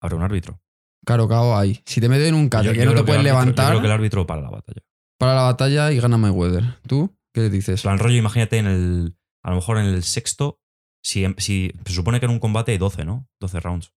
habrá 0.02 0.16
un 0.16 0.22
árbitro. 0.24 0.62
Claro, 1.06 1.28
cao 1.28 1.58
ahí. 1.58 1.82
Si 1.86 2.02
te 2.02 2.10
meten 2.10 2.36
un 2.36 2.50
cate 2.50 2.74
que 2.74 2.86
no 2.86 2.94
te 2.94 3.04
puedes 3.04 3.24
levantar 3.24 3.66
Yo 3.66 3.70
creo 3.72 3.82
que 3.82 3.88
el 3.88 3.94
árbitro 3.94 4.28
para 4.28 4.42
la 4.42 4.50
batalla. 4.50 4.82
para 5.18 5.36
la 5.36 5.44
batalla 5.44 5.92
y 5.92 6.00
gana 6.00 6.18
Mayweather. 6.18 6.80
¿Tú 6.88 7.16
qué 7.34 7.42
le 7.42 7.50
dices? 7.50 7.82
En 7.82 7.90
plan, 7.90 8.00
rollo, 8.00 8.18
imagínate 8.18 8.58
en 8.58 8.68
el, 8.68 9.18
a 9.44 9.52
lo 9.52 9.56
mejor 9.58 9.78
en 9.78 9.86
el 9.86 10.04
sexto, 10.04 10.60
si, 11.04 11.26
si 11.38 11.72
se 11.86 11.94
supone 11.94 12.20
que 12.20 12.26
en 12.26 12.32
un 12.34 12.40
combate 12.40 12.74
hay 12.74 12.78
12, 12.78 13.06
¿no? 13.06 13.30
12 13.40 13.60
rounds, 13.62 13.94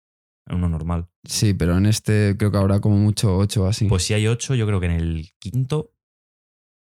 en 0.47 0.57
uno 0.57 0.69
normal. 0.69 1.09
Sí, 1.25 1.53
pero 1.55 1.77
en 1.77 1.87
este 1.87 2.37
creo 2.39 2.53
que 2.53 2.59
habrá 2.59 2.81
como 2.81 2.97
mucho 2.97 3.37
8 3.37 3.67
así. 3.67 3.87
Pues 3.87 4.05
si 4.05 4.15
hay 4.15 4.27
8, 4.29 4.55
yo 4.55 4.67
creo 4.67 4.79
que 4.79 4.87
en 4.87 4.93
el 4.93 5.31
quinto 5.41 5.93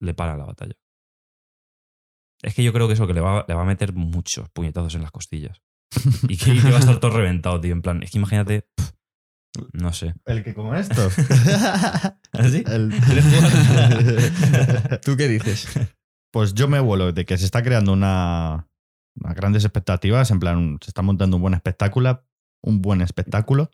le 0.01 0.13
para 0.13 0.35
la 0.37 0.45
batalla. 0.45 0.73
Es 2.41 2.53
que 2.53 2.63
yo 2.63 2.73
creo 2.73 2.87
que 2.87 2.93
eso, 2.93 3.07
que 3.07 3.13
le 3.13 3.21
va, 3.21 3.45
le 3.47 3.53
va 3.53 3.61
a 3.61 3.65
meter 3.65 3.93
muchos 3.93 4.49
puñetazos 4.49 4.95
en 4.95 5.01
las 5.01 5.11
costillas. 5.11 5.61
y, 6.27 6.37
que, 6.37 6.53
y 6.53 6.59
que 6.61 6.69
va 6.69 6.77
a 6.77 6.79
estar 6.79 6.99
todo 6.99 7.11
reventado, 7.11 7.59
tío. 7.61 7.71
En 7.71 7.81
plan, 7.81 8.03
es 8.03 8.11
que 8.11 8.17
imagínate. 8.17 8.67
pff, 8.75 8.91
no 9.73 9.93
sé. 9.93 10.13
El 10.25 10.43
que 10.43 10.53
como 10.53 10.75
esto. 10.75 11.01
¿Así? 12.33 12.63
El- 12.67 12.91
¿Tú 15.03 15.15
qué 15.17 15.27
dices? 15.27 15.67
Pues 16.31 16.53
yo 16.53 16.67
me 16.67 16.79
vuelo 16.79 17.13
de 17.13 17.25
que 17.25 17.37
se 17.37 17.45
está 17.45 17.63
creando 17.63 17.93
una, 17.93 18.67
unas 19.15 19.35
grandes 19.35 19.63
expectativas, 19.63 20.31
en 20.31 20.39
plan, 20.39 20.77
se 20.81 20.89
está 20.89 21.01
montando 21.01 21.37
un 21.37 21.41
buen 21.41 21.53
espectáculo, 21.53 22.25
un 22.61 22.81
buen 22.81 23.01
espectáculo, 23.01 23.71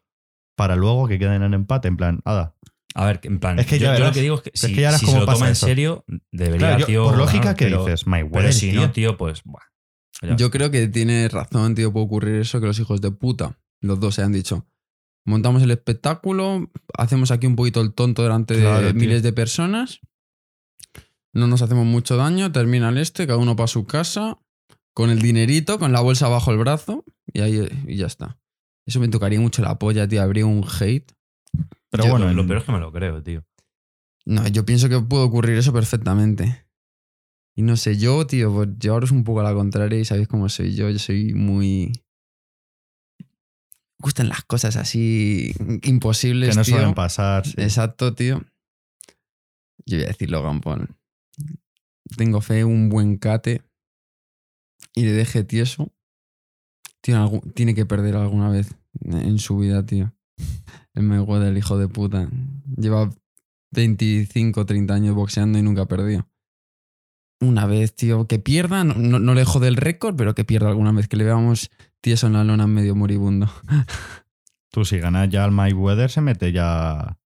para 0.56 0.76
luego 0.76 1.08
que 1.08 1.18
queden 1.18 1.42
en 1.44 1.54
empate, 1.54 1.88
en 1.88 1.98
plan, 1.98 2.22
nada. 2.26 2.56
A 2.94 3.06
ver, 3.06 3.22
en 3.24 3.40
plan, 3.40 3.58
Es 3.58 3.68
que 3.68 3.80
yo, 3.80 3.98
lo 3.98 4.12
que 4.12 4.22
digo 4.22 4.36
es 4.36 4.42
que 4.42 4.52
Es 4.54 4.60
si, 4.60 4.76
que 4.76 4.82
ya 4.82 4.92
si 4.98 5.06
se 5.06 5.18
lo 5.20 5.26
pasa 5.26 5.38
toma 5.38 5.50
en 5.50 5.56
serio, 5.56 6.04
debería, 6.32 6.60
Claro, 6.60 6.80
yo- 6.80 6.86
tío. 6.86 7.04
por 7.06 7.18
lógica, 7.18 7.40
ganar, 7.46 7.56
¿qué 7.56 7.66
pero- 7.66 7.86
dices? 7.86 8.06
My 8.06 8.24
Pero 8.30 8.52
si 8.52 8.74
no, 8.74 8.92
tío, 8.92 9.18
pues. 9.18 9.42
Yo 10.38 10.52
creo 10.52 10.70
que 10.70 10.88
tiene 10.88 11.28
razón, 11.30 11.74
tío, 11.74 11.92
puede 11.92 12.06
ocurrir 12.06 12.36
eso, 12.42 12.60
que 12.60 12.68
los 12.68 12.78
hijos 12.80 13.02
de 13.02 13.12
puta, 13.12 13.58
los 13.82 14.00
dos 14.00 14.16
se 14.16 14.24
han 14.24 14.34
dicho. 14.34 14.68
Montamos 15.26 15.62
el 15.62 15.72
espectáculo, 15.72 16.72
hacemos 16.98 17.32
aquí 17.32 17.46
un 17.48 17.56
poquito 17.56 17.82
el 17.82 17.94
tonto 17.94 18.24
delante 18.24 18.56
Claro, 18.60 18.88
de 18.88 18.92
tío. 18.94 19.00
miles 19.00 19.22
de 19.24 19.34
personas, 19.34 20.00
no 21.34 21.48
nos 21.48 21.62
hacemos 21.62 21.86
mucho 21.86 22.18
daño, 22.18 22.52
termina 22.52 22.90
el 22.90 22.98
este, 22.98 23.28
cada 23.28 23.38
uno 23.38 23.56
para 23.56 23.68
su 23.68 23.86
casa, 23.86 24.40
con 24.94 25.10
el 25.10 25.22
dinerito, 25.22 25.80
con 25.80 25.92
la 25.92 26.02
bolsa 26.02 26.28
bajo 26.28 26.52
el 26.52 26.58
brazo, 26.58 27.06
y 27.32 27.42
ahí 27.42 27.68
y 27.88 27.96
ya 27.98 28.08
está. 28.08 28.40
Eso 28.86 29.00
me 29.00 29.08
tocaría 29.08 29.40
mucho 29.40 29.62
la 29.62 29.78
polla, 29.80 30.08
tío, 30.08 30.22
habría 30.22 30.46
un 30.46 30.66
hate. 30.80 31.12
Pero 31.90 32.06
Yo- 32.06 32.10
bueno, 32.12 32.34
lo, 32.34 32.46
peor 32.48 32.60
es 32.60 32.64
que 32.66 32.72
me 32.72 32.80
lo 32.80 32.92
creo, 32.92 33.22
tío. 33.22 33.46
No, 34.26 34.48
yo 34.48 34.66
pienso 34.66 34.90
que 34.90 35.00
puede 35.00 35.24
ocurrir 35.24 35.58
eso 35.58 35.72
perfectamente. 35.72 36.66
Y 37.56 37.62
no 37.64 37.76
sé, 37.78 37.98
yo, 37.98 38.26
tío, 38.28 38.52
pues 38.54 38.70
llevaros 38.80 39.12
un 39.12 39.24
poco 39.24 39.42
a 39.42 39.44
la 39.44 39.54
contraria 39.54 40.00
y 40.00 40.06
sabéis 40.06 40.28
cómo 40.28 40.48
soy 40.50 40.74
yo. 40.76 40.90
Yo 40.90 41.00
soy 41.00 41.34
muy. 41.34 41.92
Gustan 44.02 44.30
las 44.30 44.44
cosas 44.44 44.76
así 44.78 45.54
imposibles. 45.84 46.50
que 46.50 46.56
no 46.56 46.64
tío. 46.64 46.76
suelen 46.76 46.94
pasar. 46.96 47.46
sí. 47.46 47.54
Exacto, 47.58 48.14
tío. 48.16 48.44
Yo 49.86 49.98
voy 49.98 50.06
a 50.06 50.08
decir 50.08 50.30
Logan 50.30 50.62
Paul. 50.62 50.90
Tengo 52.18 52.42
fe, 52.42 52.64
un 52.64 52.90
buen 52.90 53.18
cate. 53.18 53.62
Y 54.96 55.04
le 55.04 55.12
deje 55.12 55.44
tieso. 55.44 55.92
Tiene, 57.02 57.42
tiene 57.54 57.76
que 57.76 57.86
perder 57.86 58.16
alguna 58.16 58.50
vez 58.50 58.76
en 59.04 59.40
su 59.40 59.58
vida, 59.58 59.86
tío. 59.86 60.14
El 60.94 61.04
Mayweather, 61.04 61.50
el 61.50 61.58
hijo 61.58 61.78
de 61.78 61.88
puta. 61.88 62.30
Lleva 62.76 63.10
25, 63.72 64.66
30 64.66 64.94
años 64.94 65.16
boxeando 65.16 65.58
y 65.60 65.62
nunca 65.62 65.84
ha 65.84 65.88
perdido. 65.88 66.28
Una 67.42 67.66
vez, 67.66 67.96
tío, 67.96 68.28
que 68.28 68.40
pierda, 68.40 68.84
no, 68.84 68.94
no, 68.94 69.20
no 69.20 69.34
le 69.34 69.46
jode 69.46 69.68
el 69.68 69.76
récord, 69.76 70.16
pero 70.16 70.36
que 70.36 70.46
pierda 70.46 70.70
alguna 70.70 70.92
vez, 70.92 71.08
que 71.08 71.18
le 71.18 71.24
veamos 71.24 71.72
tieso 72.00 72.28
en 72.28 72.34
la 72.34 72.44
lona 72.44 72.68
medio 72.68 72.96
moribundo. 72.96 73.50
Tú 74.72 74.86
si 74.86 75.00
ganas 75.00 75.30
ya 75.30 75.44
al 75.44 75.52
Mayweather 75.52 76.10
se 76.10 76.22
mete 76.22 76.52
ya 76.52 77.18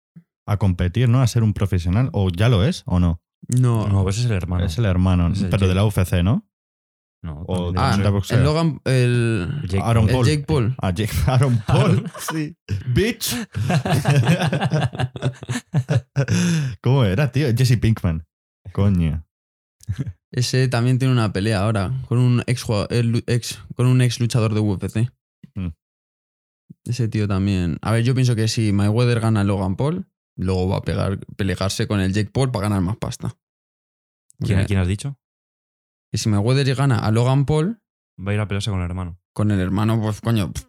a 0.48 0.58
competir, 0.58 1.10
¿no? 1.10 1.22
A 1.22 1.28
ser 1.28 1.44
un 1.44 1.54
profesional. 1.54 2.10
¿O 2.14 2.30
ya 2.30 2.50
lo 2.50 2.64
es 2.64 2.84
o 2.86 3.00
no? 3.00 3.22
No, 3.48 3.88
No, 3.88 4.04
pues 4.04 4.18
es 4.18 4.26
el 4.26 4.32
hermano. 4.32 4.66
Es 4.66 4.78
el 4.80 4.86
hermano, 4.86 5.28
Es 5.32 5.42
el 5.42 5.50
pero 5.50 5.68
de 5.68 5.74
Jake. 5.74 5.76
la 5.76 5.86
UFC, 5.86 6.24
¿no? 6.24 6.48
No, 7.22 7.44
o- 7.48 7.72
de 7.72 7.80
Ah, 7.80 7.98
de 7.98 8.36
el 8.36 8.44
Logan, 8.44 8.82
el, 8.86 9.62
Jake 9.68 9.84
Aaron 9.84 10.08
el 10.08 10.12
Paul. 10.16 10.26
Jake 10.28 10.44
Paul. 10.48 10.76
A 10.82 10.92
Jake 10.92 11.14
Aaron 11.28 11.62
Paul. 11.68 12.12
sí. 12.32 12.56
Bitch. 12.94 13.36
¿Cómo 16.82 17.04
era, 17.04 17.32
tío? 17.32 17.48
Jesse 17.56 17.78
Pinkman. 17.78 18.26
Coño. 18.72 19.24
Ese 20.32 20.68
también 20.68 21.00
tiene 21.00 21.14
una 21.14 21.32
pelea 21.32 21.64
ahora 21.64 21.92
con 22.08 22.18
un 22.18 22.44
ex, 22.48 22.66
lu- 22.68 23.24
ex 23.28 23.60
con 23.76 23.88
un 23.88 24.02
ex 24.02 24.20
luchador 24.20 24.54
de 24.54 24.60
UFC. 24.60 25.10
Mm. 25.56 25.70
Ese 26.86 27.08
tío 27.08 27.28
también. 27.28 27.78
A 27.82 27.92
ver, 27.92 28.04
yo 28.04 28.14
pienso 28.14 28.36
que 28.36 28.48
si 28.48 28.72
Mayweather 28.74 29.20
gana 29.20 29.42
a 29.42 29.44
Logan 29.44 29.76
Paul, 29.76 30.08
luego 30.36 30.68
va 30.70 30.78
a 30.78 30.82
pegar, 30.82 31.20
pelearse 31.38 31.88
con 31.88 32.00
el 32.00 32.14
Jake 32.14 32.30
Paul 32.32 32.52
para 32.52 32.64
ganar 32.70 32.82
más 32.82 32.98
pasta. 32.98 33.30
¿Quién, 34.40 34.58
Porque- 34.60 34.68
quién 34.68 34.80
has 34.80 34.88
dicho? 34.88 35.18
Y 36.12 36.18
si 36.18 36.30
Mayweather 36.30 36.76
gana 36.76 37.00
a 37.00 37.12
Logan 37.12 37.46
Paul, 37.46 37.82
Va 38.20 38.32
a 38.32 38.34
ir 38.36 38.40
a 38.40 38.48
pelearse 38.48 38.70
con 38.72 38.80
el 38.80 38.86
hermano. 38.86 39.20
con 39.34 39.52
el 39.52 39.60
hermano, 39.60 40.00
pues 40.02 40.22
coño, 40.22 40.52
pff, 40.54 40.66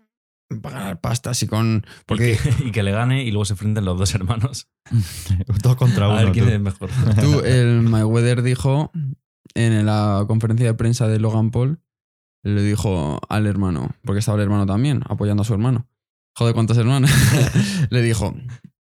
va 0.53 0.71
a 0.71 0.73
ganar 0.73 1.01
pasta. 1.01 1.31
Así 1.31 1.47
con. 1.47 1.87
Porque 2.07 2.35
Y 2.35 2.37
que, 2.37 2.65
y 2.69 2.71
que 2.73 2.83
le 2.83 2.93
gane 2.93 3.25
y 3.25 3.31
luego 3.31 3.45
se 3.45 3.55
enfrenten 3.55 3.85
los 3.85 3.99
dos 3.99 4.15
hermanos. 4.15 4.69
Dos 5.63 5.77
contra 5.77 6.07
A 6.07 6.09
uno. 6.09 6.17
ver 6.17 6.33
quién 6.33 6.47
tú. 6.47 6.51
es 6.53 6.61
mejor. 6.61 6.91
tú, 7.21 7.41
el 7.41 7.83
Mayweather 7.83 8.43
dijo 8.43 8.91
en 9.55 9.87
la 9.87 10.25
conferencia 10.29 10.67
de 10.67 10.75
prensa 10.75 11.09
de 11.09 11.19
Logan 11.19 11.51
Paul, 11.51 11.81
le 12.45 12.63
dijo 12.63 13.21
al 13.29 13.47
hermano, 13.47 13.91
porque 14.05 14.19
estaba 14.21 14.37
el 14.37 14.43
hermano 14.45 14.67
también, 14.67 15.03
apoyando 15.09 15.43
a 15.43 15.45
su 15.45 15.53
hermano. 15.55 15.89
Joder, 16.37 16.53
¿cuántos 16.55 16.77
hermanos? 16.77 17.11
le 17.91 18.03
dijo, 18.03 18.35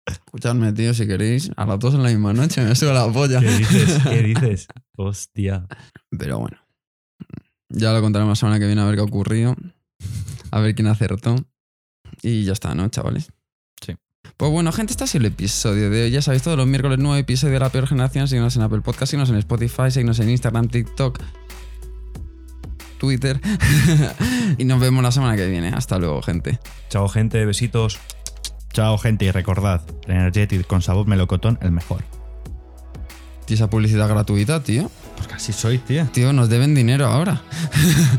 escuchadme, 0.06 0.72
tío, 0.72 0.94
si 0.94 1.06
queréis, 1.08 1.50
a 1.56 1.66
las 1.66 1.78
dos 1.80 1.94
en 1.94 2.02
la 2.04 2.08
misma 2.11 2.32
noche 2.32 2.62
me 2.64 2.74
subo 2.76 2.92
la 2.92 3.12
polla. 3.12 3.40
¿Qué 3.40 3.50
dices? 3.58 3.98
¿Qué 4.04 4.22
dices? 4.22 4.68
Hostia. 4.96 5.66
Pero 6.16 6.38
bueno, 6.38 6.58
ya 7.68 7.92
lo 7.92 8.00
contaremos 8.00 8.30
la 8.32 8.36
semana 8.36 8.58
que 8.61 8.66
viene 8.66 8.80
a 8.80 8.84
ver 8.84 8.94
qué 8.94 9.00
ha 9.00 9.04
ocurrido, 9.04 9.56
a 10.52 10.61
ver 10.61 10.74
quién 10.76 10.86
acertó. 10.86 11.34
Y 12.22 12.44
ya 12.44 12.52
está, 12.52 12.74
¿no, 12.74 12.88
chavales? 12.88 13.32
Sí. 13.84 13.96
Pues 14.36 14.52
bueno, 14.52 14.72
gente, 14.72 14.92
este 14.92 15.04
ha 15.04 15.06
sido 15.06 15.26
el 15.26 15.32
episodio 15.32 15.90
de 15.90 16.04
hoy. 16.04 16.10
Ya 16.10 16.22
sabéis, 16.22 16.42
todos 16.42 16.56
los 16.56 16.66
miércoles 16.66 16.98
nuevo 16.98 17.16
episodio 17.16 17.54
de 17.54 17.60
La 17.60 17.70
Peor 17.70 17.86
Generación. 17.86 18.28
Síguenos 18.28 18.56
en 18.56 18.62
Apple 18.62 18.80
Podcast, 18.80 19.10
síguenos 19.10 19.30
en 19.30 19.36
Spotify, 19.36 19.90
síguenos 19.90 20.18
en 20.20 20.30
Instagram, 20.30 20.68
TikTok, 20.68 21.18
Twitter. 22.98 23.40
y 24.58 24.64
nos 24.64 24.80
vemos 24.80 25.02
la 25.02 25.12
semana 25.12 25.36
que 25.36 25.46
viene. 25.46 25.68
Hasta 25.68 25.98
luego, 25.98 26.22
gente. 26.22 26.58
Chao, 26.88 27.08
gente. 27.08 27.44
Besitos. 27.44 27.98
Chao, 28.72 28.98
gente. 28.98 29.24
Y 29.24 29.30
recordad, 29.30 29.82
Energetic 30.06 30.66
con 30.66 30.82
sabor 30.82 31.06
melocotón, 31.06 31.58
el 31.62 31.72
mejor. 31.72 32.04
Tío, 33.46 33.56
esa 33.56 33.68
publicidad 33.68 34.08
gratuita, 34.08 34.62
tío. 34.62 34.90
Pues 35.16 35.26
casi 35.26 35.52
soy, 35.52 35.78
tío. 35.78 36.06
Tío, 36.12 36.32
nos 36.32 36.48
deben 36.48 36.74
dinero 36.74 37.06
ahora. 37.06 37.42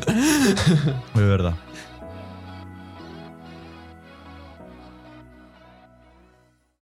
De 1.16 1.24
verdad. 1.24 1.56